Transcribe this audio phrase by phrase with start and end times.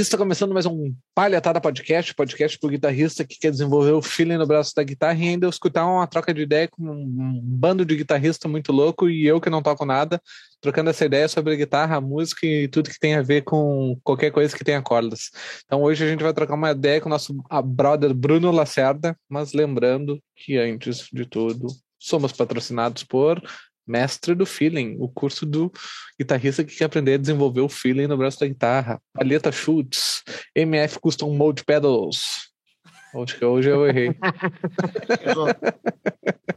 [0.00, 4.46] guitarrista, começando mais um Palhatada Podcast, podcast pro guitarrista que quer desenvolver o feeling no
[4.46, 8.48] braço da guitarra e ainda escutar uma troca de ideia com um bando de guitarrista
[8.48, 10.18] muito louco e eu que não toco nada,
[10.58, 14.56] trocando essa ideia sobre guitarra, música e tudo que tem a ver com qualquer coisa
[14.56, 15.30] que tenha cordas.
[15.66, 19.52] Então hoje a gente vai trocar uma ideia com o nosso brother Bruno Lacerda, mas
[19.52, 21.66] lembrando que antes de tudo
[21.98, 23.42] somos patrocinados por
[23.90, 25.72] Mestre do Feeling, o curso do
[26.18, 29.02] guitarrista que quer aprender a desenvolver o feeling no braço da guitarra.
[29.12, 30.22] Palheta Schultz,
[30.54, 32.50] MF Custom Mode Pedals.
[33.12, 34.14] Acho que hoje eu errei.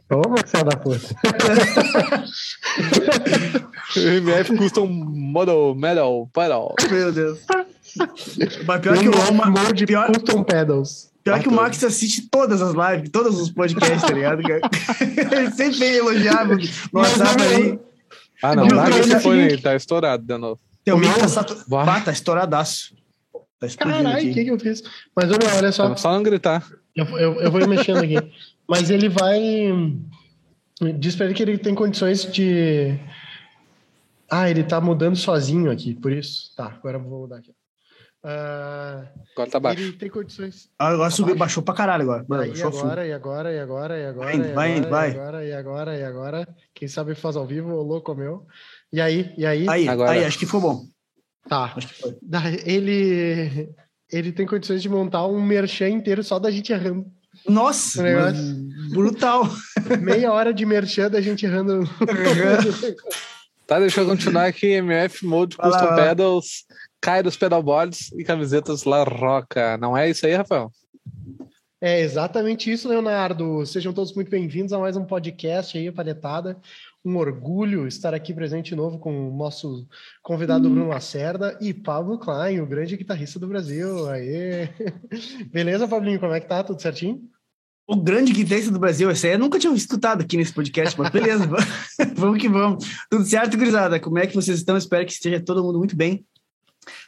[0.08, 1.08] Toma que da puta.
[3.96, 6.76] MF Custom Model Metal Pedal.
[6.88, 7.40] Meu Deus.
[8.66, 10.06] Mas pior que o Mode pior...
[10.06, 11.13] Custom Pedals.
[11.24, 14.42] Pior que o Max assiste todas as lives, todos os podcasts, tá ligado?
[15.32, 16.58] Ele sempre vem elogiar no
[16.92, 17.78] WhatsApp aí.
[18.42, 20.60] Ah, não, larga esse fone aí, tá estourado de novo.
[20.84, 21.64] Teu mic tá, satur...
[21.66, 22.94] bah, tá estouradaço.
[23.58, 24.82] Tá Caralho, o que, que eu fiz?
[25.16, 25.96] Mas olha, olha só.
[25.96, 26.62] Só não gritar.
[26.94, 28.16] Eu, eu, eu vou ir mexendo aqui.
[28.68, 29.40] Mas ele vai.
[30.98, 32.98] Diz pra ele que ele tem condições de.
[34.30, 36.54] Ah, ele tá mudando sozinho aqui, por isso.
[36.54, 37.52] Tá, agora eu vou mudar aqui.
[38.24, 39.82] Uh, agora tá baixo.
[39.82, 40.70] Ele tem condições.
[40.78, 42.24] Ah, agora tá subiu, baixou pra caralho agora.
[42.26, 45.08] Mano, e, agora, e agora, e agora, e agora, vai, e vai, agora, vai.
[45.10, 46.48] e agora, e agora, e agora.
[46.74, 48.46] Quem sabe faz ao vivo, o louco meu.
[48.90, 49.68] E aí, e aí?
[49.68, 50.12] Aí, agora.
[50.12, 50.86] aí acho que foi bom.
[51.46, 51.74] Tá.
[51.76, 52.16] Acho que foi.
[52.64, 53.68] Ele,
[54.10, 57.04] ele tem condições de montar um merchan inteiro só da gente errando.
[57.46, 58.02] Nossa,
[58.90, 59.46] brutal.
[60.00, 61.86] Meia hora de merchan da gente errando.
[63.66, 64.68] tá, deixa eu continuar aqui.
[64.68, 66.64] MF Mode Custom Pedals
[67.04, 69.76] cai dos pedalboards e camisetas La Roca.
[69.76, 70.72] Não é isso aí, Rafael?
[71.78, 73.66] É exatamente isso, Leonardo.
[73.66, 76.56] Sejam todos muito bem-vindos a mais um podcast aí, Palhetada.
[77.04, 79.86] Um orgulho estar aqui presente de novo com o nosso
[80.22, 84.08] convidado Bruno Lacerda e Pablo Klein, o grande guitarrista do Brasil.
[84.08, 84.70] Aê!
[85.52, 86.18] Beleza, Pablinho?
[86.18, 86.64] Como é que tá?
[86.64, 87.20] Tudo certinho?
[87.86, 91.10] O grande guitarrista do Brasil, esse aí eu nunca tinha escutado aqui nesse podcast, mas
[91.10, 91.46] beleza,
[92.16, 92.82] vamos que vamos.
[93.10, 94.00] Tudo certo, gurizada?
[94.00, 94.74] Como é que vocês estão?
[94.74, 96.24] Espero que esteja todo mundo muito bem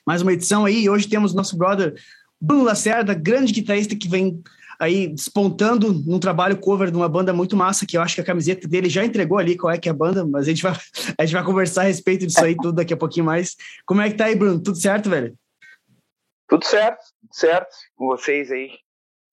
[0.07, 0.89] mais uma edição aí.
[0.89, 1.95] Hoje temos nosso brother
[2.41, 4.43] Bruno Lacerda, grande guitarrista que vem
[4.79, 8.25] aí despontando num trabalho cover de uma banda muito massa, que eu acho que a
[8.25, 10.73] camiseta dele já entregou ali qual é que é a banda, mas a gente vai,
[11.19, 13.57] a gente vai conversar a respeito disso aí tudo daqui a pouquinho mais.
[13.85, 14.61] Como é que tá aí, Bruno?
[14.61, 15.37] Tudo certo, velho?
[16.49, 18.71] Tudo certo, tudo certo com vocês aí.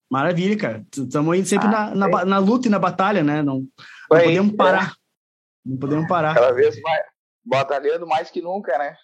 [0.09, 0.85] Maravilha, cara.
[0.95, 3.41] Estamos indo sempre ah, na, na, na, luta e na batalha, né?
[3.41, 3.65] Não,
[4.11, 4.91] não podemos parar.
[4.91, 5.69] É.
[5.69, 6.35] Não podemos parar.
[6.35, 7.03] Cada vez mais,
[7.43, 8.95] batalhando mais que nunca, né?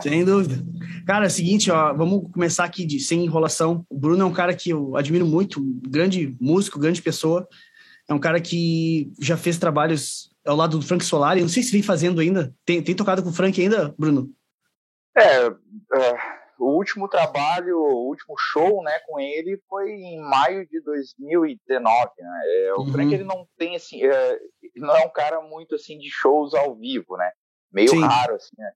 [0.00, 0.62] Sem dúvida.
[1.06, 3.84] Cara, é o seguinte, ó, vamos começar aqui de, sem enrolação.
[3.88, 7.46] O Bruno é um cara que eu admiro muito, grande músico, grande pessoa.
[8.08, 11.40] É um cara que já fez trabalhos ao lado do Frank Solari.
[11.40, 12.54] Não sei se vem fazendo ainda.
[12.64, 14.30] Tem, tem tocado com o Frank ainda, Bruno?
[15.16, 15.54] É, uh,
[16.58, 22.10] o último trabalho, o último show, né, com ele foi em maio de 2019.
[22.18, 22.42] Né?
[22.46, 22.92] É, o uhum.
[22.92, 24.38] Frank ele não tem assim, é,
[24.76, 27.30] não é um cara muito assim de shows ao vivo, né?
[27.72, 28.00] Meio Sim.
[28.00, 28.54] raro assim.
[28.56, 28.72] Né?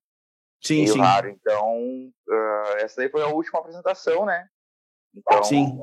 [0.67, 1.01] Sim, meio sim.
[1.01, 1.29] raro.
[1.29, 1.79] Então,
[2.29, 4.47] uh, essa daí foi a última apresentação, né?
[5.15, 5.79] Então, sim.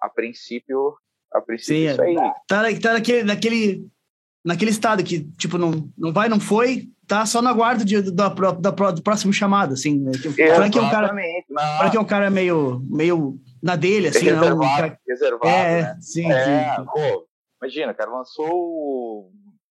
[0.00, 0.96] a princípio,
[1.32, 2.14] a princípio sim, isso aí.
[2.48, 3.86] Tá, tá naquele, naquele,
[4.44, 8.12] naquele estado que, tipo, não, não vai, não foi, tá só na guarda de, do,
[8.12, 10.00] do, do, próximo chamado, assim.
[10.00, 10.12] Né?
[10.14, 11.08] Frank é um cara,
[11.78, 14.24] Frank é um cara meio, meio na dele, assim.
[14.24, 14.98] Reservado, não, cara...
[15.06, 15.98] reservado, é, né?
[16.00, 16.84] sim, é, sim.
[16.86, 17.26] Pô,
[17.60, 19.32] imagina, cara, lançou o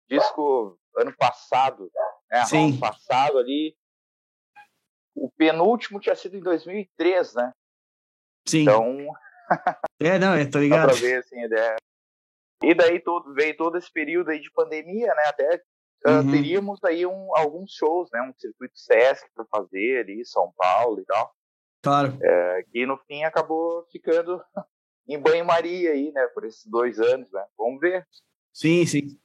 [0.09, 1.89] disco ano passado,
[2.31, 2.45] né?
[2.45, 2.69] Sim.
[2.69, 3.75] Ano passado ali,
[5.15, 7.53] o penúltimo tinha sido em 2003, né?
[8.47, 8.61] Sim.
[8.61, 9.07] Então.
[9.99, 10.89] é, não, é, tô ligado.
[10.89, 11.75] Pra ver, assim, ideia.
[12.63, 15.23] E daí todo, veio todo esse período aí de pandemia, né?
[15.27, 15.61] Até
[16.05, 16.19] uhum.
[16.21, 18.21] uh, teríamos aí um, alguns shows, né?
[18.21, 21.35] Um circuito Sesc para fazer ali, São Paulo e tal.
[21.81, 22.17] Claro.
[22.21, 24.41] É, que no fim acabou ficando
[25.07, 26.25] em banho-maria aí, né?
[26.27, 27.45] Por esses dois anos, né?
[27.57, 28.07] Vamos ver.
[28.53, 29.19] Sim, sim.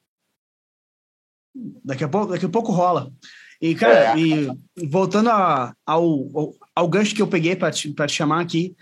[1.84, 3.12] Daqui a pouco, daqui a pouco rola.
[3.60, 4.20] E, cara, é.
[4.20, 4.48] e
[4.88, 8.76] voltando a, ao, ao, gancho que eu peguei para te, te chamar aqui,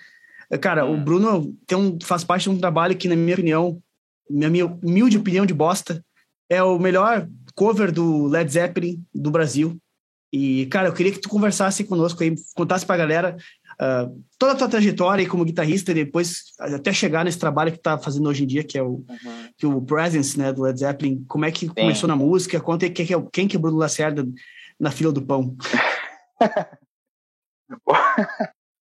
[0.61, 0.95] cara, hum.
[0.95, 3.83] o Bruno tem um, faz parte de um trabalho que, na minha opinião,
[4.29, 6.05] minha, minha humilde opinião de bosta,
[6.49, 9.77] é o melhor cover do Led Zeppelin do Brasil.
[10.33, 13.37] E, cara, eu queria que tu conversasse conosco aí, contasse pra galera
[13.81, 17.79] uh, toda a tua trajetória aí como guitarrista e depois até chegar nesse trabalho que
[17.79, 19.49] tu tá fazendo hoje em dia, que é o, uhum.
[19.57, 21.25] que é o Presence, né, do Led Zeppelin.
[21.27, 21.73] Como é que Sim.
[21.75, 22.61] começou na música?
[22.61, 24.27] Conta aí quem, é, quem que é o Bruno Lacerda
[24.79, 25.57] na fila do pão?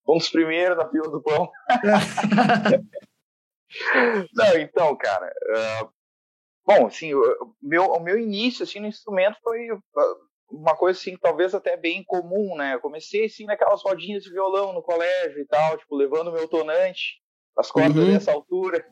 [0.06, 1.50] Vamos primeiro na fila do pão.
[4.34, 5.34] Não, então, cara.
[5.50, 5.90] Uh,
[6.66, 9.80] bom, assim, o meu, o meu início assim, no instrumento foi uh,
[10.50, 12.76] uma coisa assim, talvez até bem comum, né?
[12.76, 17.20] Eu comecei assim naquelas rodinhas de violão no colégio e tal, tipo, levando meu tonante,
[17.58, 18.14] as cordas uhum.
[18.14, 18.86] dessa altura.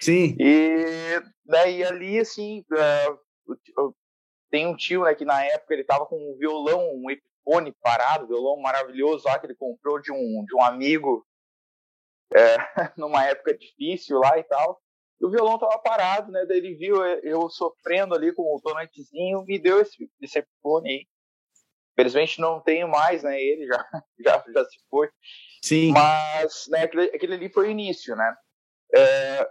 [0.00, 0.36] Sim.
[0.40, 3.94] e daí ali, assim, uh,
[4.50, 8.26] tem um tio, né, que na época ele tava com um violão, um Epiphone parado,
[8.26, 11.26] violão maravilhoso lá que ele comprou de um, de um amigo
[12.34, 12.56] é,
[12.96, 14.80] numa época difícil lá e tal.
[15.20, 16.44] E o violão tava parado, né?
[16.46, 21.06] Daí ele viu eu sofrendo ali com o tonantezinho, me deu esse, esse Epiphone aí.
[21.92, 23.40] Infelizmente não tenho mais, né?
[23.40, 23.84] Ele já,
[24.24, 25.08] já, já se foi.
[25.62, 25.92] Sim.
[25.92, 28.34] Mas, né, aquele, aquele ali foi o início, né?
[28.94, 29.48] É,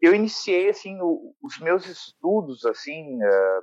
[0.00, 3.60] eu iniciei, assim, o, os meus estudos, assim, é,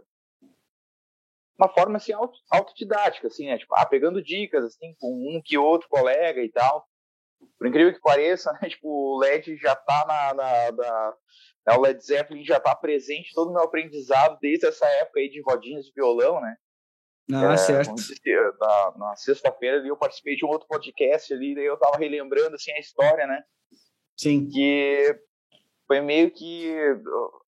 [1.59, 3.57] uma forma, assim, auto, autodidática, assim, né?
[3.57, 6.87] Tipo, ah, pegando dicas, assim, com um que outro colega e tal.
[7.57, 8.69] Por incrível que pareça, né?
[8.69, 11.13] Tipo, o LED já tá na, na, na
[11.67, 15.29] né, o Led Zeppelin já tá presente todo o meu aprendizado desde essa época aí
[15.29, 16.55] de rodinhas de violão, né?
[17.31, 17.93] Ah, é, certo.
[18.59, 22.55] Na, na sexta-feira ali eu participei de um outro podcast ali, daí eu tava relembrando
[22.55, 23.43] assim a história, né?
[24.17, 24.49] Sim.
[24.49, 25.15] Que
[25.89, 26.71] foi meio que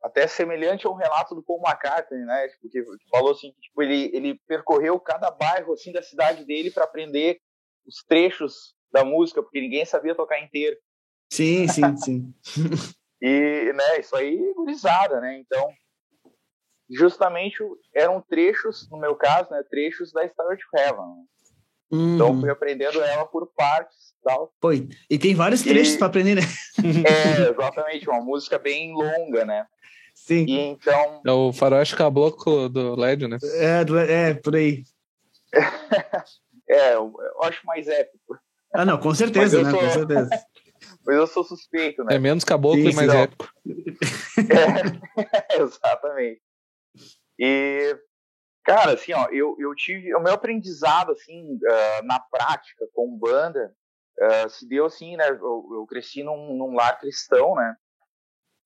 [0.01, 2.47] até semelhante ao relato do Paul McCartney, né?
[2.47, 6.71] Porque tipo, falou assim que tipo, ele, ele percorreu cada bairro assim da cidade dele
[6.71, 7.39] para aprender
[7.85, 10.75] os trechos da música, porque ninguém sabia tocar inteiro.
[11.31, 12.33] Sim, sim, sim.
[13.21, 15.38] e, né, isso aí gurizada, né?
[15.38, 15.71] Então,
[16.89, 17.59] justamente
[17.93, 21.27] eram trechos, no meu caso, né, trechos da Star of Heaven.
[21.91, 22.15] Uhum.
[22.15, 24.53] Então fui aprendendo ela por partes tal.
[24.62, 24.88] Foi.
[25.09, 26.41] E tem vários trechos para aprender, né?
[27.06, 29.65] é, exatamente, uma música bem longa, né?
[30.13, 30.45] Sim.
[30.47, 31.21] E então.
[31.25, 33.38] É o faroeste caboclo do LED, né?
[33.56, 34.83] É, do, é por aí.
[36.69, 38.38] é, eu acho mais épico.
[38.73, 39.71] Ah, não, com certeza, né?
[39.71, 39.79] Sou...
[39.79, 40.29] Com certeza.
[41.06, 42.15] Mas eu sou suspeito, né?
[42.15, 43.17] É menos caboclo e mais não.
[43.17, 43.50] épico.
[44.38, 46.41] É, exatamente.
[47.39, 47.97] E,
[48.63, 50.13] cara, assim, ó, eu, eu tive.
[50.15, 53.74] O meu aprendizado, assim, uh, na prática, com banda,
[54.21, 55.29] uh, se deu assim, né?
[55.29, 57.75] Eu, eu cresci num, num, lar cristão, né?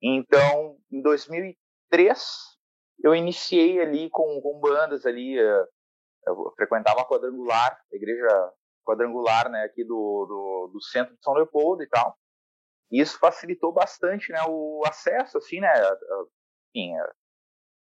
[0.01, 1.57] Então, em 2003,
[3.03, 5.39] eu iniciei ali com, com bandas ali.
[5.39, 5.67] Uh,
[6.27, 8.27] eu frequentava a quadrangular, a igreja
[8.85, 12.17] quadrangular, né, aqui do, do, do, centro de São Leopoldo e tal.
[12.91, 15.71] E isso facilitou bastante, né, o acesso, assim, né,
[16.73, 16.93] enfim,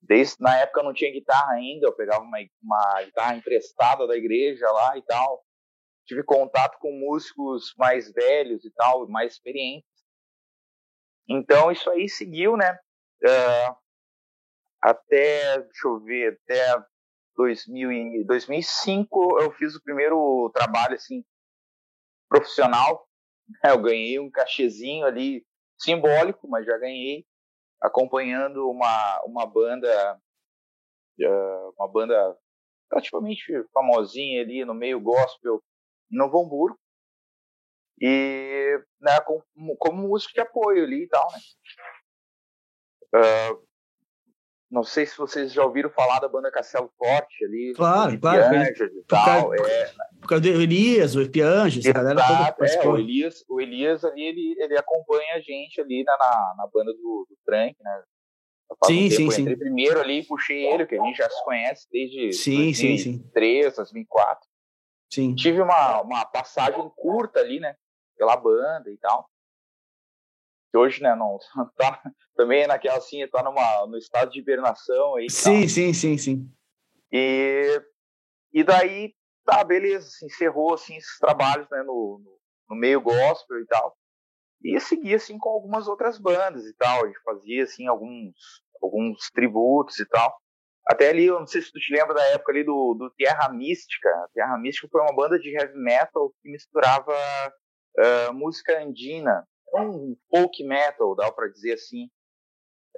[0.00, 4.16] desde na época eu não tinha guitarra ainda, eu pegava uma, uma guitarra emprestada da
[4.16, 5.44] igreja lá e tal.
[6.06, 9.88] Tive contato com músicos mais velhos e tal, mais experientes.
[11.28, 12.78] Então isso aí seguiu, né?
[13.24, 13.76] Uh,
[14.80, 16.84] até, deixa eu ver, até
[17.36, 21.24] 2000 e 2005 eu fiz o primeiro trabalho assim
[22.28, 23.06] profissional.
[23.64, 25.46] Eu ganhei um cachezinho ali
[25.78, 27.24] simbólico, mas já ganhei
[27.80, 30.20] acompanhando uma, uma banda,
[31.20, 32.36] uh, uma banda
[32.88, 35.62] praticamente famosinha ali no meio gospel
[36.10, 36.78] em Novo Hamburgo.
[38.00, 41.38] E né, como, como músico de apoio ali e tal, né?
[43.14, 43.66] Uh,
[44.70, 47.72] não sei se vocês já ouviram falar da banda Castelo Forte ali.
[47.74, 48.54] Claro, claro.
[48.54, 49.48] E tal.
[49.48, 53.60] Por, é, por causa do Elias, o Pianjas, a galera toda é, o Elias, o
[53.60, 57.76] Elias ali, ele, ele acompanha a gente ali na, na, na banda do, do Frank,
[57.80, 58.02] né?
[58.84, 59.42] Sim, um sim, sim.
[59.42, 62.76] Entrei primeiro ali e puxei ele, que a gente já se conhece desde sim, 2003,
[62.76, 63.76] sim, sim.
[63.76, 64.48] 2004.
[65.16, 65.34] Sim.
[65.34, 67.74] Tive uma, uma passagem curta ali, né?
[68.16, 69.28] Pela banda e tal
[70.70, 71.38] que hoje, né, não
[71.76, 72.02] tá
[72.36, 75.30] também naquela assim, tá numa no estado de hibernação aí.
[75.30, 75.68] Sim, tal.
[75.68, 76.52] sim, sim, sim.
[77.10, 77.82] E
[78.52, 82.38] e daí, tá, beleza, assim, encerrou assim esses trabalhos, né, no, no,
[82.70, 83.96] no meio gospel e tal.
[84.62, 88.34] E seguia assim com algumas outras bandas e tal, a gente fazia assim alguns
[88.82, 90.36] alguns tributos e tal.
[90.86, 93.48] Até ali, eu não sei se tu te lembra da época ali do, do Terra
[93.48, 94.08] Mística.
[94.32, 97.12] Terra Mística foi uma banda de heavy metal que misturava
[97.98, 102.08] uh, música andina um folk metal, dá para dizer assim.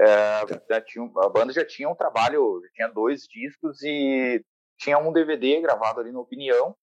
[0.01, 4.45] É, já tinha, a banda já tinha um trabalho, já tinha dois discos e
[4.79, 6.77] tinha um DVD gravado ali no Opinião.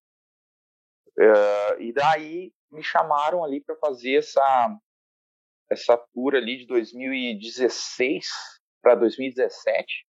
[1.17, 4.77] É, e daí me chamaram ali para fazer essa
[5.71, 8.27] essa tour ali de 2016
[8.81, 10.05] para 2017.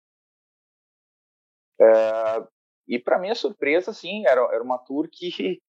[1.81, 2.43] É,
[2.87, 5.59] e para minha surpresa, assim, era, era uma tour que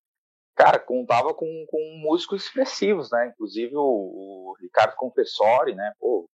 [0.55, 3.29] cara, contava com, com músicos expressivos, né?
[3.29, 5.93] Inclusive o, o Ricardo Confessori, né?
[5.99, 6.29] Pô,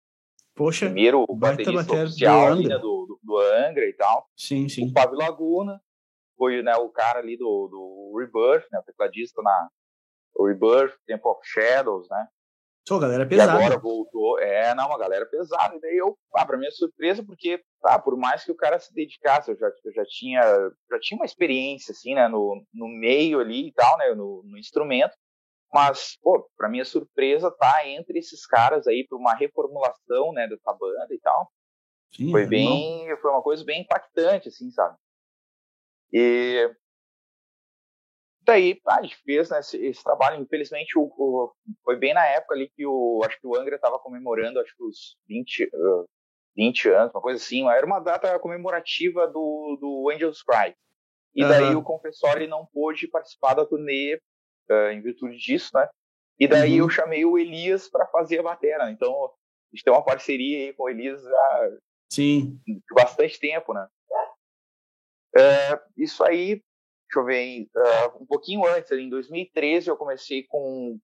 [0.54, 4.26] Poxa, primeiro baterista oficial do, né, do, do, do, Angra e tal.
[4.36, 4.88] Sim, sim.
[4.88, 5.80] O Fábio Laguna
[6.36, 8.80] foi né, o cara ali do, do Rebirth, né?
[8.80, 9.68] O tecladista na
[10.34, 12.28] o Rebirth, Temple of Shadows, né?
[12.88, 13.52] Sou galera pesada.
[13.52, 14.38] E agora voltou.
[14.38, 15.76] É, não, uma galera pesada.
[15.76, 18.94] E daí eu, ah, pra minha surpresa, porque, tá, por mais que o cara se
[18.94, 20.42] dedicasse, eu já, eu já tinha
[20.90, 24.56] já tinha uma experiência, assim, né, no, no meio ali e tal, né, no, no
[24.56, 25.14] instrumento.
[25.70, 30.72] Mas, pô, pra minha surpresa, tá entre esses caras aí pra uma reformulação, né, dessa
[30.72, 31.52] banda e tal.
[32.10, 33.18] Sim, foi bem, não.
[33.18, 34.96] foi uma coisa bem impactante, assim, sabe?
[36.10, 36.74] E
[38.48, 40.40] daí a gente fez né, esse, esse, trabalho.
[40.40, 41.52] Infelizmente, o, o,
[41.84, 44.82] foi bem na época ali que o, acho que o Angra estava comemorando, acho que
[44.82, 46.04] os 20, uh,
[46.56, 47.68] 20 anos, uma coisa assim.
[47.68, 50.74] Era uma data comemorativa do, do Angels Cry.
[51.34, 51.48] E uhum.
[51.48, 54.18] daí o Confessori não pôde participar da turnê
[54.70, 55.86] uh, em virtude disso, né?
[56.38, 56.86] E daí uhum.
[56.86, 58.90] eu chamei o Elias para fazer a bateria.
[58.90, 61.70] Então, a gente tem uma parceria aí com o Elias já
[62.10, 62.58] Sim.
[62.94, 63.86] bastante tempo, né?
[65.36, 66.62] É, isso aí,
[67.08, 70.98] deixa eu ver, uh, um pouquinho antes, em 2013, eu comecei com,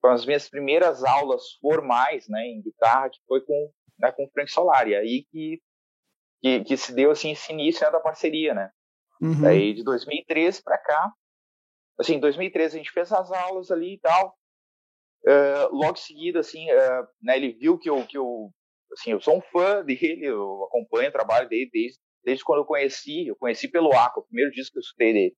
[0.00, 4.30] com, as minhas primeiras aulas formais, né, em guitarra, que foi com, né, com o
[4.30, 5.60] Frank Solari, aí que,
[6.40, 8.70] que, que se deu, assim, esse início né, da parceria, né?
[9.20, 9.46] Uhum.
[9.46, 11.12] Aí, de 2013 para cá,
[11.98, 14.36] assim, em 2013 a gente fez as aulas ali e tal,
[15.26, 18.50] uh, logo em seguida, assim, uh, né, ele viu que eu, que eu
[18.92, 22.64] assim, eu sou um fã dele, eu acompanho o trabalho dele desde, desde quando eu
[22.64, 25.36] conheci, eu conheci pelo Aqua, o primeiro disco que eu escutei dele.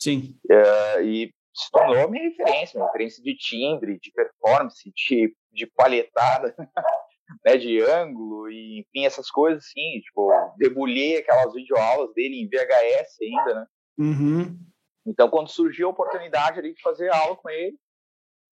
[0.00, 0.38] Sim.
[0.50, 6.54] Uh, e se tornou minha referência, minha referência de timbre, de performance, de, de palhetada,
[7.44, 13.16] né, de ângulo, e enfim, essas coisas assim, tipo, debulhei aquelas videoaulas dele em VHS
[13.22, 13.66] ainda, né?
[13.98, 14.58] Uhum.
[15.06, 17.76] Então, quando surgiu a oportunidade ali de fazer aula com ele,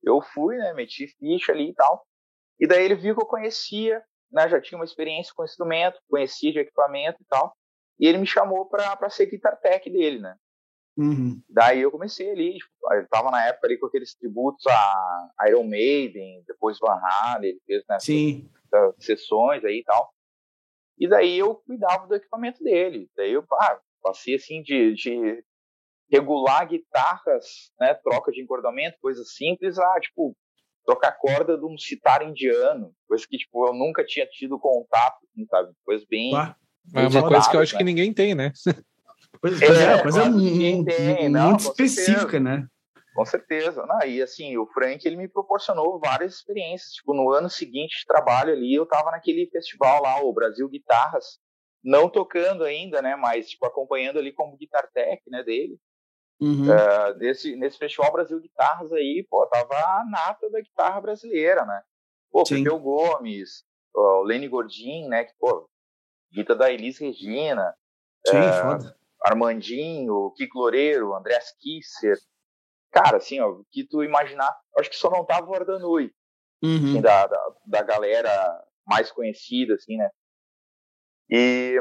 [0.04, 2.04] eu fui, né, meti ficha ali e tal,
[2.60, 4.02] e daí ele viu que eu conhecia
[4.32, 7.54] né, já tinha uma experiência com instrumento, conhecia de equipamento e tal.
[8.02, 10.34] E ele me chamou para ser guitar tech dele, né?
[10.96, 11.40] Uhum.
[11.48, 15.62] Daí eu comecei ali, tipo, ele tava na época ali com aqueles tributos a Iron
[15.62, 18.50] Maiden, depois Van Halen, ele fez né, Sim.
[18.98, 20.12] sessões aí e tal.
[20.98, 23.08] E daí eu cuidava do equipamento dele.
[23.16, 25.44] Daí eu ah, passei assim de, de
[26.10, 30.36] regular guitarras, né, troca de encordamento, coisas simples, a tipo
[30.84, 35.46] trocar corda de um citar indiano, coisa que tipo eu nunca tinha tido contato, assim,
[35.46, 35.72] sabe?
[35.84, 36.32] Coisa bem
[36.94, 37.78] é uma coisa que eu acho né?
[37.78, 38.52] que ninguém tem, né?
[39.40, 42.40] Coisa, é, é, coisa muito, tem, não, muito específica, certeza.
[42.40, 42.68] né?
[43.12, 43.84] Com certeza.
[43.86, 46.92] Não, e assim, o Frank ele me proporcionou várias experiências.
[46.92, 51.40] Tipo, no ano seguinte de trabalho ali, eu tava naquele festival lá, o Brasil Guitarras,
[51.82, 53.16] não tocando ainda, né?
[53.16, 55.76] Mas tipo, acompanhando ali como guitar tech, né, dele.
[56.40, 56.64] Uhum.
[56.64, 61.82] Uh, nesse, nesse Festival Brasil Guitarras aí, pô, tava a nata da guitarra brasileira, né?
[62.30, 65.24] Pô, Pepeu Gomes, o Lenny Gordin, né?
[65.24, 65.68] Que, pô,
[66.32, 67.74] guitarra da Elis Regina.
[68.26, 68.96] Sim, uh, foda.
[69.22, 72.16] Armandinho, Kiko Loureiro, Andrés Kisser.
[72.90, 76.12] Cara, assim, ó, que tu imaginar, acho que só não tava o Ardanui,
[76.62, 76.76] uhum.
[76.76, 80.10] assim, da, da, da galera mais conhecida, assim, né?
[81.30, 81.76] E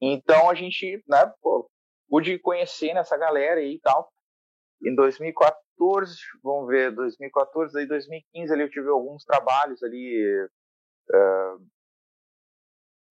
[0.00, 1.70] então a gente, né, pô,
[2.08, 4.10] pude conhecer nessa galera aí e tal.
[4.84, 10.48] Em 2014, vamos ver, 2014 aí 2015 ali eu tive alguns trabalhos ali
[11.10, 11.66] uh,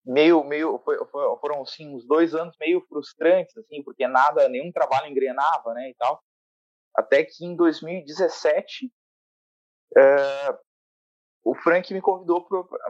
[0.07, 0.97] meio meio foi,
[1.39, 5.95] foram assim uns dois anos meio frustrantes assim porque nada nenhum trabalho engrenava né e
[5.95, 6.21] tal
[6.95, 8.91] até que em 2017
[9.97, 10.57] uh,
[11.43, 12.47] o Frank me convidou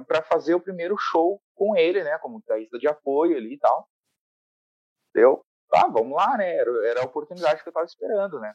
[0.08, 3.90] para fazer o primeiro show com ele né como guitarrista de apoio ali e tal
[5.16, 6.56] eu tá, vamos lá, né?
[6.56, 8.54] Era, era a oportunidade que eu estava esperando, né?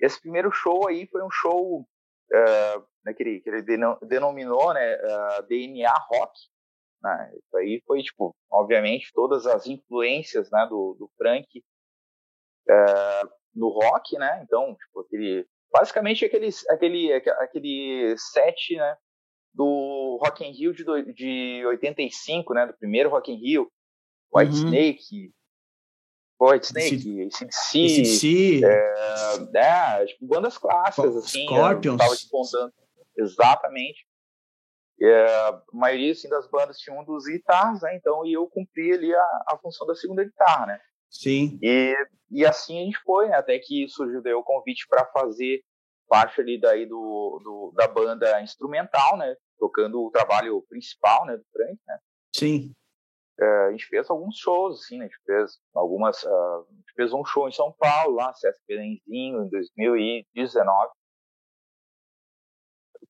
[0.00, 3.62] Esse primeiro show aí foi um show uh, né, que, ele, que ele
[4.02, 6.38] denominou, né, uh, é, DNA Rock.
[7.02, 7.32] Né?
[7.36, 11.46] Isso aí foi, tipo, obviamente, todas as influências, né, do, do Frank
[12.68, 14.42] uh, no rock, né?
[14.42, 18.96] Então, tipo, aquele, basicamente aquele, aquele, aquele set, né,
[19.54, 23.70] do Rock in Rio de, de 85, né, do primeiro Rock in Rio,
[24.32, 24.66] White uhum.
[24.66, 25.32] Snake,
[26.40, 28.60] White Snake, ACDC, ACDC.
[28.64, 31.44] É, é, tipo, bandas clássicas, assim.
[31.46, 31.98] Scorpions.
[31.98, 32.72] Despontando.
[33.16, 34.06] Exatamente.
[35.00, 37.96] É, a maioria assim, das bandas tinha um dos guitarras, né?
[37.96, 40.80] Então, e eu cumpri ali a, a função da segunda guitarra, né?
[41.10, 41.58] Sim.
[41.62, 41.94] E,
[42.30, 43.36] e assim a gente foi, né?
[43.36, 45.62] Até que surgiu daí o convite para fazer
[46.08, 49.34] parte ali daí do, do, da banda instrumental, né?
[49.58, 51.36] Tocando o trabalho principal, né?
[51.36, 51.98] Do Frank, né?
[52.34, 52.74] Sim.
[53.40, 55.04] É, a gente fez alguns shows, assim, né?
[55.04, 56.22] A gente fez algumas.
[56.24, 60.90] Uh, a gente fez um show em São Paulo, lá, CSP Nenzinho, em 2019.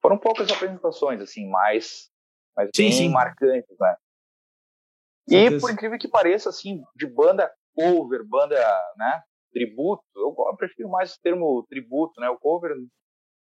[0.01, 2.11] Foram poucas apresentações, assim, mais,
[2.57, 3.09] mais sim, bem sim.
[3.09, 3.97] marcantes, né?
[5.31, 8.57] E, por incrível que pareça, assim, de banda cover, banda,
[8.97, 12.29] né, tributo, eu prefiro mais o termo tributo, né?
[12.31, 12.75] O cover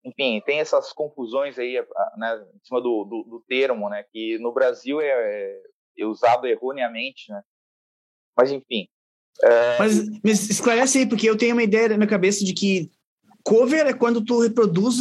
[0.05, 1.83] enfim, tem essas confusões aí,
[2.19, 5.61] né, em cima do, do, do termo, né, que no Brasil é,
[5.99, 7.43] é, usado erroneamente, né,
[8.37, 8.87] mas enfim.
[9.43, 9.79] É...
[9.79, 12.91] Mas, mas esclarece aí, porque eu tenho uma ideia na minha cabeça de que
[13.43, 15.01] cover é quando tu reproduz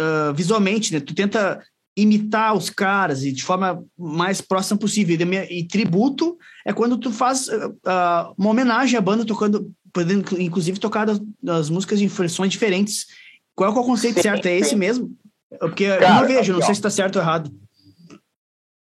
[0.00, 1.62] uh, visualmente, né, tu tenta
[1.96, 5.16] imitar os caras e de forma mais próxima possível.
[5.48, 6.36] E, tributo
[6.66, 11.70] é quando tu faz uh, uma homenagem à banda tocando, podendo inclusive tocar as, as
[11.70, 13.06] músicas em versões diferentes
[13.54, 14.46] qual é o conceito sim, certo?
[14.46, 14.56] É sim.
[14.56, 15.16] esse mesmo?
[15.58, 17.50] Porque Cara, eu não vejo, não sei se está certo ou errado.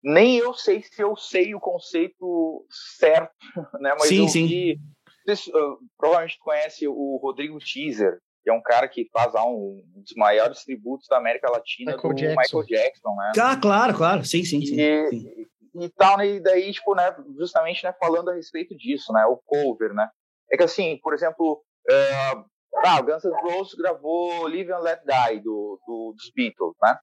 [0.03, 2.65] Nem eu sei se eu sei o conceito
[2.99, 3.33] certo,
[3.81, 3.95] né?
[3.99, 4.47] Mas sim, sim.
[4.47, 4.81] Vi,
[5.29, 8.21] uh, provavelmente conhece o Rodrigo Teaser,
[8.51, 12.21] é um cara que faz um, um dos maiores tributos da América Latina Michael do
[12.21, 12.59] Jackson.
[12.59, 13.33] Michael Jackson, né?
[13.41, 14.75] Ah, claro, claro, sim, sim, sim.
[14.79, 15.47] E, sim.
[15.75, 16.27] e, tal, né?
[16.27, 20.09] e daí, tipo, né, justamente, né, falando a respeito disso, né, o cover, né,
[20.51, 22.45] é que assim, por exemplo, uh,
[22.85, 26.99] ah, o Guns N' Roses gravou Live and Let Die do, do, dos Beatles, né?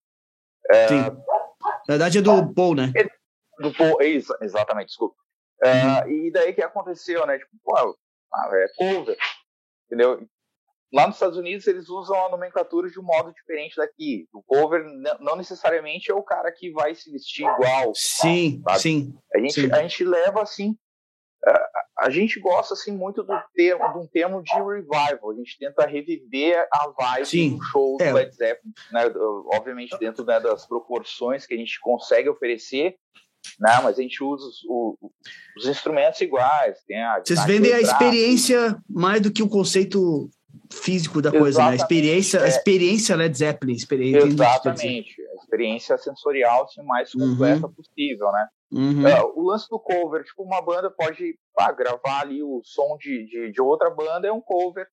[0.69, 1.01] É, Sim.
[1.01, 2.91] Na verdade é do Paul, né?
[2.95, 3.03] É,
[3.61, 4.07] do Paul, é
[4.41, 5.15] exatamente, desculpa.
[5.63, 6.09] É, uhum.
[6.09, 7.37] E daí que aconteceu, né?
[7.37, 7.75] Tipo, pô,
[8.33, 9.17] ah, é cover,
[9.85, 10.27] entendeu?
[10.93, 14.27] Lá nos Estados Unidos eles usam a nomenclatura de um modo diferente daqui.
[14.33, 14.83] O cover
[15.19, 17.93] não necessariamente é o cara que vai se vestir igual.
[17.95, 18.79] Sim, sabe?
[18.79, 19.17] sim.
[19.33, 19.71] A gente, sim.
[19.71, 20.75] a gente leva assim
[22.01, 25.31] a gente gosta assim muito do termo, de um termo de revival.
[25.31, 28.09] A gente tenta reviver a vibe Sim, do show é.
[28.09, 29.01] do Led Zeppelin, né?
[29.53, 32.95] obviamente dentro né, das proporções que a gente consegue oferecer,
[33.59, 33.79] né?
[33.83, 34.97] Mas a gente usa os,
[35.57, 36.77] os instrumentos iguais.
[36.91, 40.29] A, Vocês vendem a experiência mais do que o conceito
[40.71, 41.71] físico da Exatamente, coisa, né?
[41.71, 42.43] A experiência, é.
[42.43, 43.73] a experiência Led Zeppelin.
[43.73, 45.21] Experiência, Exatamente.
[45.21, 47.31] A experiência sensorial assim, mais uhum.
[47.31, 47.73] completa uhum.
[47.73, 48.47] possível, né?
[48.71, 49.03] Uhum.
[49.03, 53.25] Uh, o lance do cover, tipo, uma banda pode ah, gravar ali o som de,
[53.25, 54.87] de, de, outra banda, é um cover.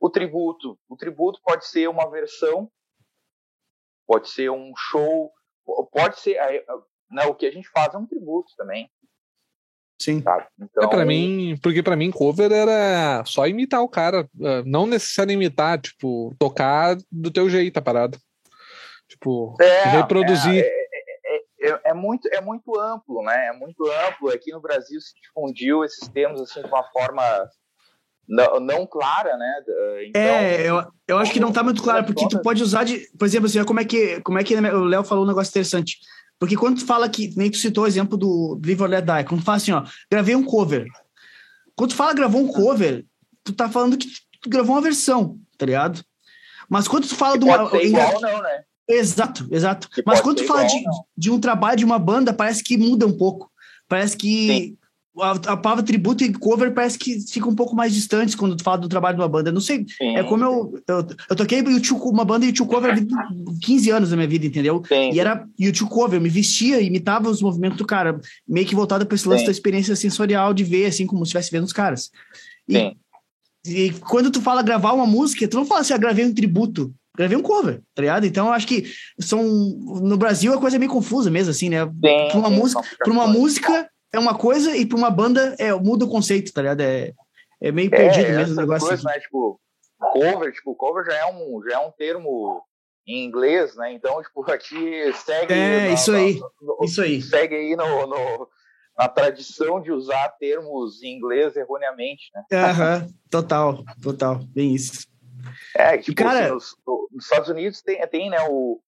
[0.00, 0.76] O tributo.
[0.88, 2.68] O tributo pode ser uma versão,
[4.04, 5.30] pode ser um show,
[5.92, 6.36] pode ser.
[7.08, 8.90] Né, o que a gente faz é um tributo também.
[10.02, 10.22] Sim.
[10.22, 10.46] Sabe?
[10.60, 14.86] Então, é para mim, porque para mim cover era só imitar o cara, ah, não
[14.86, 18.18] necessariamente imitar, tipo, tocar do teu jeito a parada.
[19.08, 20.64] Tipo, é, reproduzir.
[20.64, 23.48] É, é, é, muito, é muito amplo, né?
[23.48, 24.30] É muito amplo.
[24.30, 27.22] Aqui no Brasil se difundiu esses termos assim de uma forma
[28.28, 29.62] não, não clara, né?
[30.06, 33.06] Então, é, eu, eu acho que não está muito claro, porque tu pode usar de.
[33.18, 35.98] Por exemplo, assim, como é que, como é que o Léo falou um negócio interessante.
[36.42, 39.24] Porque quando tu fala que, nem tu citou o exemplo do Live or Let Die,
[39.28, 40.88] quando tu fala assim, ó, gravei um cover.
[41.76, 43.06] Quando tu fala gravou um cover,
[43.44, 44.08] tu tá falando que
[44.40, 46.04] tu gravou uma versão, tá ligado?
[46.68, 47.70] Mas quando tu fala que de uma.
[47.70, 48.64] Pode igual, não, né?
[48.88, 49.88] Exato, exato.
[49.88, 52.76] Que Mas quando tu fala igual, de, de um trabalho de uma banda, parece que
[52.76, 53.48] muda um pouco.
[53.86, 54.76] Parece que
[55.20, 58.62] a, a, palavra tributo e cover parece que fica um pouco mais distantes quando tu
[58.62, 59.52] fala do trabalho de uma banda.
[59.52, 63.56] Não sei, sim, é como eu, eu, eu toquei YouTube, uma banda YouTube cover há
[63.60, 64.82] 15 anos da minha vida, entendeu?
[64.86, 65.12] Sim.
[65.12, 69.04] E era YouTube cover, eu me vestia, imitava os movimentos do cara, meio que voltado
[69.04, 69.46] para esse lance sim.
[69.46, 72.10] da experiência sensorial de ver, assim, como se estivesse vendo os caras.
[72.68, 72.96] E,
[73.66, 76.94] e, quando tu fala gravar uma música, tu não fala assim, ah, gravei um tributo
[77.14, 78.24] gravei um cover, tá ligado?
[78.24, 78.86] Então eu acho que
[79.18, 81.84] são no Brasil a coisa é meio confusa mesmo assim, né?
[81.84, 86.04] Para uma música, para uma música é uma coisa e para uma banda é muda
[86.04, 86.80] o conceito, tá ligado?
[86.80, 87.12] É,
[87.60, 88.88] é meio perdido é, mesmo o negócio.
[88.88, 89.18] Coisa, assim.
[89.18, 89.22] né?
[89.22, 89.60] Tipo,
[90.12, 92.62] cover, tipo, cover já é um já é um termo
[93.06, 93.92] em inglês, né?
[93.92, 96.40] Então, tipo, aqui segue É, no, isso aí.
[96.60, 97.22] No, isso aí.
[97.22, 98.48] Segue aí no, no
[98.96, 102.44] na tradição de usar termos em inglês erroneamente, né?
[102.52, 105.06] Aham, total, total, bem isso.
[105.74, 106.40] É, tipo, cara...
[106.40, 106.76] Assim, nos,
[107.10, 108.80] nos, Estados Unidos tem, tem né, o,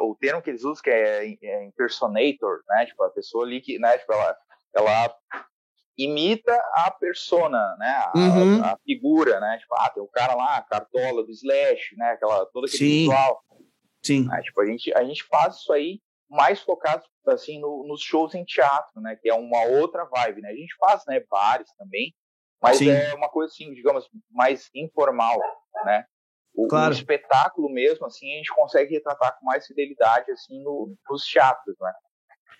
[0.00, 2.86] o termo que eles usam que é, é, impersonator, né?
[2.86, 4.36] Tipo, a pessoa ali que, né, tipo, ela,
[4.74, 5.14] ela
[5.96, 8.02] imita a persona, né?
[8.06, 8.64] A, uhum.
[8.64, 9.58] a, figura, né?
[9.58, 12.12] Tipo, ah, tem o cara lá, a cartola do Slash, né?
[12.12, 12.98] Aquela, todo aquele Sim.
[13.00, 13.44] visual.
[14.02, 14.26] Sim.
[14.26, 14.42] Né?
[14.42, 18.44] Tipo, a gente, a gente faz isso aí mais focado, assim, no, nos shows em
[18.44, 19.16] teatro, né?
[19.20, 20.50] Que é uma outra vibe, né?
[20.50, 22.14] A gente faz, né, bares também,
[22.60, 22.88] mas Sim.
[22.88, 25.38] é uma coisa assim, digamos, mais informal,
[25.84, 26.06] né?
[26.54, 26.90] O, claro.
[26.90, 31.76] o, espetáculo mesmo, assim, a gente consegue retratar com mais fidelidade, assim, no, nos teatros,
[31.80, 31.92] né?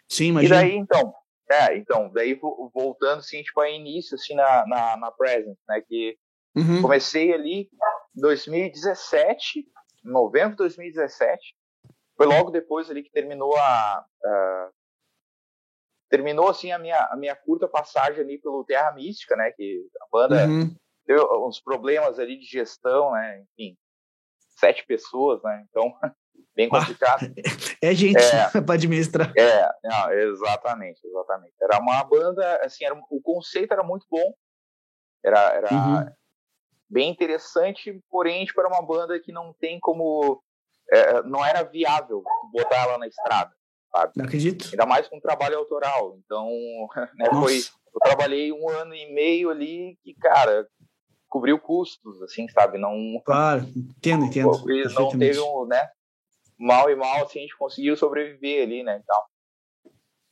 [0.09, 0.57] Sim, imagina.
[0.57, 1.15] E daí, então,
[1.51, 2.39] é, então, daí
[2.73, 6.17] voltando, assim, tipo, a início, assim, na, na, na Present, né, que
[6.57, 6.83] uhum.
[6.83, 7.69] comecei ali
[8.17, 9.67] em 2017,
[10.05, 11.55] novembro de 2017,
[12.17, 14.71] foi logo depois ali que terminou a, a
[16.09, 19.51] terminou assim a minha, a minha curta passagem ali pelo Terra Mística, né?
[19.53, 20.77] Que a banda uhum.
[21.07, 23.41] teve uns problemas ali de gestão, né?
[23.41, 23.79] Enfim,
[24.59, 25.67] sete pessoas, né?
[25.71, 25.91] Então,
[26.55, 27.33] bem complicado.
[27.85, 29.33] É gente é, para administrar.
[29.37, 31.53] É, não, exatamente, exatamente.
[31.61, 34.33] Era uma banda, assim, era, o conceito era muito bom.
[35.25, 36.07] Era, era, uhum.
[36.89, 40.41] bem interessante, porém para uma banda que não tem como
[40.93, 43.51] é, não era viável botar ela na estrada,
[43.91, 44.13] sabe?
[44.17, 44.69] Não acredito.
[44.71, 46.19] Ainda mais com trabalho autoral.
[46.25, 46.49] Então,
[47.19, 50.69] né, foi, eu trabalhei um ano e meio ali que, cara,
[51.29, 52.79] cobriu custos, assim, sabe?
[52.79, 53.21] Não.
[53.25, 54.51] Claro, entendo, entendo.
[54.95, 55.89] Não teve um, né?
[56.59, 59.01] Mal e mal, assim, a gente conseguiu sobreviver ali, né?
[59.03, 59.23] Então,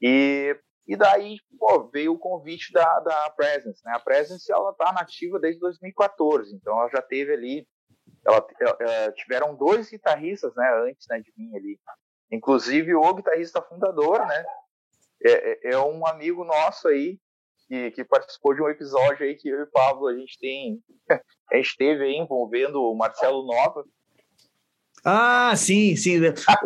[0.00, 0.56] e,
[0.86, 3.92] e daí, pô, veio o convite da, da Presence, né?
[3.94, 7.66] A Presence, ela tá nativa desde 2014, então ela já teve ali
[8.26, 11.78] ela, ela, tiveram dois guitarristas, né, antes né, de mim ali.
[12.30, 14.44] Inclusive o guitarrista fundador, né,
[15.24, 17.18] é, é, é um amigo nosso aí
[17.66, 20.82] que, que, participou de um episódio aí que eu e o Pablo a gente tem,
[21.52, 23.84] a gente teve aí envolvendo o Marcelo Nova.
[25.04, 26.18] Ah, sim, sim.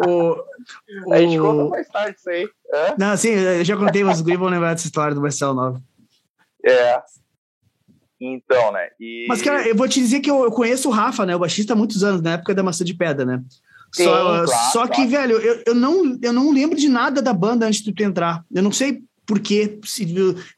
[0.06, 0.36] O,
[1.06, 1.12] o...
[1.12, 2.48] A gente conta mais tarde isso aí.
[2.72, 2.94] Hã?
[2.98, 5.82] Não, sim, eu já contei, mas os vão lembrar dessa história do Marcelo Nova.
[6.64, 7.00] É.
[8.20, 8.88] Então, né?
[8.98, 9.26] E...
[9.28, 11.36] Mas, cara, eu vou te dizer que eu, eu conheço o Rafa, né?
[11.36, 13.42] O baixista há mumuitos anos, na época da Maçã de Pedra, né?
[13.92, 15.10] Sim, só, claro, só que, claro.
[15.10, 18.44] velho, eu, eu, não, eu não lembro de nada da banda antes de tu entrar.
[18.52, 20.06] Eu não sei porque se,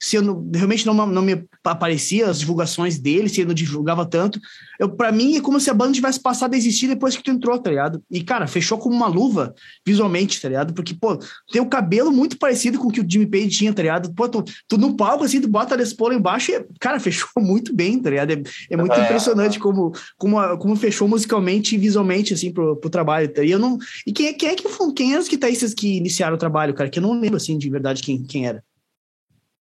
[0.01, 4.05] se eu não, realmente não, não me aparecia as divulgações dele, se ele não divulgava
[4.05, 4.41] tanto,
[4.79, 7.31] eu para mim é como se a banda tivesse passado a existir depois que tu
[7.31, 8.03] entrou, tá ligado?
[8.11, 10.75] E cara, fechou como uma luva visualmente, tá ligado?
[10.75, 11.19] Porque pô,
[11.51, 14.13] tem o cabelo muito parecido com o que o Jimmy Page tinha, tá ligado?
[14.15, 17.75] Pô, tu, tu no palco assim, tu bota a Paul embaixo e cara, fechou muito
[17.75, 18.33] bem, tá ligado?
[18.33, 22.77] É, é muito é, impressionante como como, a, como fechou musicalmente e visualmente assim pro,
[22.77, 23.29] pro trabalho.
[23.33, 23.43] Tá?
[23.43, 26.39] E eu não E quem, quem é que quem eram os guitarristas que iniciaram o
[26.39, 26.91] trabalho, cara?
[26.91, 28.56] Que eu não lembro assim de verdade quem quem era.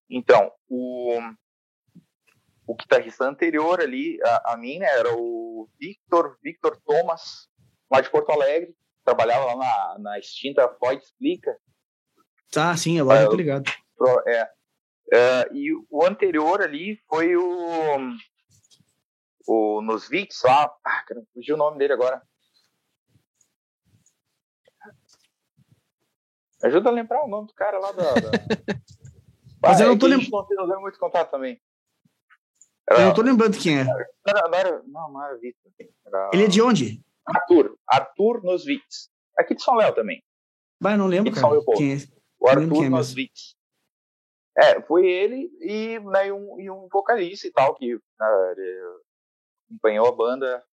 [0.09, 1.19] Então, o,
[2.67, 7.49] o guitarrista anterior ali a, a mim né, era o Victor, Victor Thomas,
[7.91, 11.57] lá de Porto Alegre, trabalhava lá na, na extinta Freud Explica.
[12.55, 13.69] Ah, sim, agora é, eu tô ligado.
[14.27, 14.49] É,
[15.13, 17.99] é, e o anterior ali foi o,
[19.47, 20.09] o nos
[20.43, 22.21] lá, ah, cara, fugiu o nome dele agora.
[26.63, 28.13] Ajuda a lembrar o nome do cara lá da.
[28.13, 28.31] da...
[29.65, 30.29] Mas eu não tô lembrando.
[30.67, 31.59] Não muito contato também.
[32.89, 33.01] Era...
[33.01, 33.81] Eu não tô lembrando quem é.
[33.81, 35.71] Era, não, era, não, não era Vitor.
[36.05, 36.29] Era...
[36.33, 37.03] Ele é de onde?
[37.25, 37.77] Arthur.
[37.87, 39.09] Arthur Nosvitz.
[39.37, 40.23] Aqui de São Léo também.
[40.79, 41.47] Vai, não lembro, cara.
[41.75, 41.97] Quem é?
[42.39, 43.55] O Arthur é Nosvitz.
[44.57, 48.55] É, foi ele e, né, um, e um vocalista e tal, que né,
[49.67, 50.63] acompanhou a banda.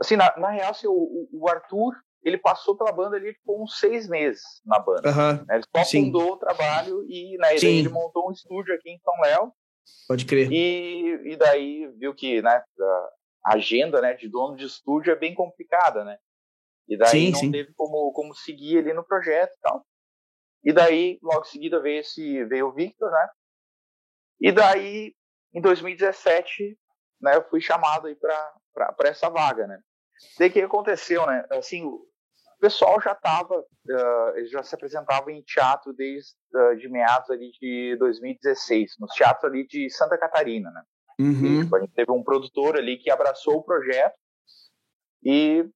[0.00, 3.78] Assim, na, na real, assim, o, o Arthur, ele passou pela banda ali por uns
[3.78, 5.10] seis meses na banda.
[5.10, 5.44] Uhum.
[5.46, 5.56] Né?
[5.56, 6.04] Ele só Sim.
[6.06, 9.52] fundou o trabalho e né, ele montou um estúdio aqui em São Léo.
[10.08, 10.50] Pode crer.
[10.50, 12.62] E, e daí viu que né,
[13.44, 16.18] a agenda né, de dono de estúdio é bem complicada, né?
[16.88, 17.52] E daí sim, não sim.
[17.52, 19.86] teve como, como seguir ali no projeto e tal.
[20.64, 23.28] E daí, logo em seguida, veio, esse, veio o Victor, né?
[24.40, 25.14] E daí,
[25.52, 26.78] em 2017,
[27.20, 29.78] né, eu fui chamado aí para essa vaga, né?
[30.38, 31.44] Daí o que aconteceu, né?
[31.50, 31.86] Assim,
[32.64, 37.94] pessoal já estava, uh, já se apresentava em teatro desde uh, de meados ali de
[37.98, 40.82] 2016, nos teatros ali de Santa Catarina, né?
[41.20, 41.60] Uhum.
[41.60, 44.16] E, tipo, a gente teve um produtor ali que abraçou o projeto
[45.22, 45.68] e,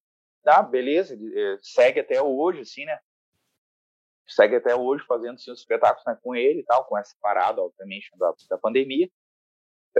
[0.47, 2.99] ah, beleza, eh, segue até hoje, assim, né?
[4.27, 7.63] Segue até hoje fazendo assim, os espetáculos né, com ele e tal, com essa parada,
[7.63, 9.09] obviamente, da, da pandemia.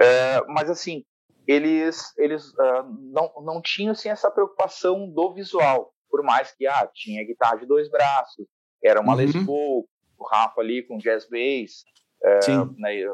[0.01, 1.05] É, mas, assim,
[1.47, 6.91] eles, eles uh, não, não tinham assim, essa preocupação do visual por mais que ah,
[6.93, 8.45] tinha guitarra de dois braços,
[8.83, 9.19] era uma uhum.
[9.19, 11.85] Les Paul, o Rafa ali com jazz bass,
[12.25, 12.39] é,
[12.77, 13.07] né,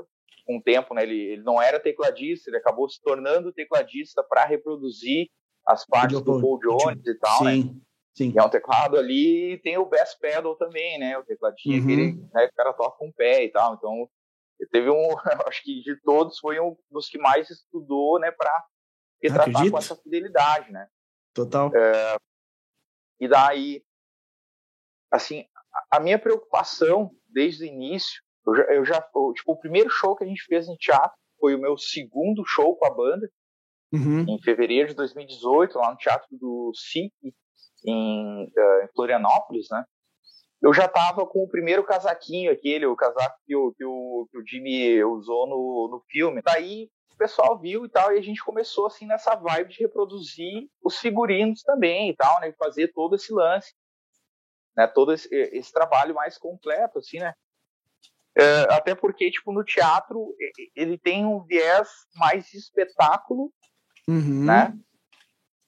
[0.46, 4.46] com o tempo, né, ele, ele não era tecladista, ele acabou se tornando tecladista para
[4.46, 5.28] reproduzir
[5.66, 7.44] as partes do Paul Jones e tal, Sim.
[7.44, 7.80] né?
[8.16, 8.32] Sim.
[8.34, 11.18] E é um teclado ali, tem o bass pedal também, né?
[11.18, 11.84] O tecladinho uhum.
[11.84, 13.74] aquele, né, o cara toca com o pé e tal.
[13.74, 14.08] Então,
[14.70, 15.08] teve um,
[15.46, 18.64] acho que de todos foi um dos que mais estudou, né, para
[19.22, 20.86] retratar com essa fidelidade, né?
[21.34, 21.70] Total.
[21.74, 22.16] É,
[23.24, 23.82] e daí,
[25.10, 25.46] assim,
[25.90, 30.24] a minha preocupação desde o início, eu já, eu já, tipo, o primeiro show que
[30.24, 33.26] a gente fez em teatro foi o meu segundo show com a banda,
[33.94, 34.26] uhum.
[34.28, 37.12] em fevereiro de 2018, lá no Teatro do SIC,
[37.86, 39.84] em, uh, em Florianópolis, né?
[40.60, 44.38] Eu já tava com o primeiro casaquinho, aquele, o casaco que o, que o, que
[44.38, 46.42] o Jimmy usou no, no filme.
[46.42, 50.68] Daí o pessoal viu e tal, e a gente começou assim nessa vibe de reproduzir
[50.82, 52.52] os figurinos também e tal, né?
[52.58, 53.72] Fazer todo esse lance,
[54.76, 54.86] né?
[54.88, 57.34] Todo esse, esse trabalho mais completo, assim, né?
[58.36, 60.34] É, até porque, tipo, no teatro
[60.74, 63.52] ele tem um viés mais de espetáculo,
[64.08, 64.44] uhum.
[64.44, 64.76] né?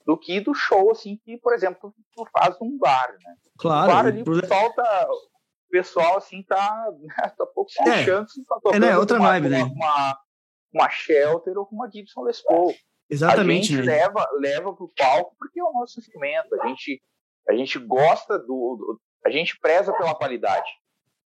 [0.05, 3.37] Do que do show, assim, que, por exemplo, tu faz num bar, né?
[3.57, 3.87] Claro.
[3.87, 6.93] No bar ali, o pessoal tá, o pessoal, assim, tá,
[7.39, 8.03] tá pouco se é.
[8.03, 8.99] achando, tá é, né?
[8.99, 9.63] Outra uma, vibe, uma, né?
[9.63, 10.26] Uma,
[10.73, 12.75] uma Shelter ou com uma Gibson Les Paul.
[13.09, 13.73] Exatamente.
[13.73, 13.97] A gente né?
[13.97, 16.55] leva, leva pro palco porque é o nosso instrumento.
[16.61, 17.03] A gente,
[17.49, 20.69] a gente gosta do, do a gente preza pela qualidade.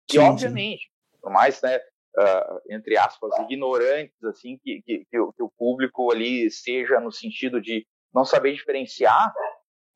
[0.09, 0.89] E, Sim, obviamente,
[1.21, 6.11] por mais, né, uh, entre aspas, ignorantes, assim, que, que, que, o, que, o, público
[6.11, 9.31] ali seja no sentido de não saber diferenciar,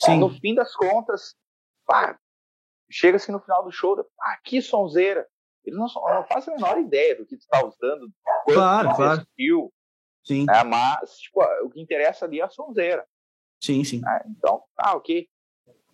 [0.01, 0.19] Sim.
[0.19, 1.35] no fim das contas,
[1.85, 2.17] pá,
[2.91, 5.27] chega assim no final do show, ah, que sonzeira.
[5.65, 8.11] Eles não, não fazem a menor ideia do que tu está usando,
[8.43, 9.21] quanto claro, claro.
[9.21, 9.73] Assistiu,
[10.23, 10.45] sim.
[10.45, 13.05] Né, mas, tipo, o que interessa ali é a sonzeira.
[13.61, 14.01] Sim, sim.
[14.01, 14.21] Né?
[14.27, 15.27] Então, tá, ok.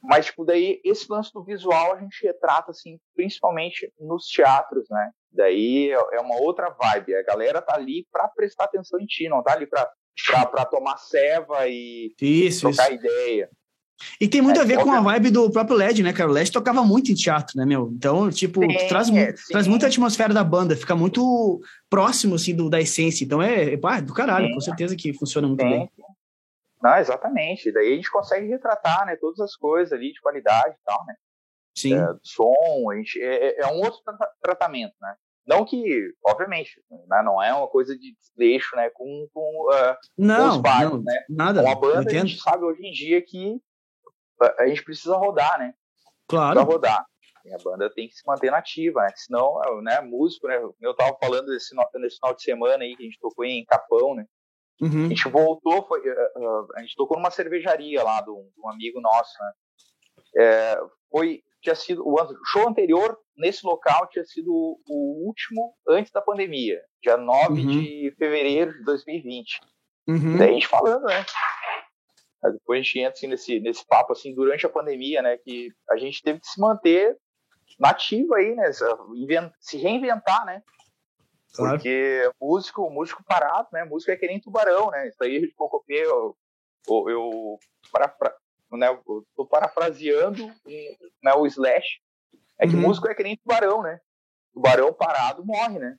[0.01, 5.11] Mas, tipo, daí, esse lance do visual a gente retrata, assim, principalmente nos teatros, né?
[5.31, 7.15] Daí é uma outra vibe.
[7.15, 9.91] A galera tá ali pra prestar atenção em ti, não tá ali pra,
[10.25, 13.05] pra, pra tomar ceva e isso, trocar isso.
[13.05, 13.49] ideia.
[14.19, 16.29] E tem muito é, a ver com a vibe do próprio LED, né, cara?
[16.29, 17.91] O LED tocava muito em teatro, né, meu?
[17.93, 22.69] Então, tipo, sim, traz, é, traz muita atmosfera da banda, fica muito próximo, assim, do,
[22.69, 23.25] da essência.
[23.25, 25.89] Então, é, é pá, do caralho, sim, com certeza que funciona muito bem.
[26.81, 27.71] Não, exatamente.
[27.71, 31.15] Daí a gente consegue retratar, né, todas as coisas ali de qualidade e tal, né?
[31.77, 31.95] Sim.
[31.95, 35.15] É, som, a gente, é, é um outro tra tratamento, né?
[35.45, 40.49] Não que, obviamente, né, não é uma coisa de desleixo, né, com, com, uh, não,
[40.49, 41.25] com os bairros, não, né?
[41.27, 41.63] Nada.
[41.63, 43.59] Com a banda, a gente sabe hoje em dia que
[44.57, 45.73] a gente precisa rodar, né?
[46.27, 46.55] Claro.
[46.55, 47.05] Precisa rodar.
[47.45, 49.11] E a banda tem que se manter nativa, né?
[49.15, 50.59] Senão, né, músico, né?
[50.81, 54.15] Eu tava falando desse, nesse final de semana aí, que a gente tocou em Capão,
[54.15, 54.25] né?
[54.81, 55.05] Uhum.
[55.05, 59.31] A gente voltou, foi, uh, a gente tocou numa cervejaria lá de um amigo nosso,
[59.41, 59.51] né?
[60.37, 60.79] É,
[61.11, 66.21] foi, tinha sido, o show anterior nesse local tinha sido o, o último antes da
[66.21, 67.67] pandemia, dia 9 uhum.
[67.67, 69.59] de fevereiro de 2020.
[70.07, 70.37] Uhum.
[70.37, 71.25] Daí a gente falando, né?
[72.43, 75.37] Depois a gente entra assim, nesse, nesse papo assim, durante a pandemia, né?
[75.37, 77.17] Que a gente teve que se manter
[77.79, 78.71] nativo aí, né?
[79.59, 80.63] Se reinventar, né?
[81.53, 81.75] Claro.
[81.77, 83.83] Porque músico, músico parado, né?
[83.83, 85.07] Músico é que nem tubarão, né?
[85.09, 86.37] Isso aí de Pocopê, eu,
[86.87, 87.59] eu, eu,
[87.91, 88.35] parafra,
[88.71, 88.87] né?
[88.87, 90.47] eu tô parafraseando
[91.23, 91.99] né, o Slash.
[92.59, 92.81] É que Uhum.
[92.81, 93.99] músico é que nem tubarão, né?
[94.53, 95.97] Tubarão parado morre, né?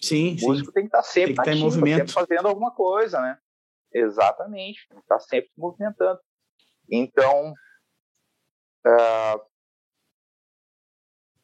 [0.00, 0.46] Sim, O sim.
[0.46, 1.98] músico tem que estar sempre Tem que estar em ativo, movimento.
[1.98, 3.38] sempre fazendo alguma coisa, né?
[3.92, 6.20] Exatamente, estar sempre se movimentando.
[6.90, 7.54] Então,
[8.86, 9.40] ah,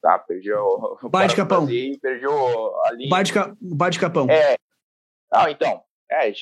[0.00, 0.98] tá, perdi o.
[1.08, 1.66] Bar de Capão.
[1.66, 3.10] Perdi o, a linha.
[3.10, 4.28] Bar de, Ca- Bar de Capão.
[4.30, 4.56] É.
[5.32, 6.32] Não, então, é,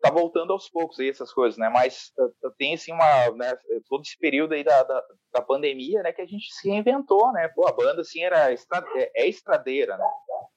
[0.00, 1.68] tá voltando aos poucos aí essas coisas, né?
[1.68, 3.56] Mas uh, tem assim uma, né,
[3.88, 7.48] todo esse período aí da, da, da pandemia, né, que a gente se reinventou, né?
[7.54, 10.04] Pô, a banda assim era estra, é, é estradeira, né?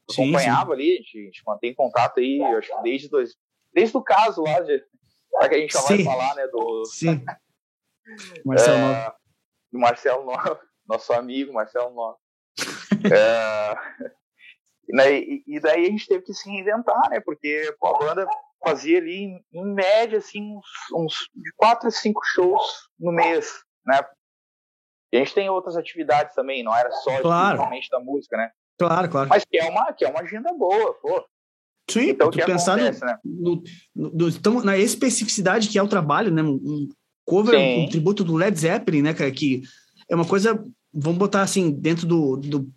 [0.10, 3.36] Sim, Acompanhava ali, a gente, a gente mantém contato aí, acho que desde dois,
[3.76, 4.80] desde o caso lá de
[5.50, 6.06] que a gente já vai Sim.
[6.06, 7.26] falar, né, do Sim.
[8.46, 8.98] Marcelo Nova.
[8.98, 9.14] é,
[9.72, 12.18] do Marcelo Nova, nosso amigo Marcelo Nova.
[13.12, 13.76] É,
[15.46, 17.20] e, daí a gente teve que se reinventar, né?
[17.20, 18.28] Porque pô, a banda
[18.64, 24.00] fazia ali, em, média, assim, uns, uns de quatro a cinco shows no mês, né?
[25.12, 27.58] E a gente tem outras atividades também, não era só Claro.
[27.58, 28.52] da música, né?
[28.78, 29.30] Claro, claro.
[29.30, 31.28] Mas que é uma, que é uma agenda boa, pô.
[31.90, 33.18] Sim, Então, tu pensar no, acontece, né?
[33.24, 33.64] no,
[33.96, 36.42] no- do- então, na especificidade que é o trabalho, né?
[36.42, 36.90] Um
[37.26, 37.84] cover, Sim.
[37.86, 39.32] um tributo do Led Zeppelin, né, cara?
[39.32, 39.62] Que
[40.10, 42.70] é uma coisa, vamos botar assim, dentro do, do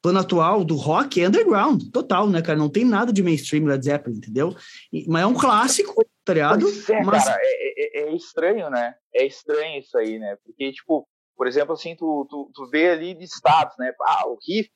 [0.00, 2.58] plano atual do rock, é underground, total, né, cara?
[2.58, 4.54] Não tem nada de mainstream Led Zeppelin, entendeu?
[4.92, 6.66] E- mas é um clássico, tá ligado?
[6.88, 8.94] É, Mas- cara, é, é- é estranho, né?
[9.14, 10.36] É estranho isso aí, né?
[10.44, 13.92] Porque, tipo, por exemplo, assim, tu, tu, tu vê ali listados, né?
[14.02, 14.70] Ah, o riff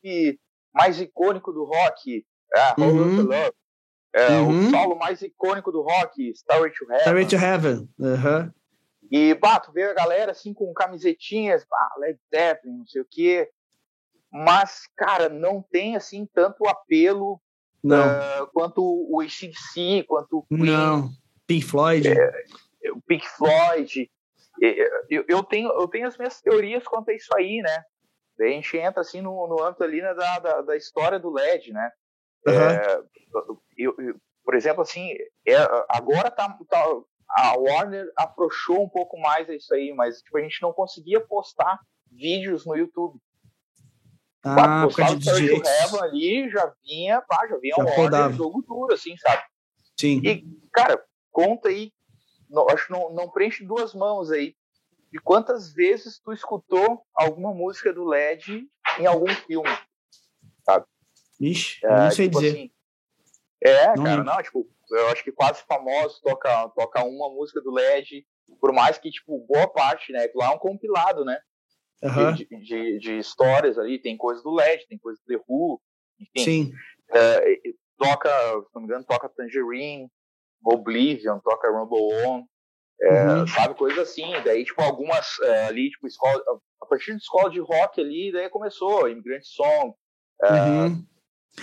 [0.72, 2.24] mais icônico do rock,
[2.56, 3.22] é, Uhum.
[3.22, 3.52] Love.
[4.14, 4.68] É, Uhum.
[4.68, 7.00] O solo mais icônico do rock, Starway to Heaven.
[7.00, 7.88] Stairway to Heaven.
[8.00, 8.54] Aham.
[9.10, 13.48] E, tu vê a galera, assim, com camisetinhas, bah, Led Zeppelin, não sei o quê.
[14.32, 17.40] Mas, cara, não tem, assim, tanto apelo
[17.92, 21.10] ah, quanto o ACDC, quanto o Queen, não.
[21.46, 22.08] Pink Floyd.
[22.92, 24.10] o Pink Floyd.
[25.08, 27.84] Eu, eu, tenho, eu tenho as minhas teorias quanto a isso aí, né?
[28.38, 31.30] Daí a gente entra assim no, no âmbito ali né, da, da, da história do
[31.30, 31.90] LED, né?
[32.46, 33.00] É,
[33.76, 35.10] eu, eu- por exemplo, assim,
[35.46, 35.56] é,
[35.88, 40.42] agora tá, tá- a Warner afrouxou um pouco mais a isso aí, mas tipo, a
[40.42, 41.80] gente não conseguia postar
[42.10, 43.18] vídeos no YouTube.
[44.44, 48.32] Ah, postava o ali, já vinha, pá, já vinha Já um rodava.
[48.32, 49.42] jogo duro, assim, sabe?
[49.98, 50.20] Sim.
[50.24, 51.90] E, cara, conta aí,
[52.48, 54.54] não- acho que não, não preenche duas mãos aí,
[55.10, 58.68] de quantas vezes tu escutou alguma música do LED
[59.00, 59.68] em algum filme.
[61.40, 62.50] Ixi, É, não sei tipo dizer.
[62.56, 62.70] assim,
[63.62, 64.24] é, Não cara, lembro.
[64.24, 68.26] não, tipo, eu acho que quase famoso toca, toca uma música do LED,
[68.60, 71.38] por mais que, tipo, boa parte, né, lá é um compilado, né,
[72.00, 72.34] de- Aham.
[72.34, 75.80] de, de, de histórias ali, tem coisa do LED, tem coisa do The Who,
[76.20, 76.72] enfim, Sim.
[77.12, 77.56] é,
[77.98, 80.08] toca, se não me engano, toca Tangerine,
[80.64, 82.44] Oblivion, toca Rumble On,
[83.02, 83.46] é, uhum.
[83.46, 84.30] sabe, coisa assim.
[84.42, 86.42] Daí, tipo, algumas é, ali, tipo, escola,
[86.80, 89.94] a partir de escola de rock ali, daí começou, Immigrant Song.
[90.42, 91.06] É, uhum.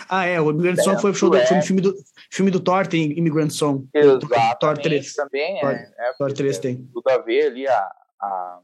[0.09, 1.95] Ah, é, o Immigrant Song foi o show do, foi filme do,
[2.31, 3.87] filme do Thor, tem Immigrant Song.
[3.93, 5.13] Exatamente, Thor 3.
[5.13, 6.87] também Thor, é, é, Thor 3 tem.
[6.87, 8.59] Tudo a ver ali a, a,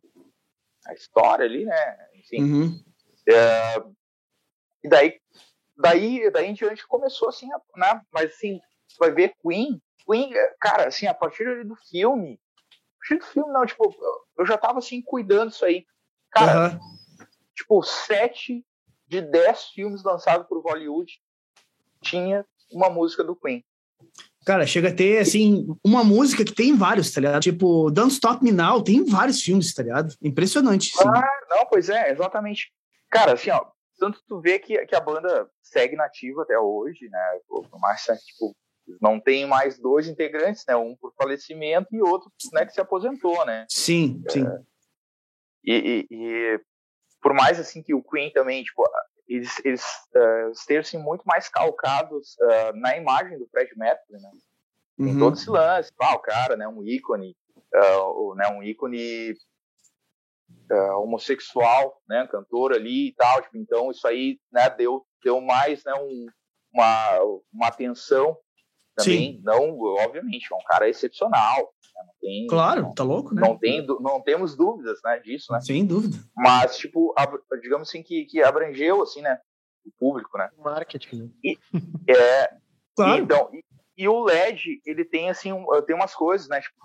[0.88, 1.98] a história ali, né?
[2.16, 2.44] Enfim.
[2.44, 2.84] Uhum.
[3.28, 3.84] É,
[4.84, 5.20] e daí,
[5.78, 8.02] daí, daí em diante começou assim, né?
[8.12, 8.60] Mas assim,
[9.00, 13.66] vai ver Queen, Queen, cara, assim, a partir do filme, a partir do filme não,
[13.66, 13.96] tipo,
[14.38, 15.86] eu já tava assim cuidando disso aí.
[16.32, 17.26] Cara, uhum.
[17.56, 18.66] tipo, sete
[19.10, 21.12] de dez filmes lançados por Hollywood
[22.02, 23.64] tinha uma música do Queen.
[24.46, 27.42] Cara, chega a ter, assim, uma música que tem vários, tá ligado?
[27.42, 30.16] Tipo, Don't Stop Me Now, tem vários filmes, tá ligado?
[30.22, 30.92] Impressionante.
[30.96, 31.08] Sim.
[31.08, 32.72] Ah, não, pois é, exatamente.
[33.10, 33.66] Cara, assim, ó,
[34.00, 37.40] tanto tu vê que, que a banda segue nativa até hoje, né?
[37.48, 38.56] Por mais, tipo,
[39.02, 40.76] não tem mais dois integrantes, né?
[40.76, 43.66] Um por falecimento e outro, né, que se aposentou, né?
[43.70, 44.48] Sim, sim.
[44.48, 44.62] É,
[45.64, 46.62] e, e, e,
[47.22, 48.84] por mais assim que o Queen também, tipo,
[49.28, 49.84] eles, eles
[50.16, 54.32] uh, estejam muito mais calcados uh, na imagem do Fred Mercury, né?
[54.98, 55.20] Em uhum.
[55.20, 57.36] todo esse lance, ah, o cara, né, um ícone,
[57.74, 59.34] uh, né, um ícone
[60.98, 65.94] homossexual, né, cantor ali e tal, tipo, então isso aí, né, deu, deu mais, né,
[65.94, 66.28] um,
[66.74, 67.20] uma,
[67.54, 68.38] uma atenção
[69.04, 69.42] também, Sim.
[69.44, 73.42] não, obviamente, é um cara excepcional, né, não tem, claro, não, tá louco, né?
[73.42, 75.60] Não tem, não temos dúvidas, né, disso, né?
[75.62, 76.18] Sem dúvida.
[76.36, 77.14] Mas tipo,
[77.62, 79.40] digamos assim que, que abrangeu assim, né,
[79.86, 80.50] o público, né?
[80.58, 81.24] Marketing.
[81.24, 81.30] Né?
[81.44, 81.58] E,
[82.12, 82.50] é,
[82.96, 83.24] claro.
[83.24, 83.64] então, e,
[83.98, 86.76] e, o LED, ele tem assim, um, tem umas coisas, né, tipo,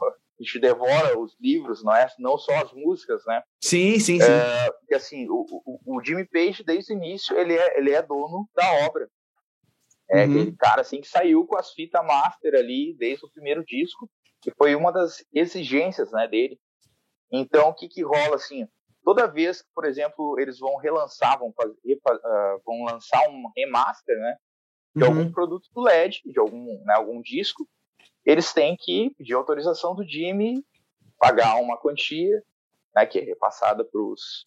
[0.40, 2.08] a gente devora os livros, não é?
[2.18, 3.42] Não só as músicas, né?
[3.62, 4.30] Sim, sim, sim.
[4.30, 8.02] É, porque, assim, o, o, o, Jimmy Page, desde o início, ele é, ele é
[8.02, 9.08] dono da obra.
[10.14, 10.30] É uhum.
[10.30, 14.08] aquele cara, assim, que saiu com as fitas master ali, desde o primeiro disco,
[14.40, 16.56] que foi uma das exigências, né, dele.
[17.32, 18.64] Então, o que que rola, assim,
[19.02, 24.16] toda vez que, por exemplo, eles vão relançar, vão, fazer, uh, vão lançar um remaster,
[24.16, 24.36] né,
[24.94, 25.08] de uhum.
[25.08, 27.68] algum produto do LED, de algum, né, algum disco,
[28.24, 30.64] eles têm que pedir autorização do Jimmy,
[31.18, 32.40] pagar uma quantia,
[32.94, 34.46] né, que é repassada para os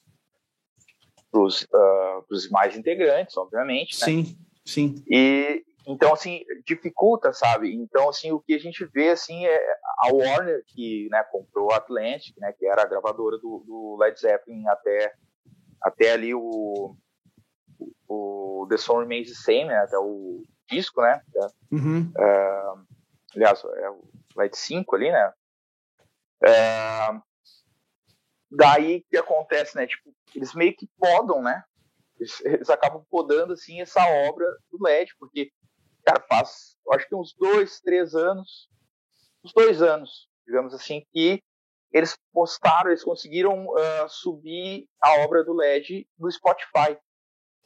[1.34, 4.00] uh, mais integrantes, obviamente.
[4.00, 4.06] Né?
[4.06, 5.04] Sim, sim.
[5.08, 7.74] E então assim dificulta, sabe?
[7.74, 9.60] Então assim o que a gente vê assim é
[10.00, 14.20] a Warner que né, comprou a Atlantic, né, que era a gravadora do, do Led
[14.20, 15.14] Zeppelin até
[15.82, 16.96] até ali o,
[18.08, 21.22] o, The Song Remains the Same, né, até o disco, né?
[21.72, 22.12] Uhum.
[22.18, 22.86] Uh,
[23.36, 24.04] aliás, é o
[24.36, 25.34] Light 5 ali, né?
[26.44, 27.20] É,
[28.52, 29.88] daí que acontece, né?
[29.88, 31.64] Tipo, eles meio que podam, né?
[32.20, 35.52] Eles, acabam podando, assim, essa obra do LED, porque,
[36.04, 38.70] cara, faz, acho que uns dois, três anos,
[39.44, 41.44] uns dois anos, digamos assim, que
[41.92, 46.98] eles postaram, eles conseguiram uh, subir a obra do LED no Spotify.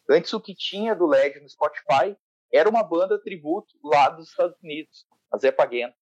[0.09, 2.15] Antes, o que tinha do LED no Spotify
[2.53, 5.95] era uma banda tributo lá dos Estados Unidos a Zé Paguento.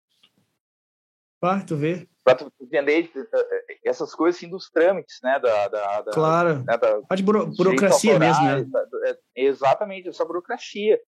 [1.40, 2.08] Pá, tu vê.
[2.24, 5.40] Pra tu entender eh, eh, essas coisas assim dos trâmites, né?
[5.40, 6.64] Da, da, da claro.
[6.64, 8.66] Né, da, a de buro burocracia mesmo, né?
[9.06, 11.00] É, exatamente, essa burocracia.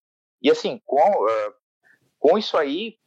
[0.42, 1.54] E assim, com, uh,
[2.18, 2.98] com isso aí,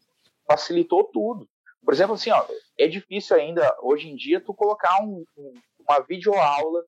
[0.46, 1.48] facilitou tudo.
[1.82, 2.44] Por exemplo, assim, ó,
[2.78, 6.84] é difícil ainda, hoje em dia, tu colocar um, um, uma videoaula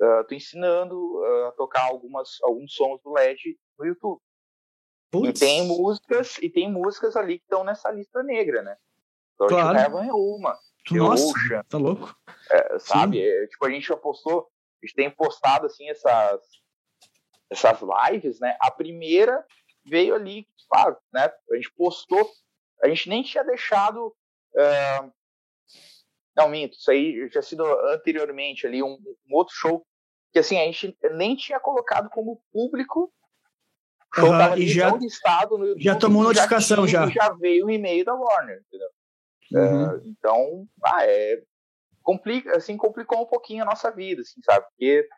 [0.00, 4.20] uh, tu ensinando uh, a tocar algumas, alguns sons do LED no YouTube.
[5.24, 8.76] E tem músicas, e tem músicas ali que estão nessa lista negra, né?
[9.38, 9.78] Então, claro.
[9.78, 10.58] Heaven é uma.
[10.90, 12.16] Nossa, Ocean, tá louco?
[12.50, 13.22] É, sabe?
[13.22, 14.48] É, tipo, a gente já postou,
[14.82, 16.40] a gente tem postado assim essas,
[17.48, 18.56] essas lives, né?
[18.60, 19.44] A primeira
[19.86, 21.30] veio ali, claro, né?
[21.52, 22.28] A gente postou,
[22.82, 24.08] a gente nem tinha deixado.
[24.54, 25.12] Uh,
[26.36, 28.98] não, minto, isso aí já sido anteriormente ali, um,
[29.28, 29.86] um outro show
[30.32, 33.12] que assim, a gente nem tinha colocado como público
[34.16, 37.06] Uhum, e já, listado no YouTube, já tomou notificação já.
[37.08, 38.88] Já, já veio o e-mail da Warner, entendeu?
[39.52, 39.86] Uhum.
[39.86, 41.40] Uh, então, ah, é,
[42.02, 44.66] complica, assim, complicou um pouquinho a nossa vida, assim, sabe?
[44.70, 45.08] Porque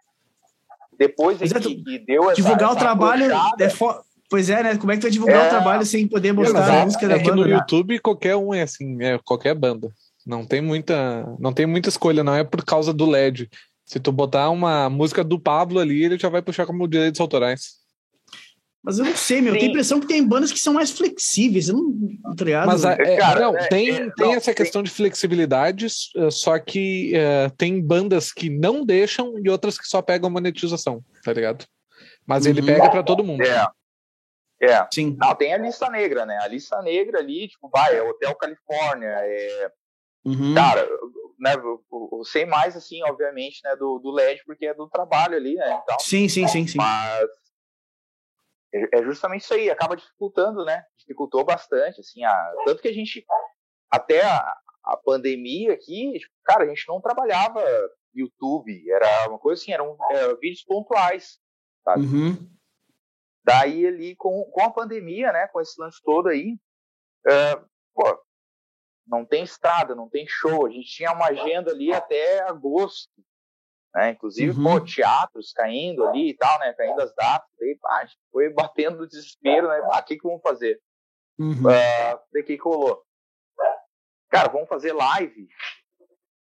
[0.98, 3.94] depois é que, que, deu essa, Divulgar essa o trabalho é fo...
[4.28, 4.76] Pois é, né?
[4.76, 5.46] Como é que tu vai divulgar é...
[5.46, 6.78] o trabalho sem poder mostrar Exato.
[6.78, 7.30] a música da é banda?
[7.30, 7.54] que no né?
[7.54, 9.92] YouTube qualquer um é assim, é qualquer banda.
[10.24, 13.50] Não tem muita, não tem muita escolha, não é por causa do LED.
[13.84, 17.79] Se tu botar uma música do Pablo ali, ele já vai puxar como direitos autorais.
[18.82, 19.52] Mas eu não sei, meu.
[19.52, 19.56] Sim.
[19.56, 21.68] Eu tenho a impressão que tem bandas que são mais flexíveis.
[21.68, 24.82] Eu não, tá Mas é, é, Cara, não, é, tem, é, tem não, essa questão
[24.82, 30.00] de flexibilidade, eh, só que uh, tem bandas que não deixam e outras que só
[30.00, 31.66] pegam monetização, tá ligado?
[32.26, 32.66] Mas ele uhum.
[32.66, 33.42] pega para todo mundo.
[33.42, 33.66] É.
[34.62, 34.86] É.
[34.92, 35.16] Sim.
[35.18, 36.38] Não, tem a lista negra, né?
[36.42, 39.70] A lista negra ali, tipo, vai, é Hotel Califórnia, é.
[40.24, 40.54] Uhum.
[40.54, 40.86] Cara,
[41.38, 41.52] né,
[42.24, 45.80] sei mais, assim, obviamente, né, do, do LED, porque é do trabalho ali, né?
[45.82, 46.76] Então, sim, sim, sim, sim.
[46.76, 47.26] Mas
[48.72, 50.84] é, é justamente isso aí, acaba dificultando, né?
[50.98, 53.24] Dificultou bastante, assim, a, tanto que a gente,
[53.90, 57.62] até a, a pandemia aqui, tipo, cara, a gente não trabalhava
[58.14, 61.38] YouTube, era uma coisa assim, eram era vídeos pontuais,
[61.84, 62.02] sabe?
[62.02, 62.50] Uhum.
[63.44, 66.58] Daí ali, com, com a pandemia, né, com esse lance todo aí,
[67.26, 68.22] uh, pô,
[69.06, 73.10] não tem estrada, não tem show, a gente tinha uma agenda ali até agosto,
[73.94, 74.64] né, inclusive, uhum.
[74.64, 79.08] pô, teatros caindo ali e tal, né, caindo as datas, daí, pá, foi batendo no
[79.08, 80.80] desespero, né, o que que vamos fazer?
[81.38, 81.52] Uhum.
[81.52, 83.02] Uh, daí que rolou?
[84.28, 85.48] Cara, vamos fazer live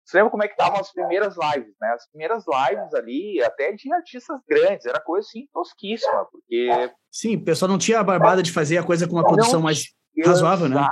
[0.06, 1.88] você lembra como é que estavam as primeiras lives, né?
[1.88, 6.70] As primeiras lives ali, até de artistas grandes, era coisa assim tosquíssima, porque.
[7.10, 9.92] Sim, o pessoal não tinha a barbada de fazer a coisa com uma produção mais
[10.24, 10.88] razoável, né?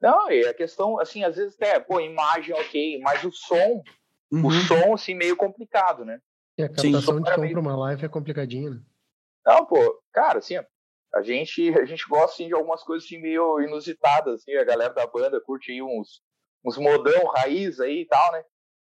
[0.00, 3.82] Não, e a questão, assim, às vezes até, pô, imagem ok, mas o som,
[4.32, 4.46] uhum.
[4.46, 6.20] o som, assim, meio complicado, né?
[6.58, 8.80] E a captação Sim, de som para uma live é complicadinha, né?
[9.44, 10.56] Não, pô, cara, assim,
[11.14, 14.92] a gente, a gente gosta, assim, de algumas coisas, assim, meio inusitadas, assim, a galera
[14.92, 16.22] da banda curte aí uns,
[16.64, 18.42] uns modão raiz aí e tal, né?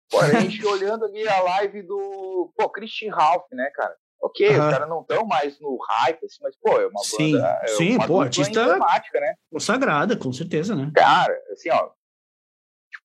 [0.10, 3.96] Pô, a gente olhando ali a live do, pô, Christian Ralph, né, cara?
[4.20, 4.66] Ok, uhum.
[4.66, 7.60] os caras não estão mais no hype, assim, mas, pô, é uma sim, banda.
[7.62, 9.36] É sim, uma pô, artista né?
[9.52, 10.92] consagrada, com certeza, né?
[10.96, 11.92] Cara, assim, ó.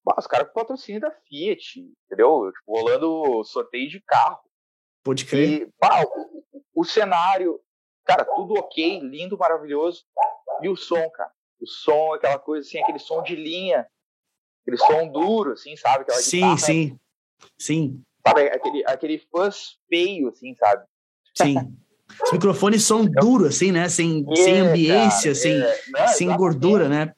[0.02, 2.50] Tipo, os caras com patrocínio da Fiat, entendeu?
[2.52, 4.40] Tipo, rolando sorteio de carro.
[5.04, 5.48] Pode crer.
[5.48, 6.44] E, pá, o,
[6.74, 7.60] o cenário,
[8.04, 10.04] cara, tudo ok, lindo, maravilhoso.
[10.60, 11.30] E o som, cara?
[11.60, 13.86] O som, aquela coisa assim, aquele som de linha
[14.62, 16.02] aquele som duro, assim, sabe?
[16.02, 17.00] Aquela sim, guitarra, sim,
[17.58, 18.02] sim.
[18.26, 20.84] Sabe, aquele, aquele fuzz feio, assim, sabe?
[21.34, 21.76] Sim.
[22.24, 23.88] Os microfones são duros, assim, né?
[23.88, 25.80] Sem, é, sem ambiência, cara, sem, é.
[25.88, 27.12] Não, sem gordura, né?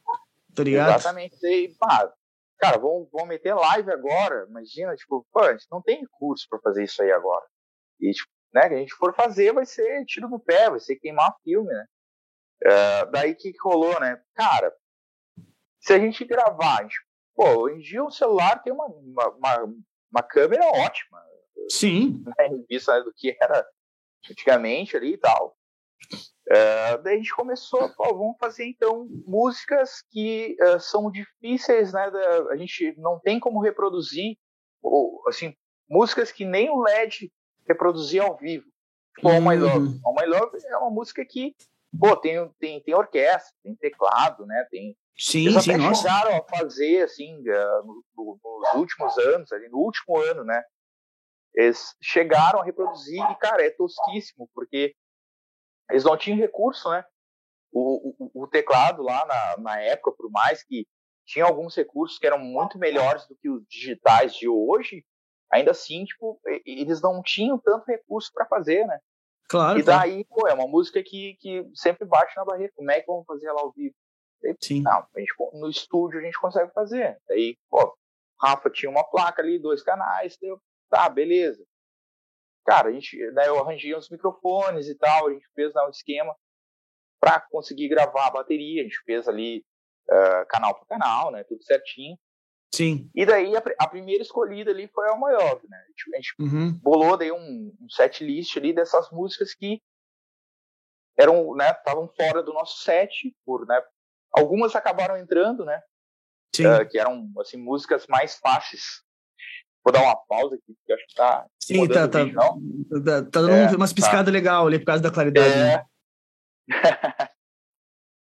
[0.54, 0.98] Tá ligado?
[1.00, 1.36] Exatamente.
[1.44, 2.10] E, pá,
[2.64, 4.46] cara, vamos, vamos meter live agora.
[4.48, 7.44] Imagina, tipo, pô, a gente não tem recurso para fazer isso aí agora.
[8.00, 10.96] E, tipo, né, que a gente for fazer, vai ser tiro no pé, vai ser
[10.96, 11.86] queimar filme, né?
[12.64, 14.22] Uh, daí que, que rolou, né?
[14.34, 14.72] Cara,
[15.80, 16.96] se a gente gravar, a gente
[17.34, 19.74] Pô, hoje em dia o celular tem uma, uma, uma,
[20.12, 21.20] uma câmera ótima.
[21.68, 22.22] Sim.
[22.24, 23.66] Né, em vista do que era
[24.30, 25.56] antigamente ali e tal.
[26.46, 32.10] Uh, daí a gente começou, pô, vamos fazer então músicas que uh, são difíceis, né?
[32.10, 34.36] Da, a gente não tem como reproduzir,
[34.82, 35.56] ou, assim,
[35.88, 37.32] músicas que nem o LED
[37.66, 38.66] reproduzia ao vivo.
[39.16, 39.40] Tipo, uhum.
[39.40, 40.00] My Love.
[40.04, 41.54] All My Love é uma música que,
[41.98, 44.66] pô, tem, tem, tem orquestra, tem teclado, né?
[44.70, 46.02] Tem, Sim, Eles sim, até nossa.
[46.02, 50.62] chegaram a fazer, assim, eh, no, no, nos últimos anos, ali, no último ano, né?
[51.54, 54.94] Eles chegaram a reproduzir e, cara, é tosquíssimo, porque
[55.90, 57.04] eles não tinham recurso, né?
[57.72, 60.86] O, o, o teclado lá na, na época, por mais que
[61.26, 65.04] tinha alguns recursos que eram muito melhores do que os digitais de hoje,
[65.50, 68.98] ainda assim, tipo, eles não tinham tanto recurso para fazer, né?
[69.48, 69.78] Claro.
[69.78, 72.72] E daí, pô, é uma música que, que sempre bate na barreira.
[72.74, 73.94] Como é que vamos fazer ela ao vivo?
[74.60, 74.82] Sim.
[74.82, 77.18] Não, a gente, no estúdio a gente consegue fazer.
[77.30, 77.96] Aí, pô,
[78.40, 80.60] Rafa tinha uma placa ali, dois canais, deu,
[80.90, 81.64] tá, beleza.
[82.64, 85.90] Cara, a gente, daí eu arranjei uns microfones e tal, a gente fez né, um
[85.90, 86.34] esquema
[87.20, 89.64] para conseguir gravar a bateria, a gente fez ali
[90.08, 92.18] uh, canal por canal, né, tudo certinho.
[92.74, 93.10] Sim.
[93.14, 95.76] E daí a, a primeira escolhida ali foi a maior, né?
[95.76, 96.72] A gente, a gente uhum.
[96.82, 99.80] bolou daí um, um set list ali dessas músicas que
[101.16, 103.80] eram, né, estavam fora do nosso set por, né,
[104.34, 105.80] Algumas acabaram entrando, né?
[106.58, 109.02] Uh, que eram assim músicas mais fáceis.
[109.84, 111.46] Vou dar uma pausa aqui, porque acho que tá.
[111.60, 112.36] Sim, tá, tá, vídeo,
[113.04, 114.30] tá, tá, dando é, umas piscadas tá.
[114.30, 115.52] legal ali por causa da claridade.
[115.52, 115.76] É.
[115.76, 115.86] Né?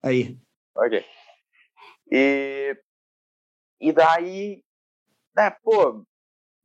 [0.03, 0.37] Aí.
[0.75, 1.05] Ok.
[2.11, 2.75] E,
[3.79, 4.63] e daí,
[5.35, 6.03] né, pô,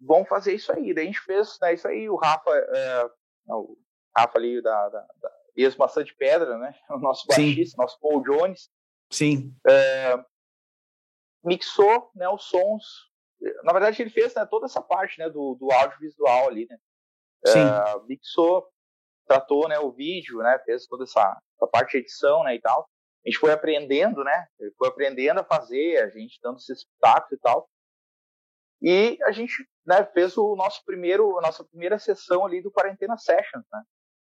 [0.01, 0.95] vamos fazer isso aí.
[0.95, 2.09] Daí a gente fez né, isso aí.
[2.09, 3.11] O Rafa, é,
[3.49, 3.77] o
[4.17, 6.75] Rafa ali da, da, da ex-maçã de pedra, né?
[6.89, 7.83] O nosso baixista, Sim.
[7.83, 8.71] nosso Paul Jones.
[9.11, 9.55] Sim.
[9.67, 10.25] É,
[11.45, 13.09] mixou né, os sons.
[13.63, 16.79] Na verdade, ele fez né, toda essa parte né, do, do audiovisual ali, né?
[17.47, 17.61] Sim.
[17.61, 18.67] É, mixou,
[19.27, 20.59] tratou né, o vídeo, né?
[20.65, 22.89] Fez toda essa, essa parte de edição né, e tal.
[23.25, 24.47] A gente foi aprendendo, né?
[24.77, 27.69] Foi aprendendo a fazer, a gente dando esses espetáculos e tal.
[28.81, 33.17] E a gente né, fez o nosso primeiro, a nossa primeira sessão ali do Quarentena
[33.17, 33.83] Sessions, né?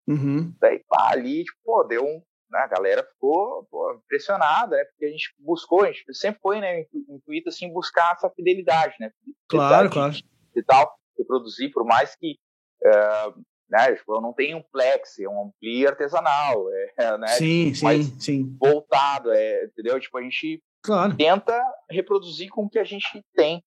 [0.06, 0.54] Uhum.
[0.60, 4.84] Daí, pá, ali, tipo, pô, deu um, né, a galera ficou pô, impressionada, né?
[4.84, 9.10] Porque a gente buscou, a gente sempre foi, né, intuito assim, buscar essa fidelidade, né?
[9.48, 10.14] Claro, claro.
[10.54, 12.38] E tal, reproduzir, por mais que
[12.82, 13.94] uh, né?
[13.96, 17.28] Tipo, eu não tenho um plex, é um ampli artesanal, é, né?
[17.28, 18.56] Sim, tipo, sim, sim.
[18.58, 19.98] Voltado, é, entendeu?
[19.98, 21.16] Tipo, a gente claro.
[21.16, 23.62] tenta reproduzir com o que a gente tem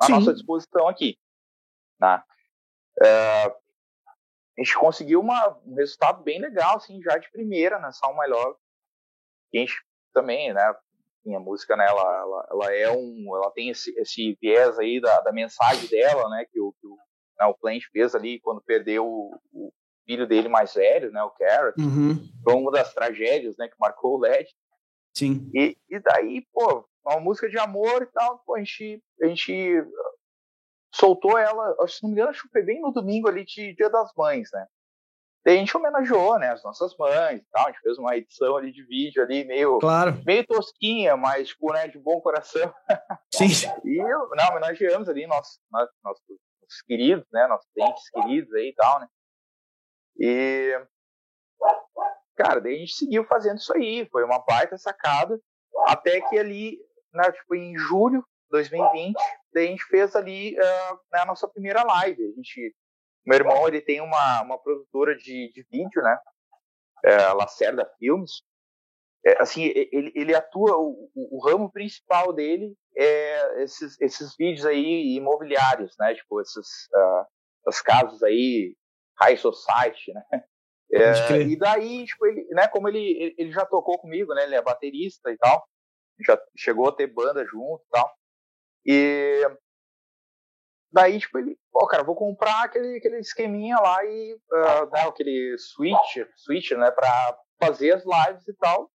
[0.00, 0.12] à sim.
[0.12, 1.16] nossa disposição aqui,
[2.00, 2.22] né?
[3.02, 3.54] É,
[4.58, 8.28] a gente conseguiu uma, um resultado bem legal, assim, já de primeira na Sound My
[8.28, 8.56] Love.
[9.54, 9.74] a gente
[10.12, 14.78] também, né, a música, né, ela, ela, ela, é um, ela tem esse, esse viés
[14.78, 16.96] aí da, da mensagem dela, né, que o, que o,
[17.38, 19.72] né, o Plant fez ali quando perdeu o, o,
[20.04, 21.80] filho dele mais velho, né, o Carrot.
[21.80, 22.28] Uhum.
[22.42, 24.48] Foi uma das tragédias, né, que marcou o LED.
[25.16, 25.48] Sim.
[25.54, 29.84] E, e daí, pô, uma música de amor e tal, pô, a gente, a gente
[30.94, 33.88] soltou ela, se não me engano, acho que foi bem no domingo ali de Dia
[33.88, 34.66] das Mães, né?
[35.44, 38.56] Daí a gente homenageou, né, as nossas mães e tal, a gente fez uma edição
[38.56, 40.22] ali de vídeo ali, meio, claro.
[40.24, 42.72] meio tosquinha, mas, tipo, né, de bom coração.
[43.34, 43.46] Sim.
[43.84, 46.22] e, não, homenageamos ali nossos, nossos, nossos
[46.86, 49.08] queridos, né, nossos dentes queridos aí e tal, né.
[50.20, 50.80] E,
[52.36, 55.40] cara, daí a gente seguiu fazendo isso aí, foi uma baita sacada,
[55.86, 56.78] até que ali,
[57.12, 59.16] né, tipo, em julho 2020,
[59.52, 62.74] daí a gente fez ali uh, a nossa primeira live, a gente
[63.24, 66.18] meu irmão, ele tem uma, uma produtora de, de vídeo, né?
[67.04, 68.42] É, Lacerda Filmes.
[69.24, 75.14] É, assim, ele, ele atua, o, o, ramo principal dele é esses, esses vídeos aí
[75.14, 76.14] imobiliários, né?
[76.14, 77.24] Tipo, esses, uh,
[77.64, 78.76] essas casas aí,
[79.20, 80.44] high society, né?
[80.94, 84.42] É, e daí, tipo, ele, né, como ele, ele já tocou comigo, né?
[84.42, 85.66] Ele é baterista e tal.
[86.26, 88.12] Já chegou a ter banda junto e tal.
[88.84, 89.46] E
[90.92, 95.56] Daí, tipo, ele, pô, cara, vou comprar aquele, aquele esqueminha lá e, uh, né, aquele
[95.58, 98.90] switch, switch, né, pra fazer as lives e tal.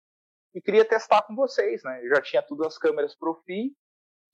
[0.56, 2.04] E queria testar com vocês, né?
[2.04, 3.72] Eu já tinha tudo as câmeras pro FI.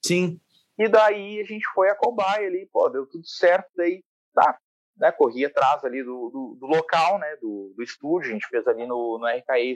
[0.06, 0.39] Sim.
[0.78, 4.02] E daí a gente foi a cobaia ali, pô, deu tudo certo, daí
[4.34, 4.58] tá,
[4.95, 8.66] né, corri atrás ali do, do, do, local, né, do, do estúdio, a gente fez
[8.66, 9.76] ali no, no RKE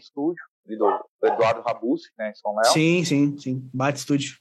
[0.65, 2.71] ali do, do Eduardo Rabussi, né, em São Léo.
[2.71, 4.38] Sim, sim, sim, bate estúdio.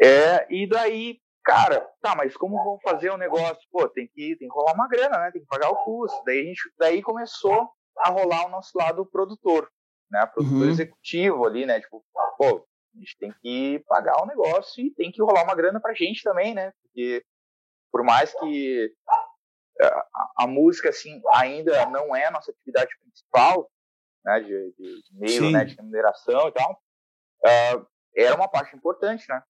[0.00, 1.20] É, e daí
[1.50, 3.66] cara, tá, mas como vão fazer o negócio?
[3.70, 5.30] Pô, tem que, tem que rolar uma grana, né?
[5.32, 6.22] Tem que pagar o custo.
[6.24, 9.70] Daí, a gente, daí começou a rolar o nosso lado produtor,
[10.10, 10.24] né?
[10.26, 10.70] Produtor uhum.
[10.70, 11.80] executivo ali, né?
[11.80, 12.04] Tipo,
[12.38, 15.94] pô, a gente tem que pagar o negócio e tem que rolar uma grana pra
[15.94, 16.72] gente também, né?
[16.82, 17.24] Porque
[17.90, 18.92] por mais que
[19.80, 23.70] a, a música, assim, ainda não é a nossa atividade principal,
[24.24, 24.40] né?
[24.40, 25.64] De, de meio, né?
[25.64, 26.72] De remuneração e tal,
[27.44, 29.42] uh, era uma parte importante, né?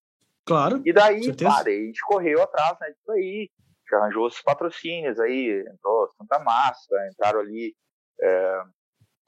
[0.51, 0.83] Claro.
[0.85, 3.49] E daí, pá, daí a gente correu atrás né, disso aí,
[3.89, 7.73] já arranjou os patrocínios aí, entrou Santa Massa, entraram ali.
[8.21, 8.63] É,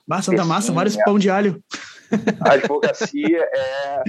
[0.04, 1.62] bah, Santa Massa, vários pão de alho.
[2.44, 4.02] A advocacia é.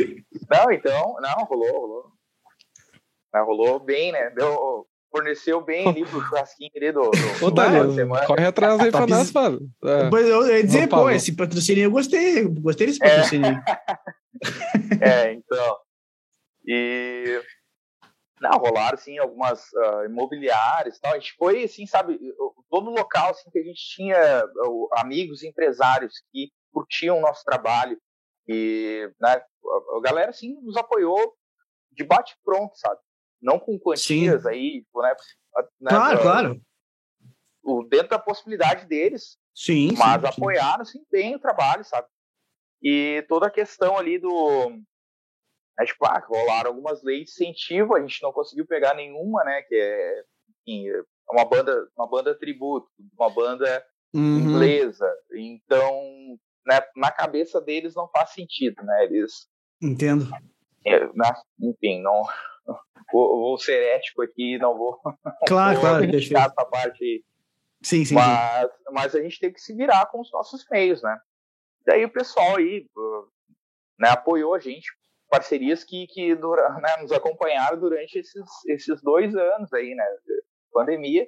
[0.49, 2.11] Não, então, não, rolou, rolou.
[3.31, 4.31] Não, rolou bem, né?
[4.31, 7.11] Deu, forneceu bem ali pro churrasquinho ali do.
[7.11, 7.89] do Ô, Daniel,
[8.25, 9.69] corre atrás aí pra nós, mano.
[9.83, 10.09] É.
[10.11, 13.55] Eu ia dizer, pô, esse patrocínio eu gostei, gostei desse patrocínio.
[14.99, 15.77] É, é então.
[16.65, 17.41] E
[18.43, 21.13] não, rolaram assim algumas uh, imobiliárias, tal.
[21.13, 22.19] A gente foi assim, sabe,
[22.69, 27.97] todo local assim que a gente tinha uh, amigos empresários que curtiam o nosso trabalho
[28.47, 29.41] e né,
[29.95, 31.33] a, galera assim nos apoiou
[31.91, 32.99] de bate pronto, sabe?
[33.41, 34.49] Não com quantias Sim.
[34.49, 35.13] aí, tipo, né,
[35.79, 35.89] né?
[35.89, 36.61] Claro, claro.
[37.63, 39.37] O, dentro da possibilidade deles.
[39.55, 39.93] Sim.
[39.97, 42.07] Mas sim, apoiaram assim bem o trabalho, sabe?
[42.81, 44.81] E toda a questão ali do
[45.79, 49.61] é, tipo, ah, rolaram algumas leis de incentivo, a gente não conseguiu pegar nenhuma, né?
[49.63, 50.23] Que é,
[50.61, 51.01] enfim, é
[51.31, 54.39] uma banda, uma banda tributo, uma banda uhum.
[54.39, 55.11] inglesa.
[55.33, 59.05] Então, né, na cabeça deles não faz sentido, né?
[59.05, 59.47] Eles.
[59.81, 60.29] Entendo.
[60.85, 62.23] É, né, enfim, não.
[63.11, 64.99] Vou, vou, ser ético aqui, não vou.
[65.47, 66.07] Claro, vou claro.
[66.07, 67.23] Deixar essa parte.
[67.81, 68.77] Sim, sim, mas, sim.
[68.91, 71.17] mas a gente tem que se virar com os nossos meios, né?
[71.85, 72.87] Daí o pessoal aí
[73.99, 74.89] né, apoiou a gente
[75.33, 80.05] parcerias que, que dura, né, nos acompanharam durante esses, esses dois anos aí, né,
[80.71, 81.27] pandemia.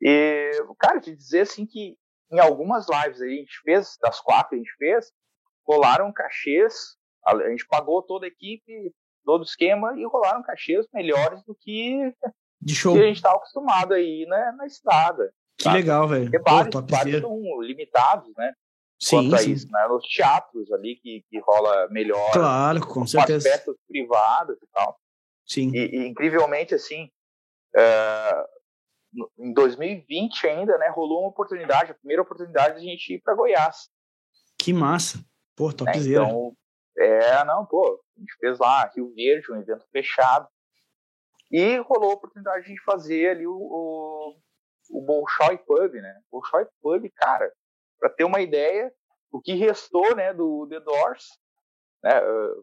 [0.00, 1.98] E, cara, te dizer assim que
[2.32, 5.12] em algumas lives aí a gente fez, das quatro a gente fez,
[5.66, 11.42] rolaram cachês, a gente pagou toda a equipe, todo o esquema e rolaram cachês melhores
[11.44, 12.14] do que,
[12.62, 12.94] de show.
[12.94, 15.30] que a gente estava acostumado aí né, na estrada.
[15.58, 15.76] Que sabe?
[15.76, 16.30] legal, velho.
[16.42, 18.54] Vários, vários são limitados, né?
[18.98, 19.50] Sim, quanto sim.
[19.50, 19.86] a isso, né?
[19.88, 22.32] Nos teatros ali que, que rola melhor.
[22.32, 23.48] Claro, com certeza.
[23.48, 24.98] As festas privadas e tal.
[25.46, 25.70] Sim.
[25.74, 27.10] E, e incrivelmente, assim,
[27.76, 33.20] uh, em 2020 ainda, né, rolou uma oportunidade, a primeira oportunidade de a gente ir
[33.20, 33.88] para Goiás.
[34.58, 35.24] Que massa.
[35.56, 36.24] Pô, topzera.
[36.24, 36.30] Né?
[36.30, 36.56] Então,
[36.98, 40.48] é, não, pô, a gente fez lá Rio Verde, um evento fechado.
[41.50, 44.36] E rolou a oportunidade de fazer ali o, o
[44.90, 46.20] o Bolshoi Pub, né?
[46.30, 47.52] Bolshoi Pub, cara,
[47.98, 48.92] para ter uma ideia,
[49.30, 51.26] o que restou, né, do The Doors,
[52.02, 52.12] né,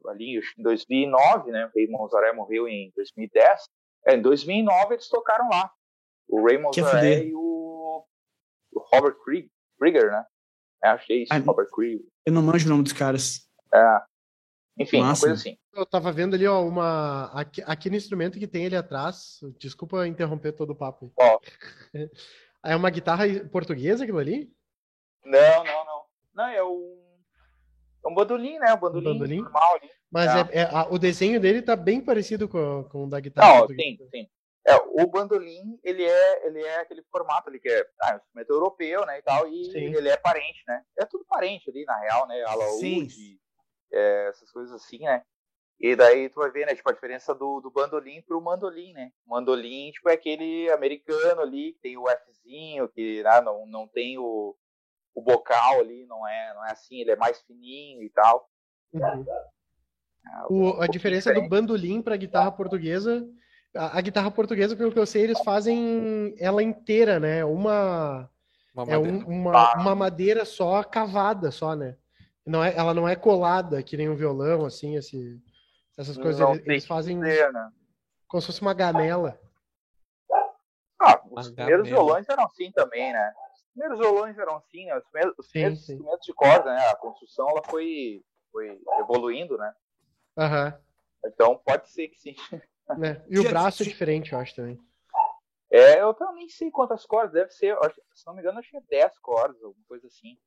[0.08, 3.70] ali em 2009, né, o Raymond Zaré morreu em 2010,
[4.08, 5.72] é, em 2009 eles tocaram lá,
[6.28, 8.06] o Raymond Zaré e o,
[8.74, 9.16] o Robert
[9.80, 10.26] Krieger, né,
[10.84, 12.06] é, achei isso, ah, Robert Krieger.
[12.26, 13.48] Eu não manjo o nome dos caras.
[13.74, 14.02] É,
[14.78, 15.26] enfim, Massa.
[15.26, 15.58] uma coisa assim.
[15.74, 17.26] Eu tava vendo ali, ó, uma.
[17.34, 19.40] Aqui, aqui, no instrumento que tem ali atrás.
[19.58, 21.12] Desculpa interromper todo o papo.
[21.18, 21.40] Ó.
[22.68, 24.52] É uma guitarra portuguesa aquilo ali?
[25.26, 26.06] Não, não, não.
[26.34, 27.02] Não, é um.
[28.06, 28.74] É um bandolim, né?
[28.74, 29.42] Um bandolim, um bandolim?
[29.42, 29.90] normal ali.
[30.12, 30.40] Mas é.
[30.40, 33.62] É, é, a, o desenho dele tá bem parecido com, com o da guitarra.
[33.62, 34.30] Não, tem, tem.
[34.68, 38.50] É, o bandolim, ele é, ele é aquele formato ali que é ah, um instrumento
[38.50, 39.96] europeu, né, e tal, e Sim.
[39.96, 40.82] ele é parente, né?
[40.98, 42.42] É tudo parente ali, na real, né?
[42.44, 43.40] Alaúde,
[43.94, 45.22] é, essas coisas assim, né?
[45.80, 49.12] E daí tu vai ver, né, tipo, a diferença do, do bandolim pro mandolim, né?
[49.28, 53.88] O mandolim, tipo, é aquele americano ali, que tem o Fzinho, que né, não, não
[53.88, 54.56] tem o,
[55.16, 58.50] o bocal ali, não é, não é assim, ele é mais fininho e tal.
[58.94, 59.26] Uhum.
[60.28, 61.50] É, o, a diferença diferente.
[61.50, 63.26] do bandolim para guitarra portuguesa,
[63.74, 67.46] a, a, guitarra portuguesa, pelo que eu sei, eles fazem ela inteira, né?
[67.46, 68.30] Uma,
[68.76, 71.96] uma é um, uma, uma madeira só cavada, só, né?
[72.46, 75.42] Não é, ela não é colada, que nem um violão, assim, esse,
[75.98, 76.42] essas coisas.
[76.42, 77.72] Não eles, eles fazem ser, né?
[78.28, 79.40] como se fosse uma ganela.
[81.02, 82.04] Ah, os uma primeiros ganela.
[82.04, 83.34] violões eram assim também, né?
[83.76, 84.98] Os primeiros violões eram assim, né?
[84.98, 86.88] Os primeiros, os primeiros sim, instrumentos de corda, né?
[86.88, 89.74] A construção ela foi, foi evoluindo, né?
[90.38, 90.82] Uhum.
[91.26, 92.36] Então pode ser que sim.
[93.04, 93.26] É.
[93.28, 94.80] E o braço é diferente, eu acho também.
[95.72, 97.76] É, eu também nem sei quantas cordas, deve ser,
[98.14, 100.38] se não me engano, acho que é 10 cordas, alguma coisa assim.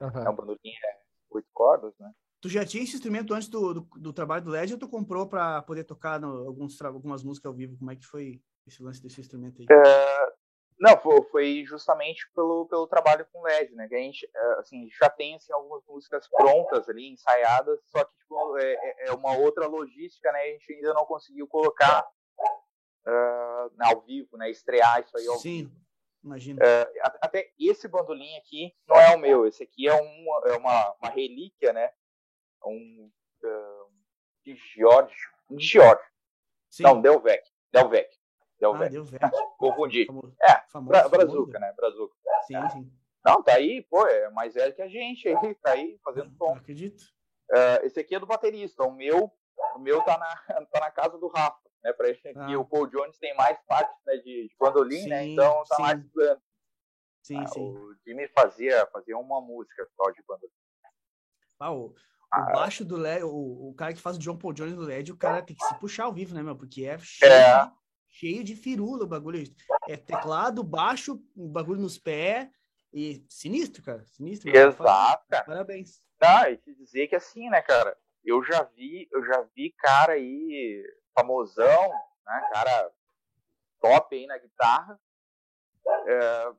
[0.00, 0.22] Uhum.
[0.22, 1.00] É um bandolim, é
[1.30, 2.12] oito cordas, né?
[2.40, 5.26] Tu já tinha esse instrumento antes do, do, do trabalho do LED ou tu comprou
[5.26, 7.76] para poder tocar no, alguns, algumas músicas ao vivo?
[7.78, 9.66] Como é que foi esse lance desse instrumento aí?
[9.70, 10.32] É,
[10.82, 13.86] não, foi, foi, justamente pelo, pelo trabalho com LED, né?
[13.86, 18.12] Que a gente, é, assim, já tem assim, algumas músicas prontas ali, ensaiadas, só que
[18.18, 20.40] tipo, é, é, é uma outra logística, né?
[20.40, 22.04] A gente ainda não conseguiu colocar
[23.06, 24.50] uh, ao vivo, né?
[24.50, 25.56] Estrear isso aí ao Sim.
[25.58, 25.82] vivo.
[26.24, 26.60] Imagina.
[26.64, 30.96] É, até esse bandolim aqui não é o meu, esse aqui é uma, é uma,
[31.00, 31.92] uma relíquia, né?
[32.66, 33.08] Um
[33.44, 33.92] uh,
[34.44, 35.14] de George.
[35.48, 36.02] De George.
[36.68, 36.82] Sim.
[36.82, 37.48] Não, Delvec.
[37.72, 38.21] Delvec.
[38.62, 38.86] Delvec.
[38.86, 39.20] Ah, Delvec.
[39.58, 40.06] Confundi.
[40.06, 40.36] Famoso.
[40.40, 41.72] É, famoso, Bra Brazuca, né?
[41.76, 42.14] Brazuca.
[42.46, 42.70] Sim, é.
[42.70, 42.92] sim.
[43.24, 46.54] Não, tá aí, pô, é mais velho que a gente aí, tá aí fazendo som.
[46.54, 47.02] acredito.
[47.50, 49.30] Uh, esse aqui é do baterista, o meu,
[49.76, 50.26] o meu tá na,
[50.72, 51.92] tá na casa do Rafa né?
[51.92, 52.46] Para ah.
[52.46, 55.26] que o Paul Jones tem mais partes né, de, de bandolim, né?
[55.26, 55.82] Então tá sim.
[55.82, 56.40] mais estudando.
[57.22, 57.60] Sim, ah, sim.
[57.60, 60.52] O Jimmy fazia, fazia uma música só de bandolim.
[61.58, 61.94] Ah, o,
[62.32, 64.82] ah, o baixo do LED, o, o cara que faz o John Paul Jones do
[64.82, 66.56] LED, o cara tem que se puxar ao vivo, né, meu?
[66.56, 67.64] Porque é cheio, é.
[67.64, 67.72] De,
[68.12, 69.42] cheio de firula o bagulho.
[69.88, 72.48] É teclado, baixo, o bagulho nos pés.
[72.92, 74.04] E sinistro, cara.
[74.06, 74.54] Sinistro.
[74.54, 75.44] Exato, cara.
[75.44, 76.02] Parabéns.
[76.18, 77.96] Tá, e te dizer que assim, né, cara?
[78.22, 80.84] Eu já vi, eu já vi cara aí
[81.18, 81.90] famosão,
[82.24, 82.92] né, cara
[83.80, 85.00] top aí na guitarra.
[86.06, 86.52] É,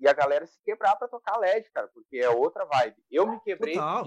[0.00, 2.96] e a galera se quebrar para tocar LED, cara, porque é outra vibe.
[3.10, 4.02] Eu me quebrei a,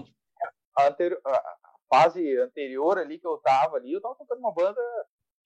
[0.80, 1.56] anteri a,
[1.88, 4.80] fase anterior ali que eu tava ali, eu tava tocando uma banda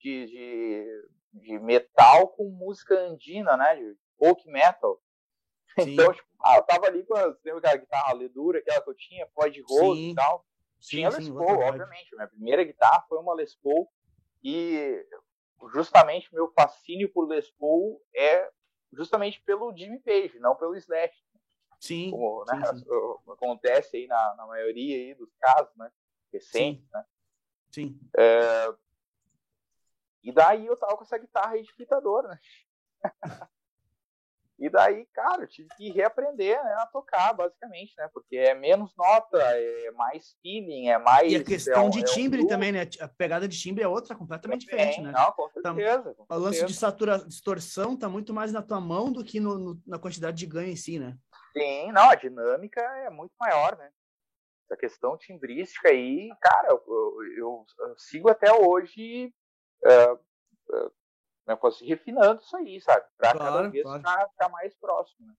[0.01, 4.99] de, de, de metal com música andina, né, de folk metal.
[5.79, 5.93] Sim.
[5.93, 8.95] Então, tipo, ah, eu tava ali com a, lembra a guitarra ledura, aquela que eu
[8.95, 10.45] tinha, Pod Rose e tal.
[10.79, 12.15] Sim, tinha sim, Les Paul, obviamente.
[12.15, 13.87] Minha primeira guitarra foi uma Les Paul
[14.43, 15.05] e
[15.71, 18.49] justamente meu fascínio por Les Paul é
[18.91, 21.15] justamente pelo Jimmy Page, não pelo Slash.
[21.79, 23.31] Sim, Como, né, sim, sim.
[23.31, 25.91] Acontece aí na, na, maioria aí dos casos, né?
[26.31, 26.89] Recentes, sim.
[26.93, 27.05] né?
[27.71, 27.99] Sim.
[28.17, 28.73] É...
[30.23, 32.39] E daí eu tava com essa guitarra aí de fitador, né?
[34.61, 38.07] E daí, cara, eu tive que reaprender né, a tocar, basicamente, né?
[38.13, 41.31] Porque é menos nota, é mais feeling, é mais.
[41.31, 42.87] E a questão é um, de timbre é um também, né?
[42.99, 45.19] A pegada de timbre é outra, completamente também, diferente, né?
[45.19, 46.13] Não, com tá certeza.
[46.13, 49.57] Tá, o lance de satura, distorção tá muito mais na tua mão do que no,
[49.57, 51.17] no, na quantidade de ganho em si, né?
[51.53, 53.89] Sim, não, a dinâmica é muito maior, né?
[54.69, 56.83] Essa questão timbrística aí, cara, eu,
[57.35, 59.33] eu, eu sigo até hoje.
[59.83, 60.13] Uh,
[60.75, 60.91] uh,
[61.47, 63.05] né, refinando isso aí, sabe?
[63.17, 63.99] Para claro, cada vez claro.
[63.99, 65.27] ficar, ficar, mais próximo.
[65.27, 65.33] Né?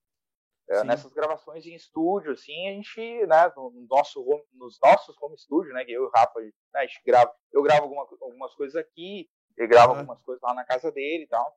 [0.69, 5.37] É, nessas gravações em estúdio, assim, a gente, né, no nosso home, nos nossos home
[5.39, 8.55] studio, né, que eu e o Rafa, né, a gente grava, eu gravo alguma, algumas
[8.55, 11.57] coisas aqui, ele grava algumas coisas lá na casa dele e tal.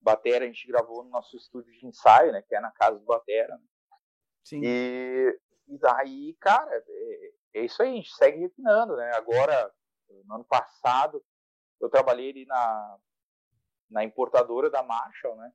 [0.00, 3.04] Batera a gente gravou no nosso estúdio de ensaio, né, que é na casa do
[3.04, 3.56] Batera.
[3.56, 3.64] Né?
[4.44, 4.60] Sim.
[4.64, 5.38] E,
[5.68, 9.12] e daí, cara, é, é, isso aí, a gente segue refinando, né?
[9.14, 9.72] Agora,
[10.24, 11.22] no ano passado,
[11.82, 12.98] eu trabalhei ali na,
[13.90, 15.52] na importadora da Marshall, né?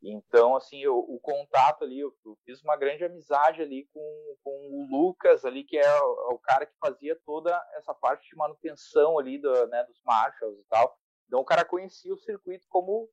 [0.00, 4.50] Então, assim, eu, o contato ali, eu, eu, fiz uma grande amizade ali com, com
[4.70, 8.36] o Lucas ali, que é o, é o, cara que fazia toda essa parte de
[8.36, 10.96] manutenção ali do, né, dos Marshalls e tal.
[11.26, 13.08] Então o cara conhecia o circuito como.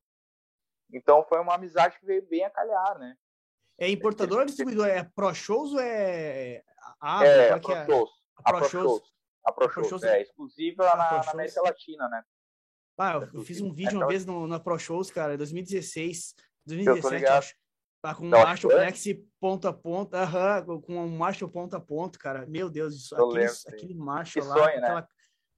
[0.92, 3.16] Então foi uma amizade que veio bem a calhar, né?
[3.78, 4.86] É importador ou distribuidor?
[4.86, 6.62] É Pro Shows ou é.
[7.00, 7.84] Ah, é, Pro é?
[7.84, 8.10] Shows.
[8.36, 9.15] A Pro Shows.
[9.46, 12.22] A Pro Shows, é exclusiva na, na América Latina, né?
[12.98, 16.34] Ah, eu, eu fiz um vídeo uma vez no, na Pro Shows, cara, em 2016.
[16.66, 17.54] 2017, acho.
[18.02, 19.04] Tá com um Marshall Flex
[19.40, 22.44] ponto a ponto, aham, com um Marshall ponto a ponto, cara.
[22.46, 25.06] Meu Deus, isso, aquele, lembro, aquele Marshall lá, sonho, aquela, né?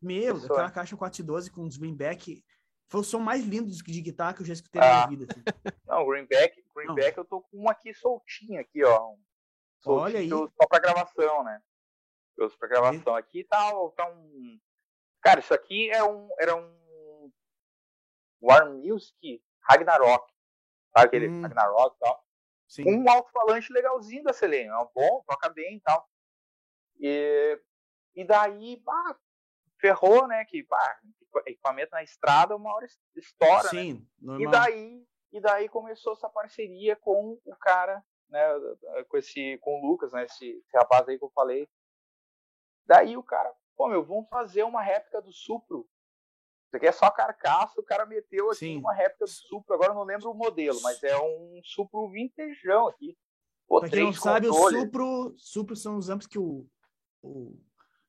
[0.01, 0.73] meu, que aquela sonho.
[0.73, 2.45] caixa 412 com os greenback,
[2.89, 4.85] foi o som mais lindo de guitarra que eu já escutei ah.
[4.85, 5.27] na minha vida.
[5.31, 5.43] Assim.
[5.87, 7.23] Não, greenback, greenback Não.
[7.23, 9.15] eu tô com um aqui soltinho aqui, ó.
[9.81, 10.29] Soltinho, Olha aí.
[10.29, 11.61] Só pra gravação, né?
[12.39, 13.17] Eu pra gravação.
[13.17, 13.19] E...
[13.19, 14.61] Aqui tá, tá um...
[15.21, 17.33] Cara, isso aqui é um, era um
[18.41, 20.33] Warm Music Ragnarok.
[20.97, 21.43] Sabe aquele hum.
[21.43, 22.25] Ragnarok e tal?
[22.69, 22.85] Sim.
[22.87, 24.69] Um alto-falante legalzinho da Selene.
[24.69, 26.09] É bom, toca bem e tal.
[27.01, 27.61] E,
[28.15, 29.19] e daí, pá,
[29.81, 30.45] ferrou, né?
[30.45, 31.01] Que pá,
[31.47, 32.87] equipamento na estrada uma hora
[33.17, 33.71] estoura, né?
[33.71, 34.07] Sim, né?
[34.21, 34.41] Normal.
[34.41, 38.41] E daí, e daí começou essa parceria com o cara, né?
[39.09, 40.25] Com esse, com o Lucas, né?
[40.25, 41.69] Esse, esse rapaz aí que eu falei.
[42.89, 45.89] Daí o cara, pô, meu, vamos fazer uma réplica do Supro
[46.69, 48.79] isso aqui é só carcaça, o cara meteu aqui Sim.
[48.79, 52.87] uma réplica do Supro, agora eu não lembro o modelo, mas é um Supro vintejão
[52.89, 53.17] aqui.
[53.67, 54.77] Pô, pra quem não sabe, controle.
[54.77, 56.67] o Supro, Supro são os amplos que o,
[57.23, 57.59] o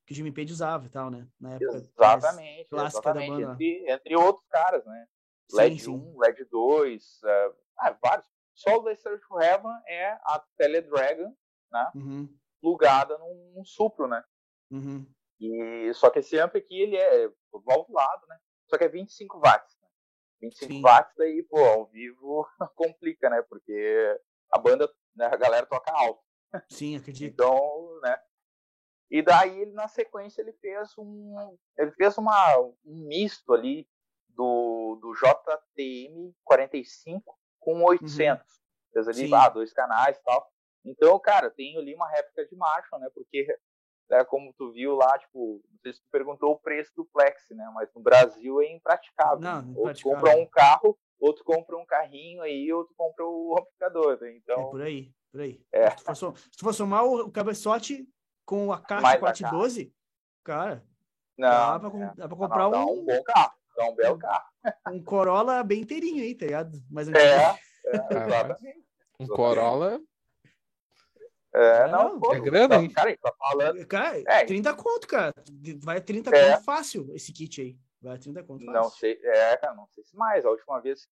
[0.05, 1.25] que o Jimmy Page usava e tal, né?
[1.39, 3.29] Na época exatamente, clássica exatamente.
[3.29, 3.53] da banda.
[3.53, 5.07] Entre, entre outros caras, né?
[5.49, 5.91] Sim, LED sim.
[5.91, 8.27] 1, LED 2, uh, ah, vários.
[8.53, 8.83] Só o
[9.25, 11.33] for Heaven é a Teledragon,
[11.71, 11.91] né?
[11.95, 12.37] Uhum.
[12.59, 14.21] Plugada num, num Supro, né?
[14.71, 15.05] Uhum.
[15.39, 17.31] E, só que esse amp aqui, ele é
[17.65, 18.37] valvulado, né?
[18.67, 19.77] Só que é 25 watts.
[19.81, 19.87] Né?
[20.41, 20.81] 25 Sim.
[20.81, 23.41] watts daí, pô, ao vivo complica, né?
[23.43, 24.19] Porque
[24.51, 26.21] a banda, né, a galera toca alto.
[26.69, 27.33] Sim, acredito.
[27.33, 28.19] Então, né?
[29.11, 33.89] E daí ele na sequência ele fez um ele fez uma um misto ali
[34.29, 38.19] do, do JTM 45 com 800.
[38.19, 38.59] Uhum.
[38.93, 40.51] Fez ali ah, dois canais e tal.
[40.85, 43.09] Então, cara, tem ali uma réplica de Marshall, né?
[43.13, 43.47] Porque
[44.09, 47.45] né, como tu viu lá, tipo, não sei se tu perguntou o preço do Plex,
[47.51, 47.69] né?
[47.73, 49.39] Mas no Brasil é impraticável.
[49.39, 49.83] Não, impraticável.
[49.85, 53.55] Ou tu compra um carro, ou tu compra um carrinho aí, ou tu compra o
[53.57, 54.19] amplificador.
[54.19, 54.35] Né?
[54.37, 55.61] Então, é por aí, por aí.
[55.71, 55.91] É.
[55.91, 58.07] Se, tu for, se tu for somar o cabeçote
[58.45, 59.93] com a caixa 412,
[60.43, 60.83] cara,
[61.37, 62.13] não, dá, pra, é.
[62.15, 62.99] dá pra comprar não, um...
[62.99, 63.53] um bom carro.
[63.77, 64.43] Dá um belo carro.
[64.91, 66.83] Um Corolla bem inteirinho aí, tá ligado?
[66.91, 67.59] Mas é, é,
[68.11, 68.83] exatamente.
[69.17, 70.01] Um Corolla
[71.53, 72.91] é, não, não pô, é grana, hein?
[72.91, 73.87] Cara, tá falando.
[73.87, 74.45] Cara, é.
[74.45, 75.33] 30 conto, cara.
[75.81, 76.51] Vai 30 é.
[76.51, 77.77] conto fácil esse kit aí.
[78.01, 78.81] Vai 30 conto fácil.
[78.81, 80.45] Não sei, é, cara, não sei se mais.
[80.45, 81.07] A última vez.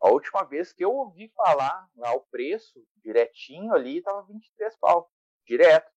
[0.00, 5.10] A última vez que eu ouvi falar lá o preço direitinho ali tava 23 pau.
[5.46, 5.90] Direto.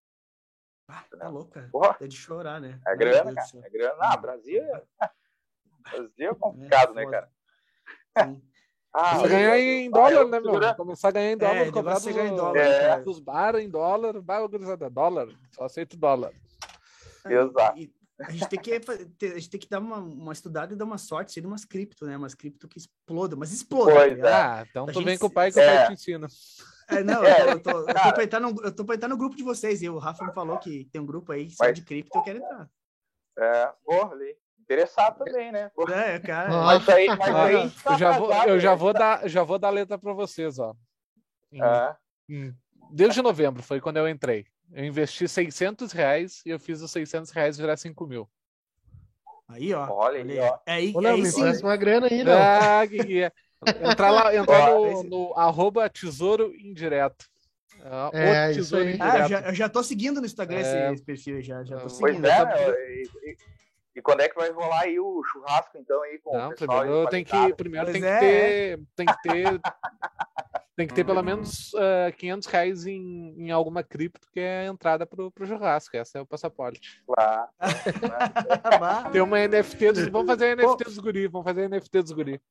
[0.87, 1.69] Ah, tá louco, cara.
[1.71, 1.97] Porra.
[2.01, 2.79] É de chorar, né?
[2.87, 3.47] É grana, cara.
[3.63, 3.97] É grana.
[3.99, 4.83] Ah, Brasil é.
[5.81, 7.31] Brasil é complicado, é, né, cara?
[8.23, 8.55] Sim.
[8.97, 10.75] Ah, a ganhar em dólar, né, meu?
[10.75, 13.01] Começar a ganhar em dólar, é, comprar dos, ganhar em dólar, é.
[13.01, 16.31] dos bar em dólar, vai gurizada, dólar, só aceito dólar.
[17.25, 17.77] É, Exato.
[17.77, 20.85] E a gente tem que, a gente tem que dar uma, uma estudada e dar
[20.85, 22.15] uma sorte, seria umas cripto, né?
[22.15, 23.95] Umas cripto que explodam, mas explodam.
[23.95, 24.33] Pois tá é.
[24.33, 25.05] Ah, então a tu gente...
[25.05, 25.87] vem com o pai que o pai é.
[25.87, 26.27] te ensina.
[26.87, 28.95] É, não, é, eu, tô, eu, tô, eu, tô pra entrar no, eu tô pra
[28.95, 31.49] entrar no grupo de vocês, e o Rafa me falou que tem um grupo aí
[31.51, 32.69] só de cripto, eu quero entrar.
[33.37, 35.72] É, porra, ali interessado também, né?
[35.93, 36.49] É, cara.
[36.49, 39.97] Mas aí, mas aí eu já vou, eu já vou dar, já vou dar letra
[39.97, 40.76] para vocês, ó.
[41.53, 41.95] É.
[42.91, 44.45] Desde novembro foi quando eu entrei.
[44.72, 48.28] Eu investi 600 reais e eu fiz os 600 reais virar 5 mil.
[49.47, 49.88] Aí, ó.
[49.91, 50.57] Olha aí, ó.
[50.66, 51.43] É aí, Olha, é aí sim.
[51.61, 52.34] uma grana aí, não.
[52.34, 53.32] Ah, que, que é.
[53.91, 57.26] Entrar lá, entrar no, no arroba tesouro indireto.
[57.80, 59.03] Uh, é, tesouro indireto.
[59.03, 60.93] Ah, eu já, eu já tô seguindo no Instagram é...
[60.93, 62.22] esse, perfil, já, já tô seguindo.
[62.22, 63.36] Pois é,
[63.95, 67.09] e quando é que vai rolar aí o churrasco, então, aí com Não, o primeiro
[67.09, 68.13] tem que, primeiro tem é.
[68.13, 68.79] que ter.
[68.95, 69.61] Tem que ter.
[70.75, 74.65] tem que ter pelo menos uh, 500 reais em, em alguma cripto, que é a
[74.65, 75.95] entrada pro, pro churrasco.
[75.95, 77.01] Essa é o passaporte.
[77.07, 77.49] Claro.
[79.13, 80.07] tem uma NFT dos.
[80.09, 81.27] Vamos fazer a NFT dos guri.
[81.27, 82.41] Vamos fazer a NFT dos guri.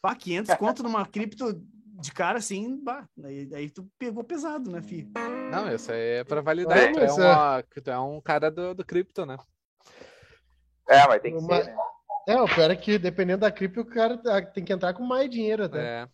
[0.00, 1.60] Pá, 500 conto numa cripto
[2.00, 5.10] de cara assim, bah, aí, aí tu pegou pesado, né, filho?
[5.50, 6.76] Não, isso é para validar.
[6.76, 9.36] É, tu, é uma, tu é um cara do, do cripto, né?
[10.88, 11.62] É, mas tem que Uma...
[11.62, 11.76] ser, né?
[12.26, 15.02] É, o pior é que dependendo da cripto, o cara tá, tem que entrar com
[15.02, 15.78] mais dinheiro até.
[15.78, 16.08] É.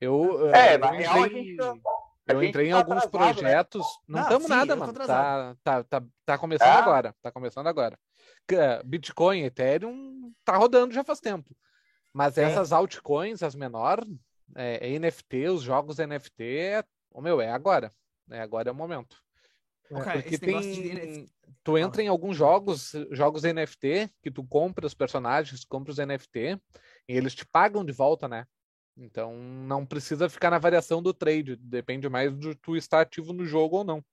[0.00, 1.56] Eu, é, eu na entrei, real, a gente,
[2.28, 3.32] eu entrei em tá alguns atrasado, né?
[3.34, 3.86] projetos.
[3.86, 3.90] Né?
[4.08, 4.92] Não estamos nada, mano.
[4.92, 6.78] Tá, tá, tá, tá começando é?
[6.78, 7.14] agora.
[7.20, 7.98] Tá começando agora.
[8.84, 11.54] Bitcoin, Ethereum, tá rodando já faz tempo.
[12.12, 12.44] Mas é.
[12.44, 14.06] essas altcoins, as menores,
[14.56, 17.92] é, é NFT, os jogos NFT, é, oh, meu, é agora.
[18.30, 19.16] É, agora é o momento.
[19.98, 21.24] Cara, Porque esse negócio tem.
[21.24, 21.32] de
[21.64, 26.60] Tu entra em alguns jogos, jogos NFT, que tu compra os personagens, compra os NFT,
[27.08, 28.46] e eles te pagam de volta, né?
[28.96, 33.44] Então não precisa ficar na variação do trade, depende mais de tu estar ativo no
[33.44, 34.04] jogo ou não.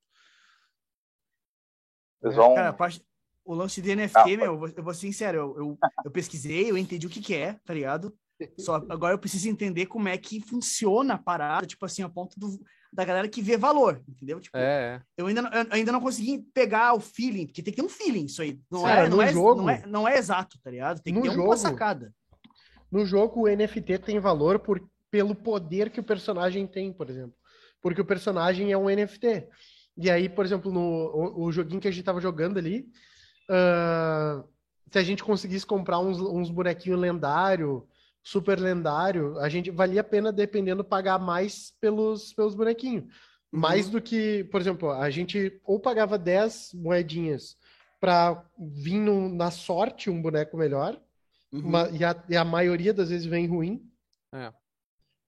[2.22, 2.56] Eles vão.
[2.56, 3.06] Cara, a parte-
[3.46, 6.12] o lance de NFT, Ah, meu, eu vou, eu vou ser sincero, eu, eu, eu
[6.12, 8.18] pesquisei, eu entendi o que, que é, tá ligado?
[8.60, 12.40] Só agora eu preciso entender como é que funciona a parada, tipo assim, a ponto
[12.40, 12.60] do,
[12.94, 14.40] da galera que vê valor, entendeu?
[14.40, 17.80] Tipo, É, eu, ainda, não- eu ainda não consegui pegar o feeling, porque tem que
[17.82, 18.60] ter um feeling isso aí.
[18.72, 21.02] Não, Cara, é, não, é, jogo- não, é, não é exato, tá ligado?
[21.02, 22.14] Tem que ter jogo- uma sacada.
[22.92, 24.82] No jogo, o NFT tem valor por,
[25.12, 27.36] pelo poder que o personagem tem, por exemplo.
[27.82, 29.48] Porque o personagem é um NFT.
[29.98, 32.88] E aí, por exemplo, no o, o joguinho que a gente tava jogando ali,
[33.50, 34.44] ah,
[34.92, 37.86] se a gente conseguisse comprar uns, uns bonequinhos lendário,
[38.30, 43.06] super lendário, a gente valia a pena, dependendo, pagar mais pelos, pelos bonequinhos.
[43.50, 47.56] Mais do que, por exemplo, a gente ou pagava 10 moedinhas
[48.02, 51.00] para vir no- na sorte um boneco melhor,
[51.54, 51.62] Uhum.
[51.62, 53.82] uma- e, a, e a maioria das vezes vem ruim.
[54.34, 54.52] É.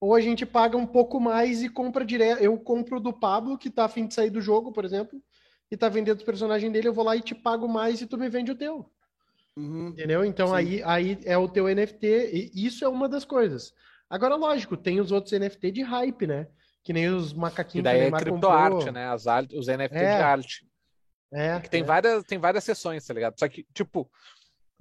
[0.02, 2.42] Ou a gente paga um pouco mais e compra direto.
[2.44, 5.22] Eu compro do Pablo, que tá afim de sair do jogo, por exemplo,
[5.72, 8.18] e tá vendendo os personagens dele, eu vou lá e te pago mais e tu
[8.18, 8.92] me vende o teu.
[9.60, 9.88] Uhum.
[9.90, 10.24] Entendeu?
[10.24, 10.54] Então Sim.
[10.56, 13.74] aí, aí é o teu NFT, e isso é uma das coisas.
[14.10, 16.48] Agora, lógico, tem os outros NFT de hype, né?
[16.84, 19.08] Que nem os E macaquinhos o daí é criptoarte, né?
[19.08, 20.16] As art, os NFT É.
[20.18, 20.70] de arte.
[21.32, 21.86] É, Que tem, é.
[21.86, 23.38] várias, tem várias sessões, tá ligado?
[23.38, 24.10] Só que, tipo,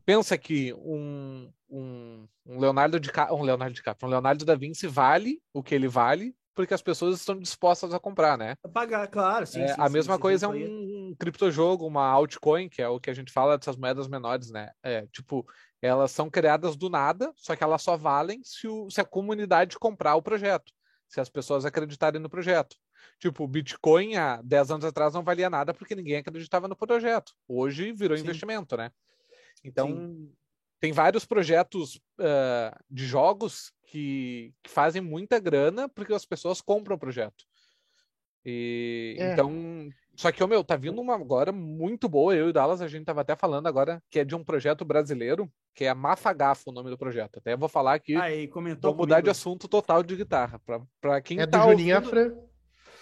[0.07, 5.43] pensa que um, um, um Leonardo de um Leonardo DiCaprio, um Leonardo da Vinci vale
[5.53, 8.57] o que ele vale porque as pessoas estão dispostas a comprar, né?
[8.75, 9.61] Pagar, claro, sim.
[9.61, 10.67] É, sim, a sim, mesma esse coisa é aí.
[10.67, 14.73] um, criptojogo, uma altcoin, que é o que a gente fala dessas moedas menores, né?
[14.83, 15.47] É, tipo,
[15.81, 19.79] elas são criadas do nada, só que elas só valem se, o- se a comunidade
[19.79, 20.73] comprar o projeto,
[21.07, 22.75] se as pessoas acreditarem no projeto.
[23.21, 27.35] Tipo, o Bitcoin há 10 anos atrás não valia nada porque ninguém acreditava no projeto.
[27.47, 28.25] Hoje virou Sim.
[28.25, 28.91] investimento, né?
[29.63, 30.29] Então,
[30.81, 36.97] tem vários projetos ah, de jogos que, que fazem muita grana porque as pessoas compram
[36.97, 37.45] o projeto.
[38.45, 39.33] E É.
[39.33, 42.35] então, só que, ô, meu, tá vindo uma agora muito boa.
[42.35, 44.85] Eu e o Dallas, a gente tava até falando agora que é de um projeto
[44.85, 47.39] brasileiro, que é a Mafagafo, o nome do projeto.
[47.39, 49.31] Até vou falar aqui, Ah, e comentou vou mudar de comigo.
[49.33, 50.59] assunto total de guitarra.
[50.61, 52.48] Pra, pra quem É do tá Juninho ouvindo-.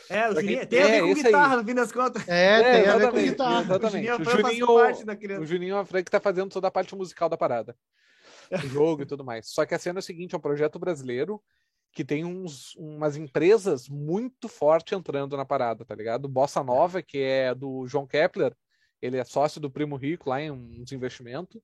[0.09, 1.25] É, o Juninho, quem- tem a ver é, com esse aí.
[1.27, 2.29] guitarra, no fim das contas.
[2.29, 3.61] É, É, tem a ver com guitarra.
[3.63, 4.11] exatamente.
[4.11, 5.45] O Juninho O Juninho, parte da o.
[5.47, 7.77] Juninho Afran que tá fazendo toda a parte musical da parada.
[8.53, 9.49] O jogo e tudo mais.
[9.49, 11.43] Só que a cena é o seguinte, é um projeto brasileiro
[11.93, 16.29] que tem uns, umas empresas muito fortes entrando na parada, tá ligado?
[16.29, 18.55] Bossa Nova, que é do João Kepler,
[19.01, 21.61] ele é sócio do Primo Rico lá em uns investimentos.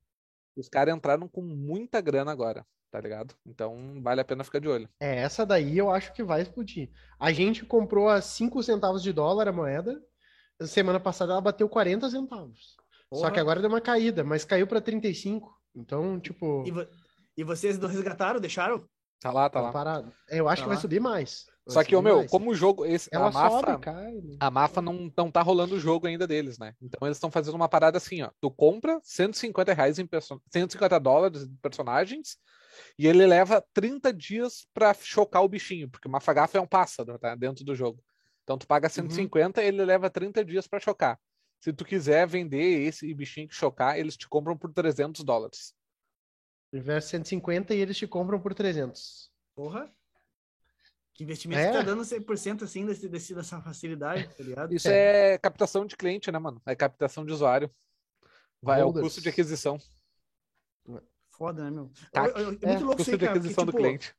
[0.57, 3.35] Os caras entraram com muita grana agora, tá ligado?
[3.45, 4.89] Então vale a pena ficar de olho.
[5.01, 6.91] É, essa daí eu acho que vai explodir.
[7.19, 10.01] A gente comprou a 5 centavos de dólar a moeda.
[10.67, 12.77] Semana passada ela bateu 40 centavos.
[13.13, 13.31] Só Porra.
[13.33, 15.51] que agora deu uma caída, mas caiu para 35.
[15.75, 16.87] Então, tipo, E, vo-
[17.37, 18.85] e vocês não resgataram, deixaram?
[19.21, 19.73] Tá lá, tá tá lá.
[19.73, 20.13] parado.
[20.31, 20.81] É, Eu acho Tá que vai lá.
[20.83, 21.47] subir mais.
[21.65, 22.31] Vai Só que, ô subir meu, mais.
[22.31, 24.13] como o jogo, esse, ela a Mafa, sobe, cai.
[24.13, 24.37] né?
[24.41, 26.75] a Mafa não, não tá rolando o jogo ainda deles, né?
[26.83, 28.31] Então eles estão fazendo uma parada assim, ó.
[28.41, 32.37] Tu compra 150 reais em perso 150 dólares em personagens
[32.99, 37.19] e ele leva 30 dias pra chocar o bichinho, porque o Mafagafa é um pássaro,
[37.19, 37.35] tá?
[37.35, 38.03] Dentro do jogo.
[38.45, 41.19] Então tu paga 150 ele leva 30 dias pra chocar.
[41.61, 45.75] Se tu quiser vender esse bichinho que chocar, eles te compram por 300 dólares.
[46.73, 49.31] Investe 150 e eles te compram por 300.
[49.55, 49.93] Porra.
[51.15, 51.71] Que investimento É.
[51.71, 54.75] que tá dando 100% assim desse, desse, dessa facilidade, tá ligado?
[54.75, 55.39] Isso é.
[55.39, 56.61] captação de cliente, né, mano?
[56.67, 57.71] É captação de usuário.
[58.61, 59.79] Vai, é o custo de aquisição.
[61.43, 61.91] Foda, né, meu?
[62.13, 62.29] CAC.
[62.29, 64.15] Eu- eu- É, É, muito louco isso aí, de cara, porque, tipo, cliente.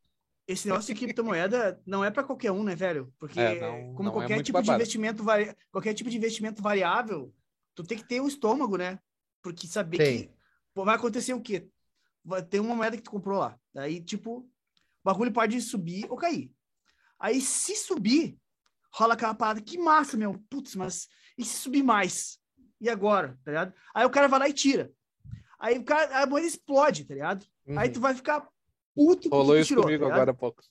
[0.46, 3.14] esse negócio de criptomoeda não é pra qualquer um, né, velho?
[3.18, 4.76] Porque É, não- como não é qualquer tipo de barbado.
[4.76, 5.56] investimento vari...
[5.72, 7.34] qualquer tipo de investimento variável,
[7.74, 9.00] tu tem que ter um estômago, né?
[9.42, 10.28] Porque saber Tem.
[10.28, 10.34] que
[10.74, 11.70] pô, vai acontecer o quê?
[12.26, 13.58] Vai ter uma moeda que tu comprou lá.
[13.74, 14.50] Daí, tipo, o
[15.02, 16.52] bagulho pode subir ou cair.
[17.18, 18.38] Aí, se subir,
[18.92, 20.38] rola aquela parada, que massa, meu.
[20.50, 21.08] Putz, mas
[21.38, 22.38] e se subir mais?
[22.82, 23.74] E agora, tá ligado?
[23.96, 24.92] Aí o cara vai lá e tira.
[25.64, 27.46] Aí o cara, a moeda explode, tá ligado?
[27.70, 27.94] Aí Uhum.
[27.94, 28.50] tu vai ficar
[28.94, 30.62] puto Rolou isso tirou, comigo tá agora há pouco.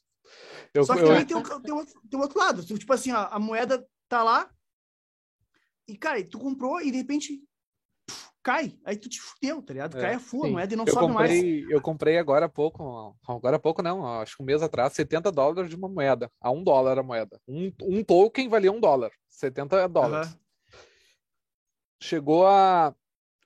[0.75, 2.63] Eu, Só que eu- também tem o, tem, o, tem o outro lado.
[2.63, 4.51] Tipo assim, ó, a moeda tá lá
[5.89, 7.43] e, cara, tu comprou e de repente
[8.43, 8.79] cai.
[8.85, 9.97] Aí tu te fudeu, tá ligado?
[9.97, 10.53] É, Cai a full, a sim.
[10.53, 11.31] moeda e não eu sobe mais.
[11.31, 14.93] comprei, eu comprei agora há pouco, agora há pouco não, acho que um mês atrás,
[14.93, 17.41] 70 dólares de uma moeda, a um dólar a moeda.
[17.49, 20.29] Um, um token valia um dólar, 70 dólares.
[20.29, 20.39] Aham.
[21.99, 22.95] Chegou a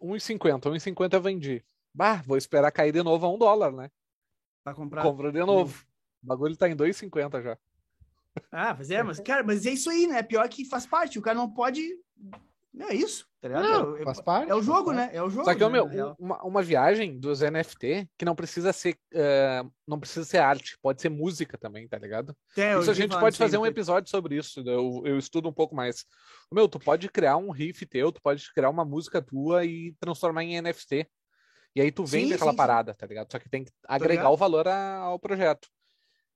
[0.07, 1.65] 1,50, 1,50 eu vendi.
[1.93, 3.91] Bah, vou esperar cair de novo a um dólar, né?
[4.63, 5.03] Pra comprar.
[5.03, 5.85] Compro de novo.
[6.23, 7.59] O bagulho tá em 2,50 já.
[8.51, 10.23] Ah, mas é, mas, cara, mas é isso aí, né?
[10.23, 11.19] Pior que faz parte.
[11.19, 11.83] O cara não pode.
[12.79, 13.62] É isso, tá ligado?
[13.64, 14.51] Não, é, faz parte.
[14.51, 15.09] é o jogo, né?
[15.12, 15.47] É o jogo.
[15.47, 19.99] Só que, né, meu, uma, uma viagem dos NFT que não precisa ser eh, não
[19.99, 22.37] precisa ser arte, pode ser música também, tá ligado?
[22.57, 24.61] É, eu isso a gente pode fazer um episódio sobre isso.
[24.61, 26.05] Eu, eu estudo um pouco mais.
[26.53, 30.45] Meu, tu pode criar um riff teu, tu pode criar uma música tua e transformar
[30.45, 31.09] em NFT.
[31.74, 32.57] E aí tu vende Sim, aquela sim, sim.
[32.57, 33.31] parada, tá ligado?
[33.31, 34.33] Só que tem que agregar ligado.
[34.33, 35.68] o valor a- ao projeto.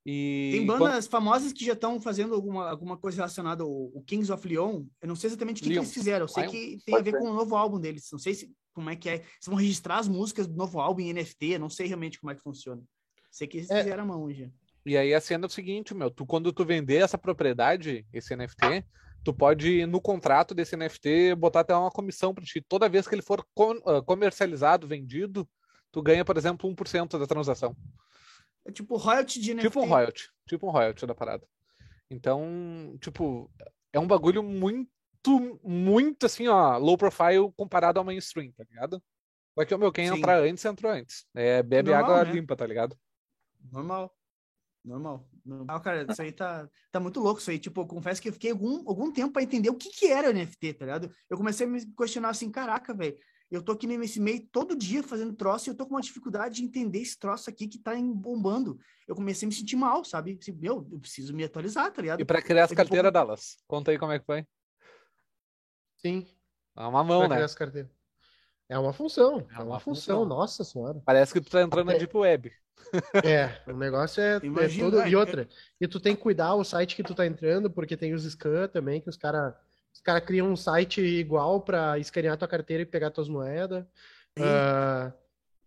[0.05, 4.03] E Tem quando- bandas famosas que já estão fazendo alguma, alguma coisa relacionada ao, ao
[4.03, 4.85] Kings of Leon.
[5.01, 6.25] Eu não sei exatamente o que, que eles fizeram.
[6.25, 6.51] Eu sei Lion.
[6.53, 7.23] que tem a Pode ver ser.
[7.25, 8.09] com o novo álbum deles.
[8.11, 9.15] Não sei se como é que é.
[9.17, 11.47] Eles vão registrar as músicas do novo álbum em NFT.
[11.55, 12.83] Eu não sei realmente como é que funciona.
[13.31, 13.83] Sei que eles É.
[13.83, 14.49] fizeram a mão já.
[14.87, 18.35] E aí a cena é o seguinte, meu, tu quando tu vender essa propriedade, esse
[18.35, 18.83] NFT,
[19.23, 22.65] tu pode no contrato desse NFT botar até uma comissão para ti.
[22.67, 25.47] Toda vez que ele for com- ah, comercializado, vendido,
[25.93, 27.77] tu ganha, por exemplo, 1% da transação.
[28.67, 29.69] É tipo royalty de NFT.
[29.69, 31.47] Tipo um royalty, tipo um royalty da parada.
[32.11, 33.51] Então, tipo,
[33.93, 34.89] é um bagulho muito,
[35.63, 39.03] muito assim, ó, low profile comparado ao mainstream, tá ligado?
[39.59, 40.19] Só que, meu, quem Sim.
[40.19, 41.27] entrar antes, entrou antes.
[41.35, 42.33] É, bebe Normal, água né?
[42.33, 42.97] limpa, tá ligado?
[43.71, 44.15] Normal.
[44.85, 45.29] Normal.
[45.45, 47.41] Normal, cara, isso aí tá, tá muito louco.
[47.41, 49.91] Isso aí, tipo, eu confesso que eu fiquei algum, algum tempo pra entender o que
[49.91, 51.15] que era NFT, tá ligado?
[51.29, 53.17] Eu comecei a me questionar assim, caraca, velho,
[53.51, 56.57] eu tô aqui nesse meio todo dia fazendo troço e eu tô com uma dificuldade
[56.57, 58.79] de entender esse troço aqui que tá bombando.
[59.09, 60.39] Eu comecei a me sentir mal, sabe?
[60.41, 62.21] Assim, meu, eu preciso me atualizar, tá ligado?
[62.21, 64.47] E pra criar as carteiras, pouco- Dallas, conta aí como é que foi.
[65.97, 66.27] Sim.
[66.77, 67.35] É uma mão, pra né?
[67.37, 67.91] criar as carteiras.
[68.69, 69.47] É uma função.
[69.51, 70.21] É uma uma, função.
[70.21, 70.25] função.
[70.25, 71.03] nossa senhora.
[71.05, 71.99] Parece que tu tá entrando na É.
[71.99, 72.53] Deep Web.
[73.25, 75.01] É, o negócio é, é Imagina, todo.
[75.03, 75.47] é- E outra,
[75.79, 78.69] e tu tem que cuidar o site que tu tá entrando, porque tem os scan
[78.69, 79.55] também, que os caras
[79.93, 83.85] os cara criam um site igual pra escanear tua carteira e pegar tuas moedas.
[84.39, 85.13] Ah,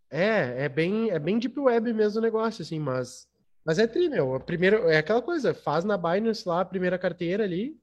[0.10, 3.28] é, é bem, é bem deep web mesmo o negócio, assim, mas,
[3.66, 4.40] mas é tri, meu.
[4.40, 7.76] Primeiro, é aquela coisa, faz na Binance lá a primeira carteira ali,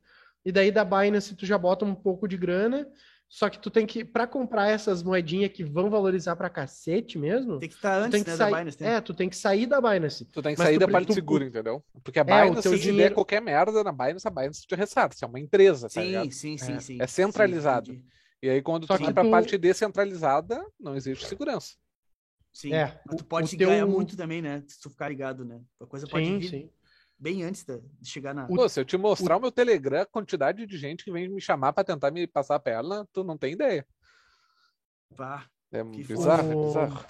[0.44, 2.86] e daí da Binance tu já bota um pouco de grana,
[3.32, 7.60] só que tu tem que, pra comprar essas moedinhas que vão valorizar pra cacete mesmo,
[7.60, 8.82] Tem que estar antes, tem que né, sair, da Binance.
[8.82, 8.92] né?
[8.94, 10.24] é, tu tem que sair da Binance.
[10.24, 11.80] Tu tem que Mas sair tu da parte tu- segura, entendeu?
[12.02, 14.66] Porque a É, o Binance, teu se der dinheiro- qualquer merda na Binance, a Binance
[14.66, 15.22] te ressarce.
[15.24, 16.32] É uma empresa, tá Sim, ligado?
[16.32, 16.80] sim, sim, É.
[16.80, 16.98] sim.
[17.00, 17.92] É centralizado.
[17.92, 18.02] Sim.
[18.42, 21.74] E aí, quando Só tu vai pra tu- parte descentralizada, não existe segurança.
[22.52, 22.72] Sim.
[22.72, 24.64] É, Mas tu pode o se teu- ganhar muito também, né?
[24.66, 25.60] Se tu ficar ligado, né?
[25.80, 26.70] A coisa pode Sim, vir sim.
[27.20, 28.46] Bem antes de chegar na.
[28.46, 31.40] Pô, se eu te mostrar o meu Telegram, a quantidade de gente que vem me
[31.40, 33.86] chamar pra tentar me passar a perna, tu não tem ideia.
[35.14, 35.46] Pá.
[35.70, 37.04] É bizarro, é bizarro.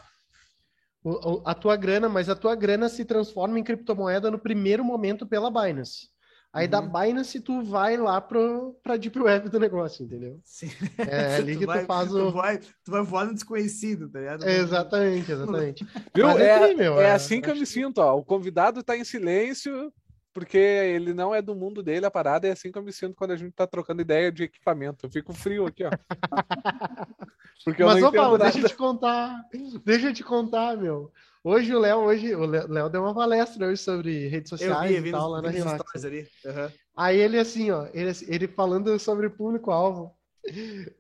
[1.03, 5.27] O- a tua grana, mas a tua grana se transforma em criptomoeda no primeiro momento
[5.27, 6.11] pela Binance.
[6.53, 6.89] Aí da Uhum.
[6.89, 10.41] Binance tu vai lá pro, pra Deep Web do negócio, entendeu?
[10.45, 10.69] Sim.
[10.99, 12.33] É ali que tu vai, faz tu o.
[12.33, 14.45] vai, tu vai voar no desconhecido, tá ligado?
[14.45, 15.87] É, exatamente, exatamente.
[16.15, 16.29] Viu?
[16.31, 18.17] É, meu, é assim que eu me sinto, ó.
[18.17, 19.93] O convidado tá em silêncio,
[20.41, 23.15] porque ele não é do mundo dele, a parada é assim que eu me sinto
[23.15, 25.05] quando a gente tá trocando ideia de equipamento.
[25.05, 25.91] Eu fico frio aqui, ó.
[27.63, 28.69] Porque eu Mas, não ô Paulo, entendo deixa eu nada.
[28.69, 29.43] te contar.
[29.85, 31.13] Deixa eu te contar, meu.
[31.45, 34.97] Hoje o Léo, hoje, o Léo deu uma palestra hoje sobre redes Eu sociais vi,
[34.97, 36.05] e vi, tal, nos, lá na Relax.
[36.05, 36.27] ali.
[36.47, 36.73] Aham.
[36.97, 40.15] Aí ele assim, ó, ele, ele falando sobre o público-alvo.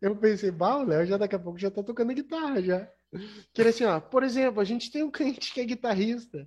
[0.02, 2.86] Eu pensei, bah, o Léo já daqui a pouco já tá tocando guitarra já.
[3.54, 6.46] Que ele assim, ó, por exemplo, a gente tem um cliente que é guitarrista.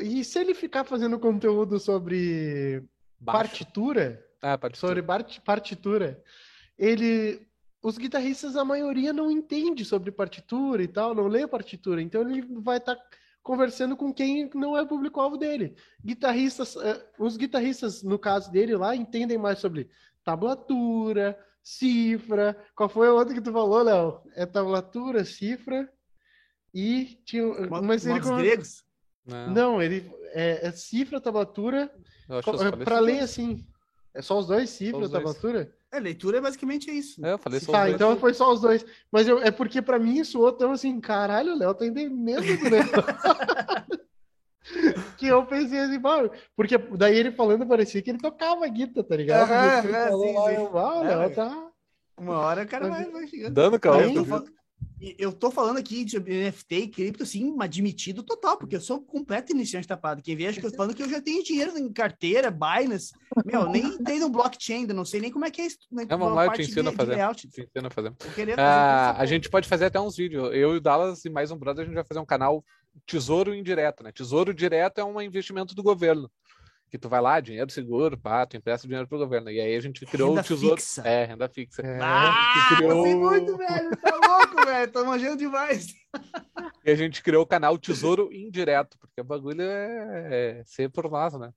[0.00, 2.82] E se ele ficar fazendo conteúdo sobre
[3.20, 3.38] Baixo.
[3.38, 4.88] partitura, Ah, partitura.
[4.88, 6.22] sobre part- partitura,
[6.78, 7.46] ele
[7.82, 12.42] os guitarristas a maioria não entende sobre partitura e tal, não lê partitura, então ele
[12.60, 12.96] vai estar
[13.42, 15.74] conversando com quem não é o público-alvo dele.
[16.04, 19.88] Guitarristas, eh, os guitarristas no caso dele lá entendem mais sobre
[20.24, 22.56] tablatura, cifra.
[22.74, 24.20] Qual foi a outra que tu falou, Léo?
[24.34, 25.90] É tablatura, cifra
[26.74, 28.84] e tinha, Mo- mas ele Modos com- gregos?
[29.28, 31.90] Não, não, ele é, é cifra, tablatura,
[32.42, 33.24] falei para ler dois.
[33.24, 33.66] assim.
[34.14, 35.22] É só os dois, cifra, os dois.
[35.24, 35.72] tablatura?
[35.92, 37.24] É, leitura é basicamente isso.
[37.24, 37.94] É, eu falei só Tá, os dois.
[37.94, 38.84] então foi só os dois.
[39.12, 42.70] Mas eu, é porque pra mim soou tão assim, caralho, o Léo tá entendendo do
[42.70, 43.98] negócio.
[45.16, 46.00] que eu pensei assim,
[46.56, 49.50] porque daí ele falando parecia que ele tocava guitarra, tá ligado?
[49.50, 50.62] Ele aham, falou sim, sim.
[50.62, 51.28] eu, "Ah, o É, Léo ué.
[51.30, 51.68] tá.
[52.18, 53.54] Uma hora o cara Mas- vai, vai chegando.
[53.54, 54.02] Dando calma.
[54.02, 54.26] eu, tô Aí-
[55.16, 59.52] eu tô falando aqui de NFT e cripto, assim, admitido total, porque eu sou completo
[59.52, 60.20] iniciante tapado.
[60.22, 63.12] Quem vê, acho que eu tô falando que eu já tenho dinheiro em carteira, Binance.
[63.44, 65.78] Meu, eu nem entrei no blockchain ainda, não sei nem como é que é isso.
[65.90, 67.12] Né, É, vamos lá, eu te parte ensino de- a fazer.
[67.12, 67.48] layout.
[67.48, 68.12] Te ensino a fazer.
[68.18, 70.44] Fazer Ah, a gente pode fazer até uns vídeos.
[70.52, 72.64] Eu e o Dallas e mais um brother, a gente vai fazer um canal
[73.06, 74.10] Tesouro Indireto, né?
[74.10, 76.28] Tesouro Direto é um investimento do governo.
[76.90, 79.50] Que tu vai lá, dinheiro seguro, pá, tu empresta dinheiro pro governo.
[79.50, 80.76] E aí a gente criou Renda o Tesouro.
[80.76, 81.02] fixa.
[81.02, 81.82] É, renda fixa.
[81.82, 83.96] É, Ah, criou- eu sei muito, velho.
[83.98, 84.92] Tá louco, velho.
[84.92, 85.86] Tô manjando demais.
[86.84, 91.10] E a gente criou o canal Tesouro Indireto, porque o bagulho é, é ser por
[91.10, 91.52] nós, né?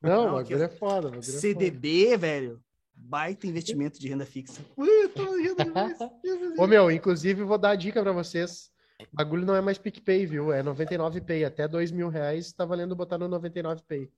[0.00, 1.02] Não, Não, o bagulho é foda.
[1.10, 2.60] bagulho é CDB, velho.
[2.94, 4.62] Baita investimento de renda fixa.
[4.74, 5.96] Ui, eu tô rindo demais.
[5.98, 6.12] foda.
[6.56, 8.70] Ô, meu, inclusive, vou dar a dica pra vocês.
[9.12, 10.50] O bagulho não é mais PicPay, viu?
[10.52, 11.44] É 99Pay.
[11.44, 14.08] Até dois mil reais tá valendo botar no 99Pay.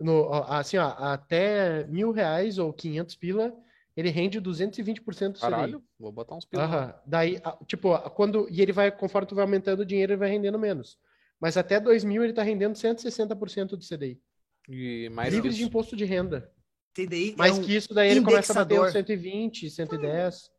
[0.00, 3.52] No, assim, ó, até mil reais ou 500 pila,
[3.96, 5.40] ele rende 220% do CDI.
[5.40, 6.64] Caralho, vou botar uns pilos.
[6.64, 6.94] Aham.
[7.06, 8.48] Daí, tipo, quando.
[8.50, 10.98] E ele vai, conforme tu vai aumentando o dinheiro, ele vai rendendo menos.
[11.38, 14.20] Mas até 2 mil ele tá rendendo 160% do CDI.
[14.68, 16.50] E mais Livre que de imposto de renda.
[16.94, 18.88] TDI Mais é um que isso, daí ele começa a bater indexador.
[18.88, 20.50] uns 120, 110.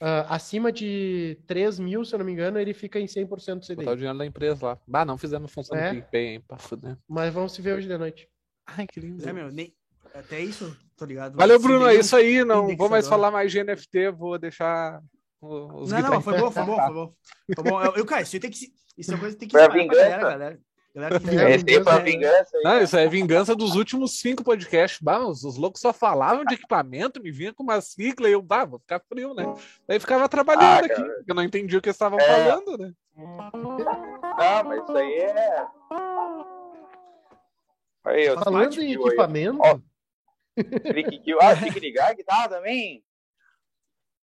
[0.00, 3.28] Ah, acima de 3 mil, se eu não me engano, ele fica em 100% do
[3.28, 3.96] Botar o CDI.
[3.96, 4.78] dinheiro da empresa lá.
[4.86, 5.88] Bah, não fizemos função É?
[5.90, 6.40] do PicPay, hein?
[6.46, 6.98] Pra fuder.
[7.08, 8.28] Mas vamos se ver hoje de noite.
[8.66, 9.28] Ai, que lindo.
[9.28, 9.74] É, meu, nem...
[10.14, 11.36] Até isso, tô ligado.
[11.36, 11.86] Valeu, Bruno.
[11.86, 12.44] É isso aí.
[12.44, 14.10] Não vou mais falar mais de NFT.
[14.12, 15.00] Vou deixar
[15.40, 17.12] o- os Não, não, foi bom, foi bom, foi bom.
[17.56, 17.82] Foi bom.
[17.82, 18.72] Eu, eu, cara, isso aí tem que.
[18.96, 20.00] Isso é coisa que tem que Foi a vingança.
[20.08, 20.60] galera, galera.
[20.94, 21.56] Galera que É, é-
[22.00, 22.62] vingança aí.
[22.62, 25.00] Não, isso é vingança dos últimos cinco podcasts.
[25.02, 28.40] Bah, os, os loucos só falavam de equipamento, me vinha com uma cicla e eu,
[28.40, 29.52] bah, vou ficar frio, né?
[29.88, 32.24] Daí ficava trabalhando Ah, aqui, eu não entendi o que eles estavam É.
[32.24, 32.92] falando, né?
[33.16, 35.66] Não, mas isso aí é.
[38.04, 38.94] Aí, eu Falando Smart em aí.
[38.94, 39.78] equipamento, Ó.
[40.62, 41.38] Clique Kill.
[41.40, 43.04] Ah, Clique ligar, guitarra também?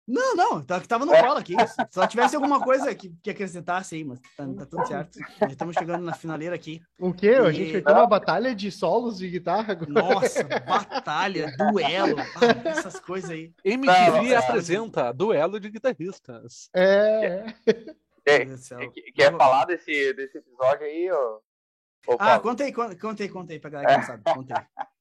[0.10, 1.54] Não, não, tá, tava no colo aqui.
[1.68, 5.20] Se só tivesse alguma coisa que, que acrescentasse aí, mas tá, tá tudo certo.
[5.38, 6.82] Já estamos chegando na finaleira aqui.
[6.98, 7.32] o quê?
[7.32, 9.92] A E- gente vai ter uma batalha de solos de guitarra agora.
[9.92, 13.54] Nossa, batalha, duelo, ah, essas coisas aí.
[13.66, 16.70] MTV Não, apresenta duelo de guitarristas.
[16.74, 17.54] É,
[18.26, 18.48] é.
[19.14, 21.10] Quer, falar desse, desse episódio aí,
[22.06, 22.18] ô?
[22.20, 24.24] Ah, conta aí, conta, aí, conta aí pra galera que não sabe.
[24.34, 24.86] Conta aí.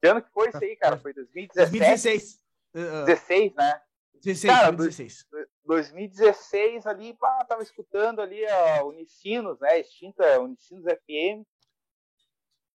[0.00, 0.96] Que ano que foi isso aí, cara?
[0.96, 1.70] Foi 2017?
[1.70, 2.40] 2016.
[2.72, 3.80] Uh, 16, né?
[4.22, 5.26] 16, Cara, 2016.
[5.64, 9.80] 2016 ali, pá, tava escutando ali a Unicinos, né?
[9.80, 11.44] Extinta Unicinos FM.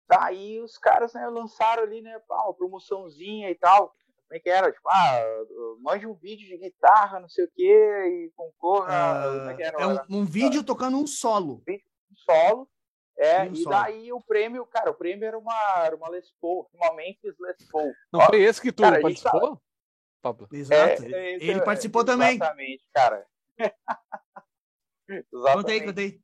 [0.07, 3.89] Daí os caras, né, lançaram ali, né, pá, uma promoçãozinha e tal.
[4.27, 4.71] Como é que era?
[4.71, 5.23] Tipo, ah,
[5.79, 9.39] mande um vídeo de guitarra, não sei o quê, e concorra.
[9.39, 9.81] como é que era?
[9.81, 11.63] É um, um vídeo tocando um solo.
[11.67, 12.69] um solo.
[13.18, 16.32] É, E um e daí o prêmio, cara, o prêmio era uma, era uma Les
[16.41, 17.93] Paul, uma Memphis Les Paul.
[18.11, 19.61] Não Ó, foi esse que tu cara, participou,
[20.22, 20.47] Pablo?
[20.51, 21.03] Exato.
[21.05, 22.36] é, Ele é, participou também.
[22.36, 23.28] Exatamente, cara.
[25.07, 25.86] Exatamente.
[25.86, 26.22] conta aí.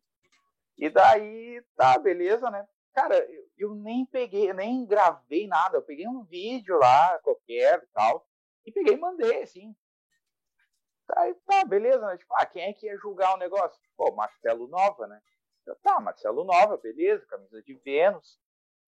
[0.78, 2.66] E daí, tá, beleza, né?
[2.94, 5.78] Cara, eu, eu nem peguei, eu nem gravei nada.
[5.78, 8.26] Eu peguei um vídeo lá, qualquer e tal,
[8.66, 9.76] e peguei e mandei, assim.
[11.18, 12.18] Aí, tá, beleza, né?
[12.18, 13.80] Tipo, ah, quem é que ia julgar o negócio?
[13.98, 15.22] Pô, Marcelo Nova, né?
[15.70, 18.40] Eu, tá, Marcelo Nova, beleza, camisa de Vênus.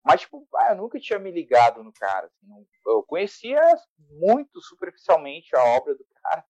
[0.04, 2.26] Mas, tipo, ah, eu nunca tinha me ligado no cara.
[2.26, 3.62] assim, eu conhecia
[4.10, 6.44] muito superficialmente a obra do cara.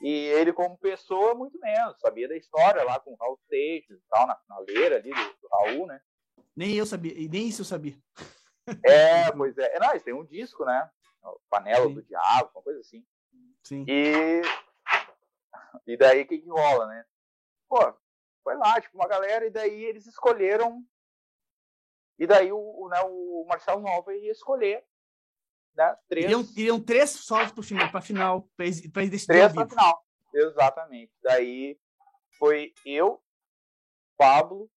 [0.00, 1.98] E ele, como pessoa, muito menos.
[2.00, 5.48] Sabia da história lá com o Raul Seixas e tal, na finaleira ali do, do
[5.50, 6.00] Raul, né?
[6.54, 7.96] Nem eu sabia, e nem isso eu sabia.
[8.84, 9.76] É, pois é.
[9.76, 10.90] É, Não, eles têm um disco, né?
[11.48, 11.94] Panela Sim.
[11.94, 13.04] do Diabo, uma coisa assim.
[13.62, 13.84] Sim.
[13.88, 14.42] E,
[15.86, 17.04] e daí o que, que rola, né?
[17.68, 17.94] Pô,
[18.46, 20.80] foi lá, tipo, uma galera, e daí eles escolheram.
[22.16, 24.84] E daí o, o, né, o Marcelo Nova ia escolher,
[25.74, 25.98] né?
[26.08, 29.52] Três, Iriam, iriam três solos pro final, pra final, pra eles, pra eles decidirem três
[29.52, 29.68] vivo.
[29.68, 30.00] final.
[30.32, 31.12] Exatamente.
[31.24, 31.76] Daí
[32.38, 33.20] foi eu,
[34.16, 34.70] Pablo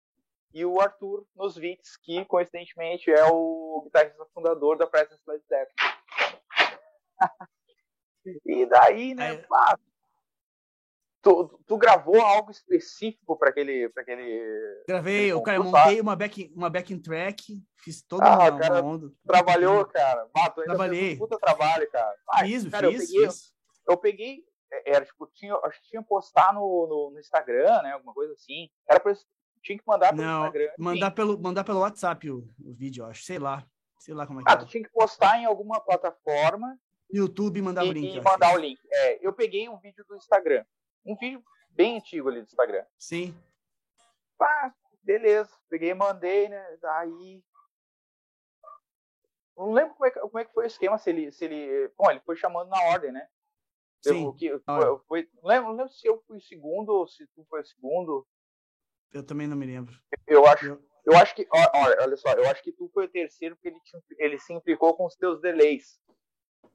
[0.54, 5.74] e o Arthur nos Vits, que coincidentemente é o guitarrista fundador da Presence Led Zeppelin.
[8.46, 9.36] e daí, né, É.
[9.46, 9.78] pá,
[11.22, 14.82] tu, tu gravou algo específico para aquele, pra aquele.
[14.86, 18.58] Gravei, eu, cara, eu montei uma back, uma backing track, fiz toda Ah, uma, uma
[18.60, 19.12] cara, onda.
[19.26, 20.28] Trabalhou, cara.
[20.36, 21.14] Ah, tu ainda Trabalhei.
[21.14, 22.14] um puta trabalho, cara.
[22.30, 23.52] Ah, Fiz, cara, fiz, eu peguei, fiz.
[23.88, 27.82] eu peguei, é, era tipo, tinha, acho que tinha que postar no, no, no Instagram,
[27.82, 27.92] né?
[27.92, 28.68] Alguma coisa assim.
[28.88, 29.12] Era pra,
[29.62, 30.70] tinha que mandar pelo Não, Instagram.
[30.78, 33.24] mandar pelo, mandar pelo WhatsApp o, o vídeo, acho.
[33.24, 33.64] Sei lá.
[33.98, 34.60] Sei lá como é que Ah, era.
[34.64, 36.78] tu tinha que postar em alguma plataforma
[37.12, 38.14] YouTube mandar e, o link.
[38.16, 38.56] e mandar acho.
[38.58, 38.78] o link.
[38.92, 40.64] É, eu peguei um vídeo do Instagram.
[41.08, 42.84] Um vídeo bem antigo ali do Instagram.
[42.98, 43.34] Sim.
[44.36, 45.50] Pá, beleza.
[45.68, 46.76] Peguei e mandei, né?
[46.80, 47.42] Daí.
[49.56, 51.88] Não lembro como é, que, como é que foi o esquema, se ele, se ele.
[51.96, 53.28] Bom, ele foi chamando na ordem, né?
[54.02, 55.00] Sim, Eu, que, ordem.
[55.08, 58.26] foi, não, lembro, não lembro se eu fui segundo ou se tu foi o segundo.
[59.12, 59.98] Eu também não me lembro.
[60.26, 61.48] Eu acho, Eu- eu acho que.
[61.52, 64.52] Olha, olha só, eu acho que tu foi o terceiro porque ele, te- ele se
[64.52, 66.00] implicou com os teus delays.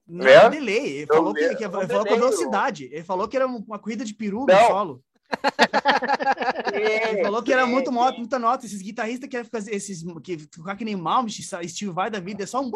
[0.07, 0.33] Não, É?
[0.45, 0.97] é delay.
[0.97, 2.83] Ele falou que, que, é ele falou com a delay, velocidade.
[2.91, 4.67] Ele falou que era uma corrida de peru no Não.
[4.67, 5.03] solo.
[6.73, 8.65] Ele falou que era É, muito moto, muita nota.
[8.65, 12.45] Esses guitarristas querem fazer esses que tocar que nem Malmsteen, Steve Vai da vida, é
[12.45, 12.69] só um.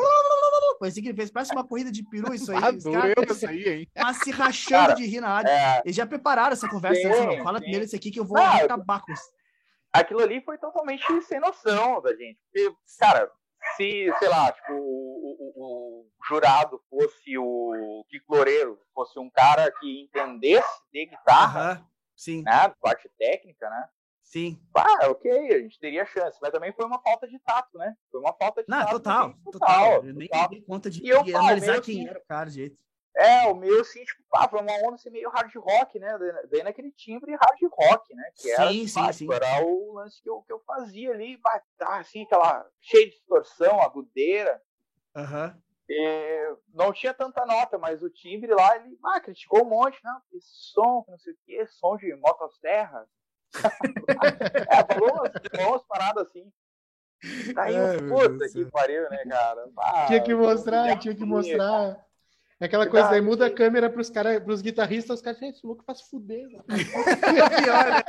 [0.80, 2.58] parecia que ele fez, parece uma corrida de peru isso aí.
[2.64, 3.88] Ah, doeu caras- isso aí, hein?
[3.96, 5.50] Mas se rachando Cara, de rir na área.
[5.50, 7.02] É, Eles já prepararam essa conversa.
[7.02, 7.64] Sim, assim, fala sim.
[7.64, 9.24] primeiro esse aqui que eu vou acabar com isso.
[9.94, 12.38] aquilo ali foi totalmente sem noção da gente.
[12.52, 13.30] Porque, cara,
[13.76, 15.54] se, sei lá, tipo, o, o-
[16.04, 22.42] o jurado fosse o Kiko Loureiro, fosse um cara que entendesse de guitarra, Aham, Sim,
[22.44, 23.90] né, parte técnica, né,
[24.24, 24.60] sim.
[24.76, 27.96] ah, ok, a gente teria chance, mas também foi uma falta de tato, né?
[28.12, 28.92] Foi uma falta de Não, tato.
[28.92, 29.94] total, assim, total.
[30.06, 30.50] Eu nem total.
[30.50, 32.78] dei conta de, E eu de falo, analisar quem assim- era o cara, de jeito.
[33.18, 36.18] É, o meu, assim, tipo, pá, foi uma onda assim, meio hard rock, né?
[36.52, 38.24] Daí naquele timbre hard rock, né?
[38.36, 39.26] Que era, Sim, sim, pá, sim.
[39.26, 43.06] tipo, era o lance que eu, que eu fazia ali, pá, tá, assim, aquela cheia
[43.06, 44.62] de distorção, agudeira.
[45.16, 45.60] Aham.
[45.90, 50.22] E não tinha tanta nota, mas o timbre lá, ele ah, criticou um monte, não,
[50.30, 53.08] que som, que não sei o que, som de motosserra.
[54.70, 55.32] é, falou umas,
[55.68, 56.52] umas paradas assim.
[57.56, 59.68] Daí, Ai, puta que pariu, né, cara?
[59.80, 62.07] Ah, Tinha que mostrar, tinha que mostrar.
[62.60, 65.40] É aquela Que coisa, daí daí- muda a câmera pros, cara, pros guitarristas, os caras,
[65.40, 66.48] "Gente, esse louco faz fuder.
[66.50, 66.64] né?"
[67.66, 68.04] Pior, né?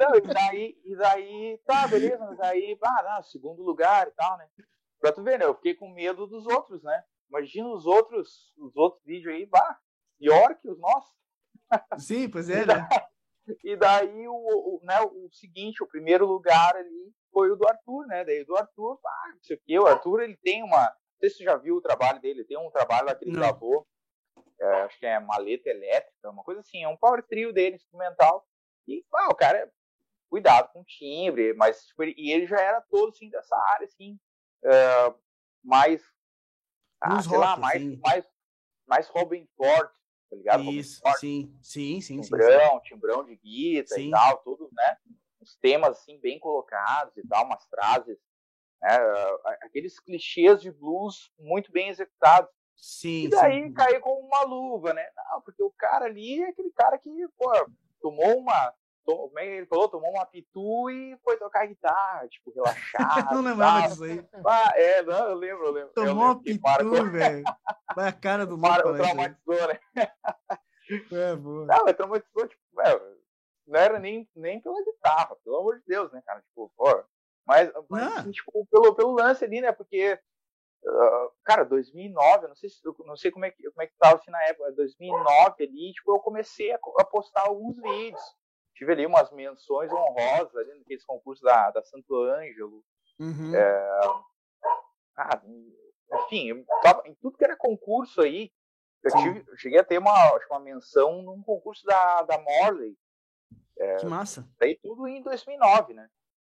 [0.00, 4.36] Não, e daí, e daí, tá, beleza, mas aí, ah, não, segundo lugar e tal,
[4.38, 4.46] né?
[5.00, 5.44] Pra tu ver, né?
[5.46, 7.02] Eu fiquei com medo dos outros, né?
[7.30, 9.78] Imagina os outros, os outros vídeos aí, bah,
[10.18, 11.12] pior que os nossos.
[11.98, 12.88] Sim, pois é, né?
[13.64, 18.06] E daí, o, o, né, o seguinte, o primeiro lugar ali foi o do Arthur,
[18.06, 18.22] né?
[18.22, 21.36] Daí do Arthur, ah, não sei o quê, o Arthur, ele tem uma, sei se
[21.38, 23.86] você já viu o trabalho dele, tem um trabalho lá que ele gravou,
[24.60, 28.46] é, acho que é Maleta Elétrica, uma coisa assim, é um power trio dele, instrumental,
[28.86, 29.70] e, ah, o cara, é
[30.30, 33.86] cuidado com o timbre, mas, tipo, ele, e ele já era todo, assim, dessa área,
[33.86, 34.18] assim,
[34.64, 35.14] é,
[35.62, 36.02] mais,
[37.00, 38.00] ah, sei lá, mais, assim.
[38.02, 38.30] mais,
[38.86, 39.90] mais Robin Ford,
[40.30, 40.62] tá ligado?
[40.64, 42.22] Isso, Ford, sim, sim, sim, sim.
[42.22, 42.30] sim.
[42.30, 44.08] timbrão, timbrão de guitarra Sim.
[44.08, 44.96] e tal, tudo, né?
[45.40, 48.18] Uns temas assim bem colocados e tal, umas frases,
[48.80, 48.96] né?
[49.62, 52.50] Aqueles clichês de blues muito bem executados.
[52.76, 53.72] Sim, E daí sim.
[53.74, 55.04] caiu como uma luva, né?
[55.16, 57.50] Não, porque o cara ali é aquele cara que, pô,
[58.00, 58.72] tomou uma.
[59.04, 59.88] Como é que ele falou?
[59.88, 63.34] Tomou uma pitu e foi tocar guitarra, tipo, relaxado.
[63.34, 63.88] Não lembrava tal.
[63.88, 64.24] disso aí.
[64.46, 65.88] Ah, é, não, eu lembro, eu lembro.
[65.88, 67.44] eu Tomou uma lembro marcou- pitu, velho.
[67.96, 68.92] Vai a cara do mar- maluco.
[68.92, 69.80] né, traumatizou, né?
[71.12, 71.66] É, boa.
[71.66, 73.18] Não, mas traumatizou, tipo, velho,
[73.66, 76.40] não era nem, nem pela guitarra, pelo amor de Deus, né, cara?
[76.42, 77.04] Tipo, pô.
[77.48, 78.18] Mas, mas Não.
[78.18, 79.72] assim, tipo, pelo, pelo lance ali, né?
[79.72, 80.20] Porque,
[80.86, 83.96] ah, cara, 2009, eu não sei, se, não sei como é, que, como é que
[83.98, 88.22] tava assim na época, 2009 ali, tipo, eu comecei a, a postar alguns vídeos.
[88.74, 92.84] Tive ali umas menções honrosas ali naqueles concursos da, da Santo Ângelo.
[93.18, 93.52] Uhum.
[95.16, 95.42] Ah,
[96.26, 96.64] enfim,
[97.06, 98.52] em tudo que era concurso aí,
[99.02, 100.14] eu, tive, eu cheguei a ter uma,
[100.50, 102.94] uma menção num concurso da, da Morley.
[103.98, 104.46] Que massa.
[104.58, 106.08] Daí tudo em 2009, né?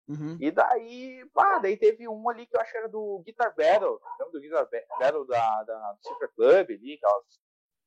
[0.06, 0.36] Uhum.
[0.40, 3.98] E daí, pá, daí teve um ali que eu acho que era do Guitar Battle,
[4.18, 7.40] lembra do Guitar Ba- Battle da, da, do Cifra Club ali, aquelas,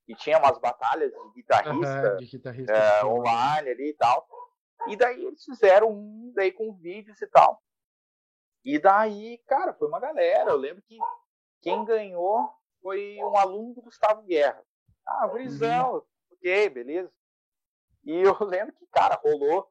[0.07, 2.71] e tinha umas batalhas de guitarrista Aham, de guitarrista.
[2.73, 3.05] é, sim.
[3.05, 4.27] online ali e tal.
[4.87, 7.61] E daí eles fizeram um daí com vídeos e tal.
[8.63, 10.51] E daí, cara, foi uma galera.
[10.51, 10.97] Eu lembro que
[11.61, 12.49] quem ganhou
[12.81, 14.63] foi um aluno do Gustavo Guerra.
[15.05, 17.11] Ah, Brisão, ok, beleza.
[18.03, 19.69] E eu lembro que, cara, rolou.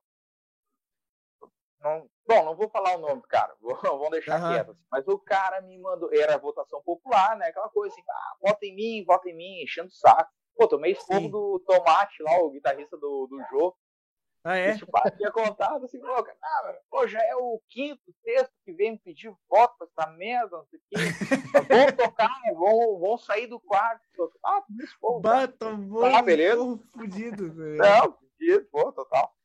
[1.81, 4.53] Não, bom, não vou falar o nome do cara, vou, vamos deixar Aham.
[4.55, 4.71] quieto.
[4.73, 4.81] assim.
[4.91, 7.47] Mas o cara me mandou, era votação popular, né?
[7.47, 10.31] Aquela coisa assim, ah, vota em mim, vota em mim, enchendo o saco.
[10.57, 11.31] Pô, tomei esporro Sim.
[11.31, 13.77] do Tomate lá, o guitarrista do, do Jô.
[14.43, 14.71] Ah, É?
[14.95, 18.93] ah, tinha contado assim, pô, cara, ah, pô, já é o quinto, sexto que vem
[18.93, 20.97] me pedir voto pra essa merda, não sei o quê.
[21.69, 24.03] Vão tocar, vão, vão sair do quarto.
[24.45, 25.67] Ah, mas, pô, Bata,
[26.01, 26.79] Tá, beleza.
[26.93, 27.77] fudido, velho.
[27.77, 29.36] não, pedido, pô, total.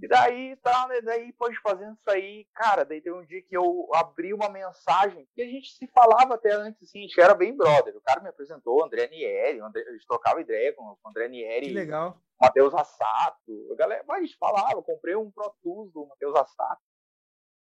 [0.00, 3.42] E daí, tá, né, daí, depois de fazendo isso aí, cara, daí teve um dia
[3.42, 7.20] que eu abri uma mensagem, que a gente se falava até antes, assim, a gente
[7.20, 7.94] era bem brother.
[7.96, 11.08] O cara me apresentou, o André Nieri, o André, a gente trocava ideia com o
[11.08, 11.66] André Nieri.
[11.66, 12.18] Que legal.
[12.40, 13.68] Matheus Assato.
[13.72, 16.82] A galera, mas a gente falava, eu comprei um Pro Tools do Matheus Assato.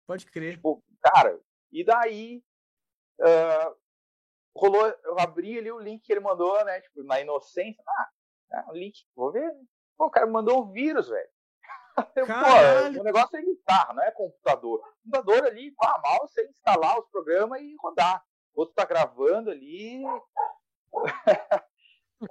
[0.06, 0.54] Pode crer.
[0.54, 1.38] Tipo, cara,
[1.70, 2.42] e daí
[3.20, 3.74] ah,
[4.56, 6.80] rolou, eu abri ali o link que ele mandou, né?
[6.80, 7.82] Tipo, na inocência.
[8.52, 9.46] Ah, o link, vou ver.
[9.46, 9.64] né?
[9.96, 11.28] Pô, o cara mandou um vírus, velho.
[12.26, 12.94] Caralho.
[12.94, 14.82] Pô, o negócio é guitarra, não é computador.
[15.02, 18.24] Computador ali, pá, mal você instalar os programas e rodar.
[18.54, 20.02] Outro tá gravando ali.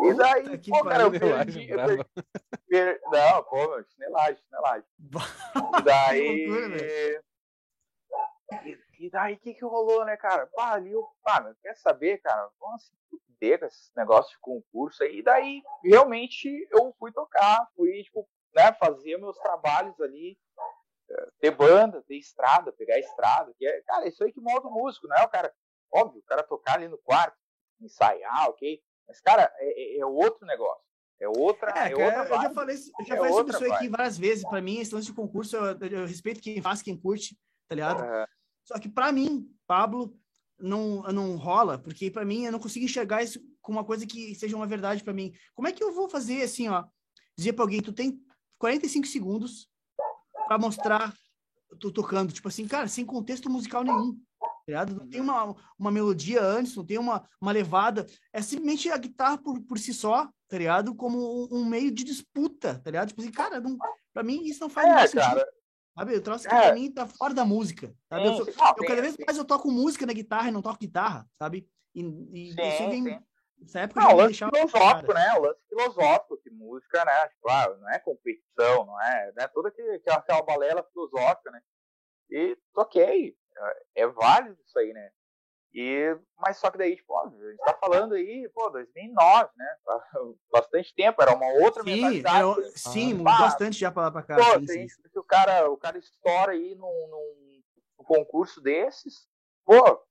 [0.02, 2.06] e daí, pô, cara, eu perdi, eu perdi,
[2.68, 4.88] per- Não, pô, meu, chinelagem, chinelagem.
[5.80, 7.22] E daí.
[8.64, 10.48] E, e daí o que que rolou, né, cara?
[10.48, 12.50] Pá, ali eu, pá, meu, quer saber, cara?
[12.80, 15.20] Se fuder com esse negócio de concurso aí.
[15.20, 20.38] E daí, realmente, eu fui tocar, fui, tipo, né, fazer meus trabalhos ali,
[21.10, 23.54] eh, ter banda, ter estrada, pegar estrada.
[23.58, 25.54] Que é, cara, isso aí que molda o músico, não é o cara.
[25.94, 27.38] óbvio, o cara tocar ali no quarto,
[27.82, 28.82] ensaiar, ok?
[29.08, 30.86] Mas, cara, é, é, é outro negócio.
[31.20, 31.72] É outra.
[31.76, 33.74] É, é outra eu já falei, eu já é falei sobre isso vibe.
[33.74, 34.44] aqui várias vezes.
[34.44, 37.36] Para mim, esse lance de concurso, eu, eu, respeito quem faz, quem curte,
[37.68, 38.28] tá ligado?
[38.64, 40.16] Só que para mim, Pablo,
[40.60, 44.36] não, não rola, porque para mim eu não consigo enxergar isso com uma coisa que
[44.36, 45.34] seja uma verdade para mim.
[45.56, 46.84] Como é que eu vou fazer assim, ó?
[47.38, 48.20] Dizer para alguém, tu tem
[48.60, 49.68] 45 segundos
[50.48, 51.14] para mostrar
[51.80, 54.20] tu tocando, tipo assim, cara, sem contexto musical nenhum.
[54.68, 58.06] Tá não tem uma, uma melodia antes, não tem uma, uma levada.
[58.34, 60.94] É simplesmente a guitarra por, por si só, tá ligado?
[60.94, 63.10] Como um, um meio de disputa, tá ligado?
[63.10, 63.78] Tipo assim, cara, não,
[64.14, 65.46] pra mim isso não faz é, sentido.
[65.98, 66.16] Sabe?
[66.16, 66.62] Eu trouxe que é.
[66.62, 67.96] pra mim tá fora da música.
[68.10, 68.24] Sabe?
[68.24, 70.80] Sim, eu, sou, eu cada vez mais eu toco música na guitarra e não toco
[70.80, 71.68] guitarra, sabe?
[71.96, 73.20] E, e sim, isso vem.
[73.60, 75.34] Nessa época não, o lance filosófico, né?
[75.34, 77.28] O lance filosófico que música, né?
[77.30, 79.48] Tipo, ah, não é competição, não é, né?
[79.48, 81.62] Toda aquele, aquela balela filosófica, né?
[82.30, 83.36] E toquei,
[83.96, 85.12] é, é válido isso aí, né?
[85.74, 89.78] E, mas só que daí, tipo, ó, a gente tá falando aí, pô, 2009, né?
[90.52, 92.60] Bastante tempo, era uma outra sim, mentalidade.
[92.60, 94.36] Era, sim, ah, bastante já pra lá pra cá.
[94.36, 94.88] Pô, sim, sim.
[94.88, 97.62] Se o cara, o cara estoura aí num, num,
[98.00, 99.28] num, concurso desses,
[99.66, 100.02] pô,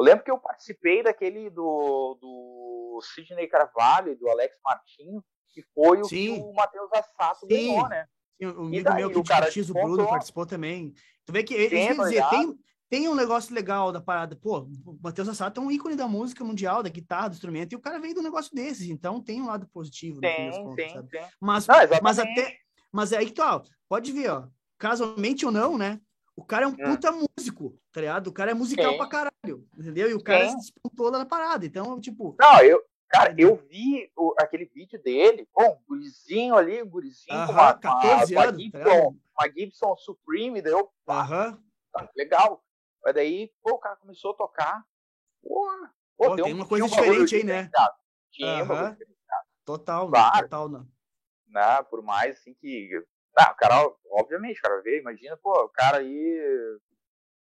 [0.00, 5.22] eu lembro que eu participei daquele do, do Sidney Carvalho, do Alex Martinho,
[5.52, 6.34] que foi o sim.
[6.34, 8.06] que o Matheus Assato ganhou, né?
[8.40, 10.94] Sim, o amigo daí, meu que o, cara o Bruno participou também.
[11.26, 12.58] Tu vê que, Sim, dizer, tem,
[12.88, 14.34] tem um negócio legal da parada.
[14.34, 17.76] Pô, o Matheus Assato é um ícone da música mundial, da guitarra, do instrumento, e
[17.76, 20.18] o cara veio do negócio desses, então tem um lado positivo.
[20.20, 21.08] Tem, contas, tem, sabe?
[21.10, 21.26] tem.
[21.38, 22.56] Mas, Não, mas até.
[22.90, 24.48] Mas é aí que tu, ó, pode ver, ó,
[24.78, 26.00] casualmente ou não, né?
[26.34, 26.76] O cara é um hum.
[26.76, 28.28] puta músico, tá ligado?
[28.28, 28.96] O cara é musical Sim.
[28.96, 30.10] pra caralho, entendeu?
[30.10, 30.60] E o cara Sim.
[30.60, 31.64] se disputou lá na parada.
[31.64, 32.36] Então, tipo.
[32.38, 37.36] Não, eu, Cara, eu vi o, aquele vídeo dele, bom, um gurizinho ali, um gurizinho
[37.36, 40.92] uh -huh, com uma, 14 uma, anos, uma, Gibson, uma Gibson Supreme, deu.
[41.08, 41.48] Aham.
[41.48, 41.58] Uh -huh.
[41.92, 42.64] tá, legal.
[43.02, 44.86] Mas daí, pô, o cara começou a tocar.
[45.42, 45.66] Pô,
[46.16, 47.68] pô, tem, uma coisa diferente aí, né?
[48.30, 48.96] Tinha uh -huh.
[49.64, 50.10] Total, né?
[50.12, 50.42] claro.
[50.42, 50.88] total, não.
[51.48, 51.82] Né?
[51.90, 53.04] Por mais assim que.
[53.36, 56.68] Ah, o cara, obviamente, o cara vê, imagina, pô, o cara aí.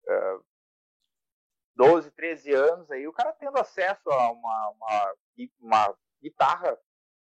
[0.07, 0.45] Uh,
[1.78, 5.14] 12, 13 anos aí, o cara tendo acesso a uma, uma,
[5.62, 6.78] uma guitarra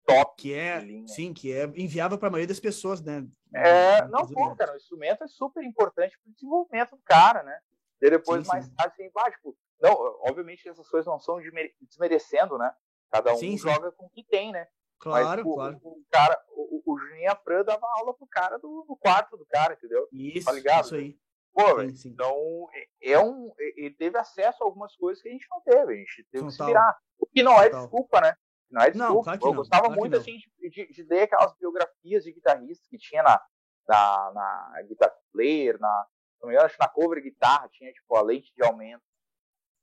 [0.07, 0.35] top.
[0.37, 3.27] Que é, sim, que é inviável para a maioria das pessoas, né?
[3.55, 7.59] É, não, pô, cara, o instrumento é super importante para o desenvolvimento do cara, né?
[8.01, 8.75] E depois, sim, mais sim.
[8.75, 9.93] tarde, assim, ah, tipo, não,
[10.29, 11.39] obviamente essas coisas não são
[11.81, 12.73] desmerecendo, né?
[13.11, 14.67] Cada um sim, joga com o que tem, né?
[14.99, 15.81] Claro, Mas, tipo, claro.
[15.83, 19.75] O, cara, o, o Juninho Afran dava aula pro cara do, do quarto do cara,
[19.75, 20.09] entendeu?
[20.13, 20.85] Isso, tá ligado?
[20.85, 21.19] isso aí.
[21.53, 22.09] Pô, sim, sim.
[22.09, 25.93] então é, é um, ele teve acesso a algumas coisas que a gente não teve,
[25.93, 26.49] a gente teve Total.
[26.49, 26.99] que se virar.
[27.19, 27.81] O que não é Total.
[27.81, 28.35] desculpa, né?
[28.71, 29.15] Não é desculpa.
[29.15, 32.89] Não, claro eu gostava claro muito assim de, de, de, ler aquelas biografias de guitarristas
[32.89, 33.41] que tinha na,
[33.87, 36.07] na, na Guitar Player, na,
[36.41, 39.03] não me engano, acho na cover guitarra tinha tipo a lente de aumento.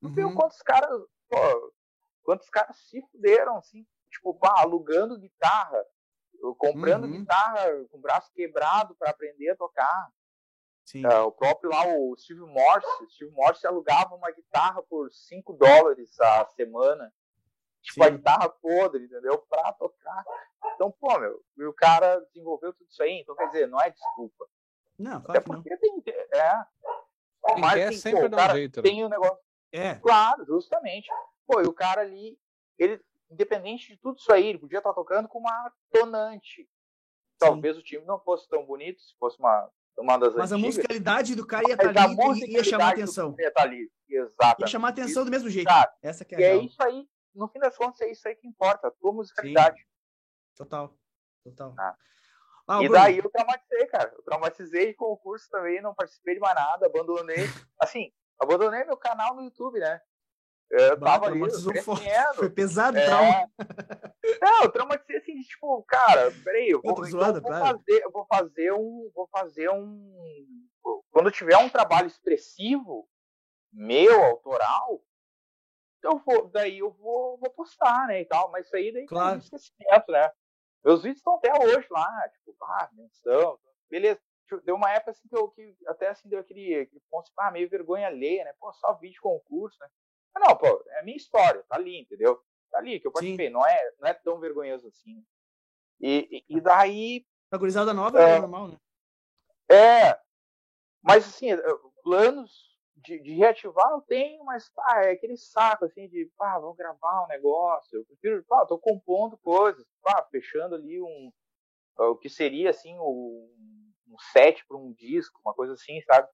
[0.01, 0.13] Uhum.
[0.13, 0.89] Viu quantos caras,
[1.29, 1.73] pô,
[2.23, 5.85] quantos caras se fuderam assim, tipo, pá, alugando guitarra,
[6.57, 7.11] comprando uhum.
[7.11, 10.09] guitarra com braço quebrado para aprender a tocar.
[10.97, 16.19] Uh, o próprio lá, o Steve Morse, Steve Morse alugava uma guitarra por 5 dólares
[16.19, 17.13] a semana.
[17.81, 18.07] Tipo, Sim.
[18.07, 19.37] a guitarra podre, entendeu?
[19.49, 20.25] Pra tocar.
[20.75, 23.89] Então, pô, meu, e o cara desenvolveu tudo isso aí, então quer dizer, não é
[23.89, 24.45] desculpa.
[24.97, 25.77] Não, claro Até porque não.
[26.01, 26.13] tem.
[26.33, 26.65] É.
[27.57, 28.81] Mas quer assim, sempre pô, dar um jeito.
[28.81, 28.89] Né?
[28.89, 29.39] Tem um negócio.
[29.71, 29.95] É.
[29.95, 31.09] Claro, justamente.
[31.47, 32.37] Pô, e o cara ali,
[32.77, 33.01] ele,
[33.31, 36.69] independente de tudo isso aí, ele podia estar tocando com uma tonante.
[37.37, 37.81] Talvez Sim.
[37.81, 40.51] o time não fosse tão bonito se fosse uma uma das Mas antigas.
[40.51, 43.35] a musicalidade do cara ia estar tá ali e ia chamar atenção.
[43.37, 43.91] Ia, tá ali.
[44.09, 44.61] Exatamente.
[44.61, 45.69] ia chamar atenção do mesmo jeito.
[46.01, 48.47] Essa que é e é isso aí, no fim das contas, é isso aí que
[48.47, 49.79] importa, a tua musicalidade.
[49.79, 49.85] Sim.
[50.57, 50.93] Total.
[51.43, 51.75] Total.
[51.77, 51.95] Ah.
[52.67, 53.01] Ah, e Bruno.
[53.01, 54.13] daí eu traumatizei, cara.
[54.15, 57.35] Eu traumatizei de concurso também, não participei de mais nada, abandonei.
[57.81, 59.99] assim, abandonei meu canal no YouTube, né?
[60.71, 61.39] Eu bah, tava ali,
[62.35, 63.05] Foi pesado o é...
[63.05, 63.51] trauma.
[64.41, 68.11] Não, eu traumatizei assim, tipo, cara, peraí, eu vou, eu zoando, então, vou fazer, eu
[68.11, 69.11] vou fazer um.
[69.15, 70.67] Vou fazer um.
[71.11, 73.09] Quando tiver um trabalho expressivo,
[73.73, 75.01] meu, autoral,
[76.03, 78.21] eu vou, daí eu vou, vou postar, né?
[78.21, 79.39] E tal, mas isso aí daí claro.
[79.39, 80.31] esquecimento, né?
[80.83, 83.59] Meus vídeos estão até hoje lá, tipo, ah, menção,
[83.89, 84.21] beleza.
[84.63, 87.51] Deu uma época assim que eu que até assim deu aquele, aquele ponto, tipo, ah,
[87.51, 88.53] meio vergonha alheia, né?
[88.59, 89.87] Pô, só vídeo concurso, né?
[90.35, 92.41] Não, pô, é a minha história, tá ali, entendeu?
[92.71, 95.23] Tá ali, que eu participei, não é, não é tão vergonhoso assim.
[95.99, 97.25] E, e, e daí.
[97.51, 98.77] A gurizada nova é, é normal, né?
[99.69, 100.19] É,
[101.01, 101.49] mas assim,
[102.03, 106.77] planos de, de, reativar eu tenho, mas pá, é aquele saco assim de pá, vamos
[106.77, 107.99] gravar um negócio.
[107.99, 111.31] Eu prefiro, pá, tô compondo coisas, pá, fechando ali um
[111.97, 113.51] o que seria assim um,
[114.07, 116.29] um set para um disco, uma coisa assim, sabe?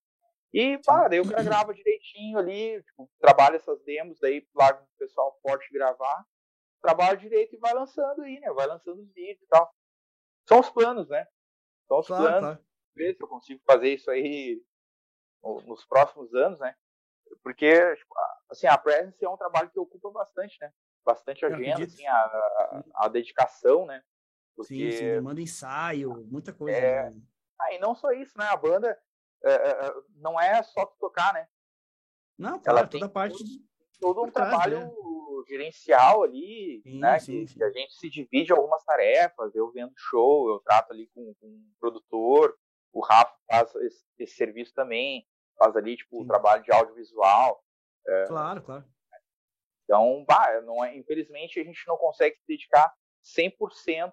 [0.58, 4.98] E, pá, daí o cara grava direitinho ali, tipo, trabalha essas demos, daí larga o
[4.98, 6.24] pessoal forte gravar,
[6.80, 8.50] trabalha direito e vai lançando aí, né?
[8.54, 9.70] Vai lançando os vídeos e tal.
[10.48, 11.28] São os planos, né?
[11.86, 12.40] São os Claro, planos.
[12.40, 12.66] claro.
[12.94, 14.62] Ver se eu consigo fazer isso aí
[15.42, 16.74] no- nos próximos anos, né?
[17.42, 18.14] Porque, tipo,
[18.48, 20.72] assim, a Presence é um trabalho que ocupa bastante, né?
[21.04, 24.02] Bastante agenda, assim, a, a, a dedicação, né?
[24.56, 26.78] Porque Sim, sim, manda ensaio, muita coisa.
[26.78, 27.10] É.
[27.10, 27.20] né?
[27.60, 28.46] Ah, e não só isso, né?
[28.46, 28.98] A banda
[29.50, 31.46] é, é, não é só tu tocar, né?
[32.38, 33.64] Não, claro, tem toda a parte de.
[33.98, 34.92] Todo um trás, trabalho né?
[35.48, 37.18] gerencial ali, Sim, né?
[37.18, 37.58] sim, que, sim.
[37.58, 39.54] que a gente se divide algumas tarefas.
[39.54, 42.54] Eu vendo show, eu trato ali com, com o produtor,
[42.92, 45.26] o Rafa faz esse, esse serviço também,
[45.58, 47.62] faz ali, tipo, o trabalho de audiovisual.
[48.26, 48.84] Claro, claro.
[49.84, 52.92] Então, bah, não é, infelizmente, a gente não consegue se dedicar
[53.34, 54.12] 100%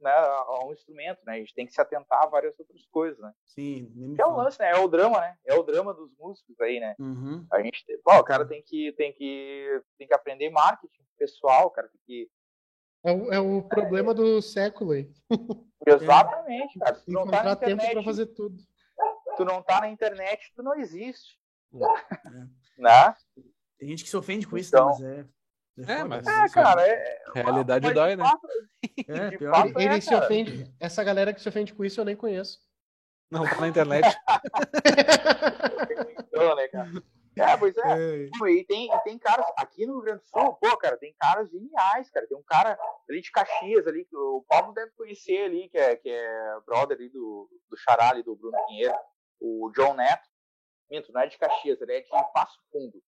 [0.00, 0.10] né,
[0.46, 1.34] ao instrumento, né?
[1.34, 3.32] A gente tem que se atentar a várias outras coisas, né?
[3.44, 4.70] Sim, nem me Que é o lance, né?
[4.70, 5.36] É o drama, né?
[5.44, 6.94] É o drama dos músicos aí, né?
[6.98, 7.44] Uhum.
[7.52, 11.70] A gente, tem- pô, o cara tem que, tem que, tem que aprender marketing pessoal,
[11.70, 12.30] cara tem que
[13.04, 15.10] É o, é o problema do século aí.
[15.86, 16.94] exatamente, cara.
[16.94, 18.56] Se tu não tá na Encontrar tempo internet, para fazer tudo.
[19.36, 21.36] tu não tá na internet, tu não existe,
[21.74, 21.78] É.
[22.78, 23.16] né?
[23.78, 24.92] Tem gente que se ofende com isso, Então- né?
[24.92, 25.26] Mas é.
[25.78, 26.44] É, foda, mas- né?
[26.44, 28.24] É, cara, é, Realidade mas dói, né?
[28.24, 28.48] fato-
[29.08, 29.54] É, pior.
[29.54, 30.24] fato Ele, ele é, se cara.
[30.24, 30.74] ofende.
[30.78, 32.58] Essa galera que se ofende com isso eu nem conheço.
[33.30, 34.04] Não tá na internet.
[36.34, 36.90] Então, né, cara?
[37.36, 38.24] É, pois é.
[38.26, 38.30] É.
[38.38, 41.50] Pô, e tem, tem caras aqui no Rio Grande do Sul, pô, cara, tem caras
[41.50, 42.26] geniais, cara.
[42.26, 42.78] Tem um cara
[43.08, 46.96] ali de Caxias ali, que o Paulo deve conhecer ali, que é, que é brother
[46.96, 48.94] ali do, do Xará ali, do Bruno Pinheiro,
[49.40, 50.28] o John Neto.
[50.90, 53.02] Minto, não é de Caxias, ele é de Passo Fundo.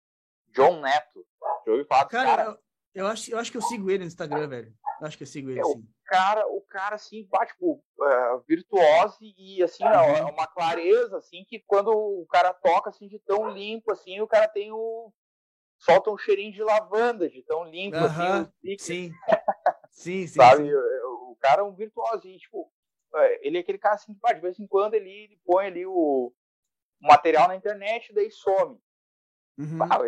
[0.54, 1.26] John Neto.
[1.66, 2.44] Já ouviu falar Cara, cara?
[2.50, 2.60] eu,
[3.04, 4.74] eu acho, eu acho que eu sigo ele no Instagram, velho.
[5.00, 5.88] Eu acho que eu sigo ele, Eu- sim.
[6.06, 11.60] cara, o cara assim, tipo, é, virtuose e assim, é é uma clareza, assim, que
[11.60, 15.12] quando o cara toca assim de tão limpo, assim, o cara tem o.
[15.80, 19.12] solta um cheirinho de lavanda, de tão limpo, assim, os Sim.
[19.90, 20.40] Sim, sim.
[20.40, 20.64] sabe?
[20.64, 20.74] sim.
[20.74, 22.72] O, o cara é um virtuoso, e, tipo,
[23.16, 26.34] é, ele é aquele cara assim, de vez em quando ele, ele põe ali o
[27.00, 28.80] material na internet, daí some.
[29.62, 30.06] Uhum.
[30.06, 30.08] Eu,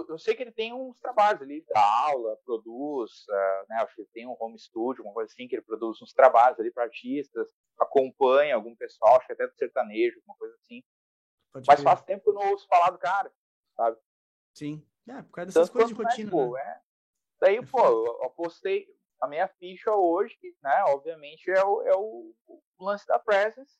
[0.00, 3.94] eu- eu sei que ele tem uns trabalhos, ele dá aula, produz, ah, né, acho
[3.94, 6.70] que ele tem um home studio, uma coisa assim, que ele produz uns trabalhos ali
[6.70, 7.48] para artistas,
[7.78, 10.82] acompanha algum pessoal, acho que até do sertanejo, uma coisa assim.
[11.52, 13.32] Pode Mas faz tempo que eu não ouço falar do cara.
[14.54, 14.86] Sim.
[15.08, 16.52] É, por causa dessas Tanto coisas de né, rotina.
[16.52, 16.60] né?
[16.60, 16.80] é.
[17.40, 17.88] Daí, É pô, foda.
[18.10, 18.86] eu apostei
[19.20, 23.78] a minha ficha hoje, né, obviamente, é o, é o, o lance da Presence,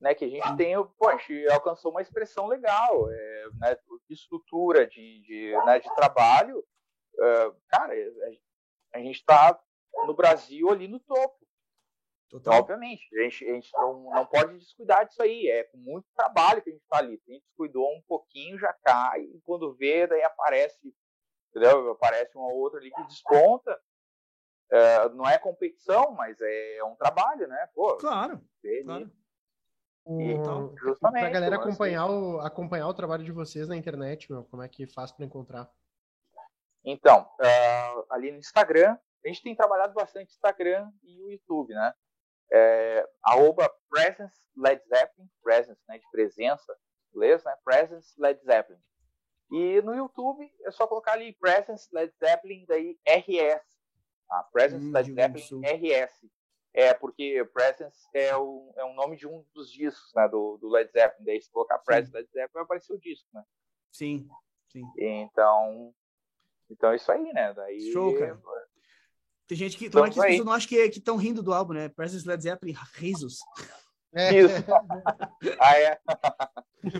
[0.00, 3.76] né, que a gente tem, pô, a gente alcançou uma expressão legal, é, né,
[4.08, 6.64] de estrutura, de, de, né, de trabalho,
[7.18, 9.58] é, cara, a, a gente tá
[10.06, 11.46] no Brasil ali no topo,
[12.28, 12.58] Total.
[12.58, 16.60] obviamente, a gente, a gente não, não pode descuidar disso aí, é com muito trabalho
[16.60, 20.06] que a gente tá ali, a gente descuidou um pouquinho, já cai, e quando vê,
[20.06, 20.94] daí aparece,
[21.50, 23.80] entendeu, aparece uma outra ali que desponta,
[24.68, 28.42] É, não é competição, mas é um trabalho, né, pô, Claro,
[28.84, 29.10] claro.
[30.06, 33.76] O, Então, justamente, pra galera o lance- acompanhar o, acompanhar o trabalho de vocês na
[33.76, 35.68] internet, meu, como é que faz pra encontrar?
[36.84, 41.92] Então, ah, ali no Instagram, a gente tem trabalhado bastante Instagram e o YouTube, né?
[42.52, 47.52] É, arroba Presence Led Zeppelin, Presence, né, de presença, em inglês, né?
[47.64, 48.78] Presence Led Zeppelin.
[49.50, 53.64] E no YouTube é só colocar ali Presence Led Zeppelin, daí RS.
[54.28, 54.44] Tá?
[54.52, 56.30] Presence Hum, Led Zeppelin RS.
[56.76, 60.68] É, porque Presence é o, é o nome de um dos discos, né, do, do
[60.68, 61.24] Led Zeppelin.
[61.24, 63.42] Daí se colocar Presence Led Zeppelin vai aparecer o disco, né?
[63.90, 64.28] Sim,
[64.70, 64.82] sim.
[64.98, 65.94] Então,
[66.68, 67.54] então é isso aí, né?
[67.54, 68.38] Daí, Show, cara.
[69.46, 69.86] Tem gente que.
[69.86, 71.88] Então, Tomara que as pessoas não acham que estão rindo do álbum, né?
[71.88, 73.38] Presence Led Zeppelin, risos.
[74.14, 74.54] É, Isso.
[75.60, 75.98] Ah, é?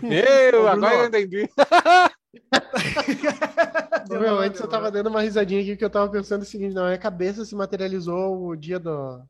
[0.01, 1.47] Meu, agora eu entendi.
[4.09, 6.85] Meu, antes eu tava dando uma risadinha aqui que eu tava pensando o seguinte, na
[6.85, 9.23] minha cabeça se materializou o dia do,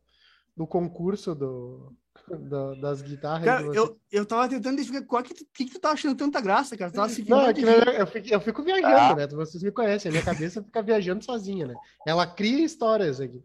[0.58, 1.94] do concurso do,
[2.28, 3.46] do- das guitarras.
[3.46, 6.42] Cara, eu, eu tava tentando identificar qual que, tu- que, que tu tá achando tanta
[6.42, 6.90] graça, cara.
[6.92, 9.16] Tu tava se Não, é que eu fico, eu fico viajando, Ah.
[9.16, 9.28] né?
[9.28, 11.76] Vocês me conhecem, a minha cabeça fica viajando sozinha, né?
[12.08, 13.42] Ela cria histórias aqui.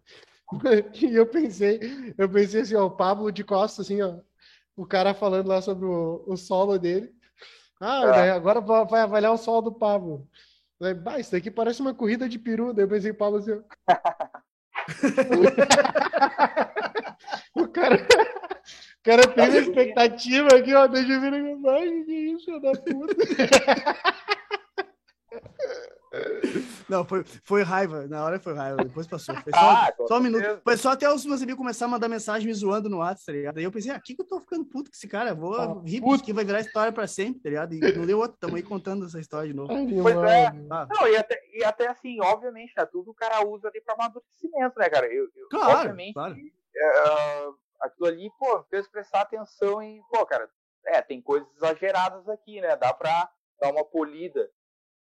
[1.01, 1.81] E eu pensei,
[2.19, 4.19] eu pensei assim, ó, o Pablo de Costa, assim, ó,
[4.77, 7.11] o cara falando lá sobre o, o solo dele.
[7.81, 8.35] Ah, Ah.
[8.35, 10.27] agora vai avaliar o solo do Pablo.
[10.81, 12.73] Daí, bah, isso daqui parece uma corrida de peru.
[12.73, 13.63] Daí eu pensei, Pablo, assim, ó.
[17.95, 22.45] o cara, o cara tem uma expectativa aqui, ó, deixa eu ver, ai, que isso,
[22.47, 23.17] filho da puta.
[26.89, 28.07] Não, foi, foi raiva.
[28.07, 28.85] Na hora foi raiva.
[28.85, 29.35] Depois passou.
[29.37, 30.61] Foi só, ah, só um minuto.
[30.63, 33.33] Foi só até os meus amigos começarem a mandar mensagem me zoando no WhatsApp, tá
[33.33, 33.59] ligado?
[33.59, 35.35] Aí eu pensei, ah, aqui que eu tô ficando puto com esse cara.
[35.35, 37.75] Vou ah, rir, porque que vai virar história pra sempre, tá ligado?
[37.75, 38.37] E não deu outro.
[38.39, 39.73] Tamo aí contando essa história de novo.
[40.03, 40.47] Pois é.
[40.71, 40.87] Ah.
[40.91, 44.79] Não, e até, e até assim, obviamente, né, tudo o cara usa ali pra amadurecimento,
[44.79, 45.07] né, cara?
[45.07, 46.35] Eu, eu claro, obviamente, claro.
[46.35, 50.49] Uh, aquilo ali, pô, fez prestar atenção em, pô, cara,
[50.87, 52.77] é, tem coisas exageradas aqui, né?
[52.77, 53.31] Dá pra
[53.61, 54.51] dar uma polida.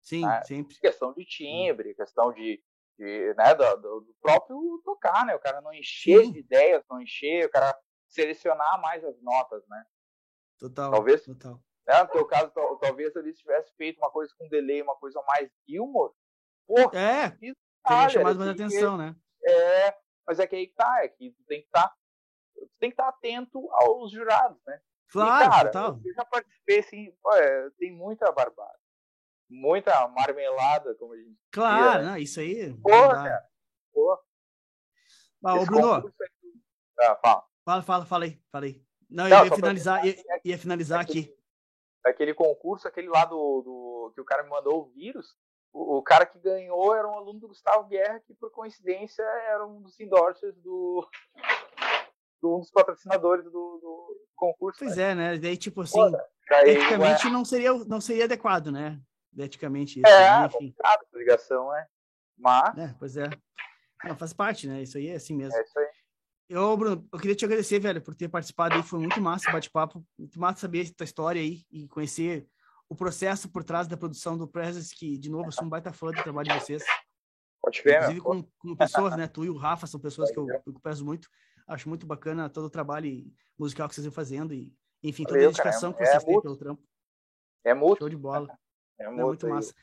[0.02, 0.42] Sim, né?
[0.44, 0.78] sempre.
[0.78, 2.62] Questão de timbre, questão de,
[2.98, 5.34] de né, do, do, próprio tocar, né?
[5.34, 6.32] O cara não encher Sim.
[6.32, 7.76] de ideias, não encher, o cara
[8.08, 9.84] selecionar mais as notas, né?
[10.58, 10.90] Total.
[10.90, 11.60] Talvez, total.
[11.86, 15.50] Né, no teu caso, talvez ele tivesse feito uma coisa com delay, uma coisa mais
[15.68, 16.12] Gilmore.
[16.66, 19.14] Porra, é, teria chamado mais atenção, né?
[19.44, 19.96] É,
[20.26, 21.96] mas é que aí que tá, é que tu tem que estar tá,
[22.78, 24.80] tem que estar atento aos jurados, né?
[25.10, 26.00] Claro, e, cara, total.
[26.04, 28.78] Eu já participei, assim, é, tem muita barbada.
[29.48, 32.20] Muita marmelada, como a gente Claro, né?
[32.20, 32.74] isso aí.
[32.82, 33.48] Porra, cara.
[33.92, 34.18] Porra.
[35.44, 36.12] Ah, ô, Bruno.
[36.98, 37.44] Ah, fala.
[37.64, 38.84] Fala, fala, falei, falei.
[39.08, 41.32] Não, Não eu ia finalizar, ia, ia, finalizar aqui.
[42.04, 45.36] Aquele concurso, aquele lá do, do que o cara me mandou o vírus,
[45.72, 49.64] o, o, cara que ganhou era um aluno do Gustavo Guerra, que por coincidência era
[49.66, 51.08] um dos endorsers do,
[52.46, 54.78] do um dos patrocinadores do, do concurso.
[54.78, 55.10] Pois né?
[55.10, 55.38] é, né?
[55.38, 56.00] Daí, tipo assim,
[56.48, 57.32] daí, eticamente ué.
[57.32, 59.00] não, seria, não seria adequado, né?
[59.36, 60.08] Eticamente isso.
[60.08, 60.46] É, né?
[60.46, 60.74] enfim.
[60.82, 61.86] a ligação, né?
[62.38, 62.78] Mas.
[62.78, 63.28] É, pois é.
[64.04, 64.82] Não, faz parte, né?
[64.82, 65.56] Isso aí é assim mesmo.
[65.56, 65.86] É isso aí.
[66.48, 68.82] Eu, Bruno, eu queria te agradecer, velho, por ter participado aí.
[68.82, 70.04] Foi muito massa o bate-papo.
[70.16, 72.46] Muito massa saber a tua história aí e conhecer
[72.88, 75.92] o processo por trás da produção do Presence, que, de novo, eu sou um baita
[75.92, 76.84] fã do trabalho de vocês.
[77.60, 79.26] Pode ver, Inclusive, como, como pessoas, né?
[79.26, 81.28] Tu e o Rafa são pessoas que eu, eu peço muito.
[81.66, 83.24] Acho muito bacana todo o trabalho
[83.58, 84.72] musical que vocês estão fazendo e,
[85.02, 86.82] enfim, toda Valeu, a dedicação cara, que vocês é têm pelo trampo.
[87.64, 87.98] É muito.
[87.98, 88.48] Show de bola.
[88.98, 89.74] É, é muito massa.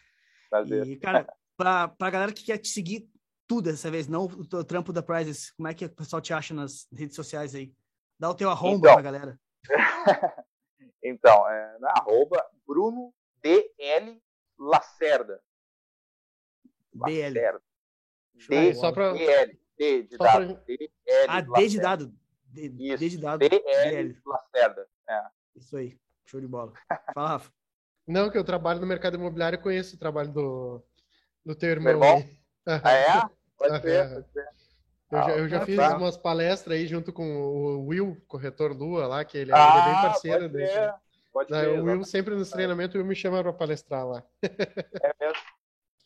[0.50, 0.88] Prazer.
[0.88, 1.28] E, cara,
[1.58, 3.10] pra, pra galera que quer te seguir
[3.48, 6.34] tudo dessa vez, não o, o trampo da Prizes, como é que o pessoal te
[6.34, 7.74] acha nas redes sociais aí?
[8.18, 9.40] Dá o teu arroba então, pra galera.
[11.04, 14.22] então, é, na arroba Bruno DL
[14.58, 15.42] Lacerda.
[16.94, 17.34] DL.
[17.34, 17.62] Lacerda.
[18.48, 19.14] D, só pra...
[19.14, 19.60] DL.
[19.78, 20.56] D de dado.
[20.56, 20.64] Pra...
[20.66, 22.14] D, L, ah, D de dado.
[22.45, 22.98] D, Isso.
[22.98, 23.40] D de dado.
[23.40, 24.88] D, L, Lacerda.
[25.10, 25.22] É.
[25.56, 25.98] Isso aí.
[26.26, 26.74] Show de bola.
[27.14, 27.52] Fala, Rafa.
[28.08, 30.84] Não, que eu trabalho no mercado imobiliário e conheço o trabalho do,
[31.45, 31.91] do teu irmão.
[31.94, 32.30] irmão?
[32.66, 33.22] Ah, é?
[33.58, 34.48] Pode ser, pode ser.
[35.12, 35.98] Eu já, eu já ah, fiz tá.
[35.98, 39.80] umas palestras aí junto com o Will, corretor Lua lá, que ele, é, ah, ele
[39.80, 40.68] é bem parceiro dele.
[40.68, 40.94] Ser.
[41.32, 44.24] Pode Não, ser, o Will sempre nos treinamentos, o Will me chama para palestrar lá.
[44.41, 45.44] É mesmo.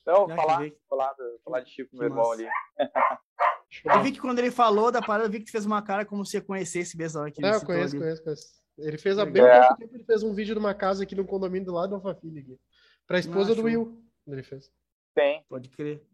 [0.02, 2.48] Então, falar, falar, falar de Chico, meu irmão ali.
[3.86, 6.26] Eu vi que quando ele falou da parada, eu vi que fez uma cara como
[6.26, 7.22] se você conhecesse mesmo.
[7.22, 8.48] Aqui é, eu conheço, conheço, conheço.
[8.78, 9.60] Ele fez há bem é.
[9.62, 11.96] pouco tempo, ele fez um vídeo de uma casa aqui no condomínio do lado da
[11.96, 12.60] Alphaville aqui.
[13.08, 14.72] Pra esposa do Will, ele fez.
[15.16, 15.44] Tem.
[15.50, 16.06] Pode crer.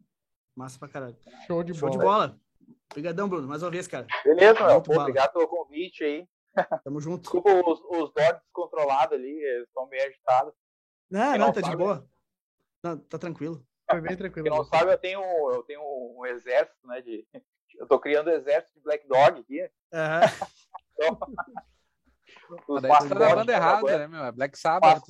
[0.55, 1.17] Massa pra caralho.
[1.47, 1.99] Show de Show bola.
[1.99, 2.39] de bola.
[2.91, 4.07] Obrigadão, Bruno, mais uma vez, cara.
[4.23, 4.81] Beleza, meu.
[4.81, 6.27] Pô, obrigado pelo convite aí.
[6.83, 7.21] Tamo junto.
[7.21, 10.53] Desculpa os, os dogs descontrolados ali, eles estão meio agitados.
[11.09, 12.07] Não, não, não, tá sabe, de boa.
[12.83, 13.65] Não, tá tranquilo.
[13.93, 14.49] Foi bem tranquilo.
[14.49, 15.21] Quem não sabe, eu tenho,
[15.51, 17.25] eu tenho um exército, né, de,
[17.77, 19.61] eu tô criando um exército de Black Dog aqui.
[19.93, 21.19] Uhum.
[22.59, 24.23] então, tá da banda errada, né, meu?
[24.25, 25.03] É Black Sabbath.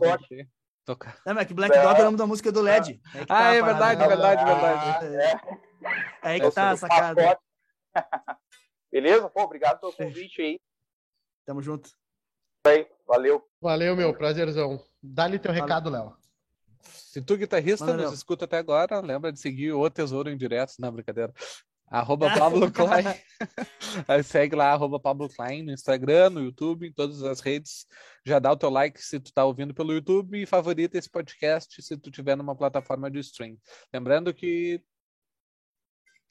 [0.86, 1.18] Tocar.
[1.26, 3.02] É, mas que Black Dog é o nome da música do LED.
[3.16, 3.20] É.
[3.20, 5.16] É ah, tá é verdade, verdade, verdade.
[5.16, 5.32] É.
[5.32, 5.40] é
[6.22, 7.40] aí que tá a sacada.
[8.92, 9.30] Beleza?
[9.30, 10.60] Pô, obrigado pelo convite aí.
[11.46, 11.90] Tamo junto.
[12.68, 13.44] Aí, valeu.
[13.62, 14.14] Valeu, meu.
[14.14, 14.80] Prazerzão.
[15.02, 15.64] Dá-lhe teu valeu.
[15.64, 16.18] recado, Léo.
[16.84, 20.74] Se tu, guitarrista, Mano, nos escuta até agora, lembra de seguir o Tesouro em direto.
[20.80, 21.34] Não, brincadeira.
[21.94, 23.06] Arroba Pablo Klein.
[24.08, 27.86] Aí segue lá, arroba Pablo Klein no Instagram, no YouTube, em todas as redes.
[28.26, 31.80] Já dá o teu like se tu tá ouvindo pelo YouTube e favorita esse podcast
[31.80, 33.60] se tu tiver numa plataforma de stream.
[33.94, 34.84] Lembrando que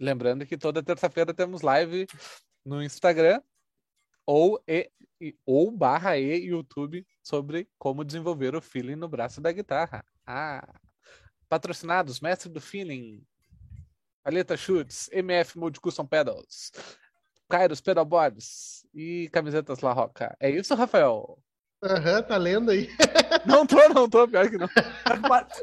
[0.01, 2.09] lembrando que toda terça-feira temos live
[2.65, 3.41] no Instagram
[4.27, 4.91] ou e,
[5.47, 10.05] ou barra e YouTube sobre como desenvolver o feeling no braço da guitarra.
[10.35, 10.67] Ah,
[11.47, 13.23] patrocinados, mestre do feeling,
[14.25, 16.73] Paleta Chutes, MF Mode Custom Pedals,
[17.51, 20.35] Kairos Pedalboards e camisetas La Roca.
[20.41, 21.39] É isso, Rafael?
[21.85, 22.89] Aham, uhum, tá lendo aí.
[23.45, 24.69] Não tô, não tô, pior que não.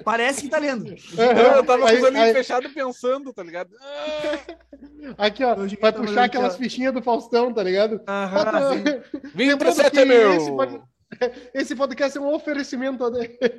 [0.04, 0.90] Parece que tá lendo.
[0.90, 3.70] Uhum, eu tava com os olhinhos fechados pensando, tá ligado?
[5.18, 8.02] Aqui, ó, vai puxar lendo, aquelas fichinhas do Faustão, tá ligado?
[8.06, 8.84] Aham,
[9.34, 10.34] Vim pra você, meu!
[10.36, 10.82] Esse.
[11.54, 13.04] esse podcast é um oferecimento.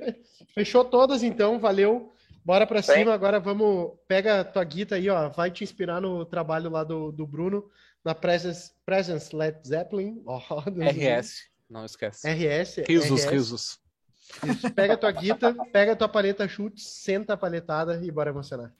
[0.54, 2.12] Fechou todas, então, valeu.
[2.44, 2.94] Bora pra Sim.
[2.94, 3.92] cima, agora vamos.
[4.08, 5.28] Pega a tua guita aí, ó.
[5.28, 7.68] Vai te inspirar no trabalho lá do, do Bruno,
[8.04, 10.22] na Presence, Presence Led Zeppelin.
[10.26, 12.28] Oh, RS, não esquece.
[12.28, 12.84] RS.
[12.88, 13.30] Risos, RS.
[13.30, 13.80] risos.
[14.46, 14.70] Isso.
[14.72, 18.72] Pega a tua guita, pega a tua paleta chute, senta a paletada e bora emocionar.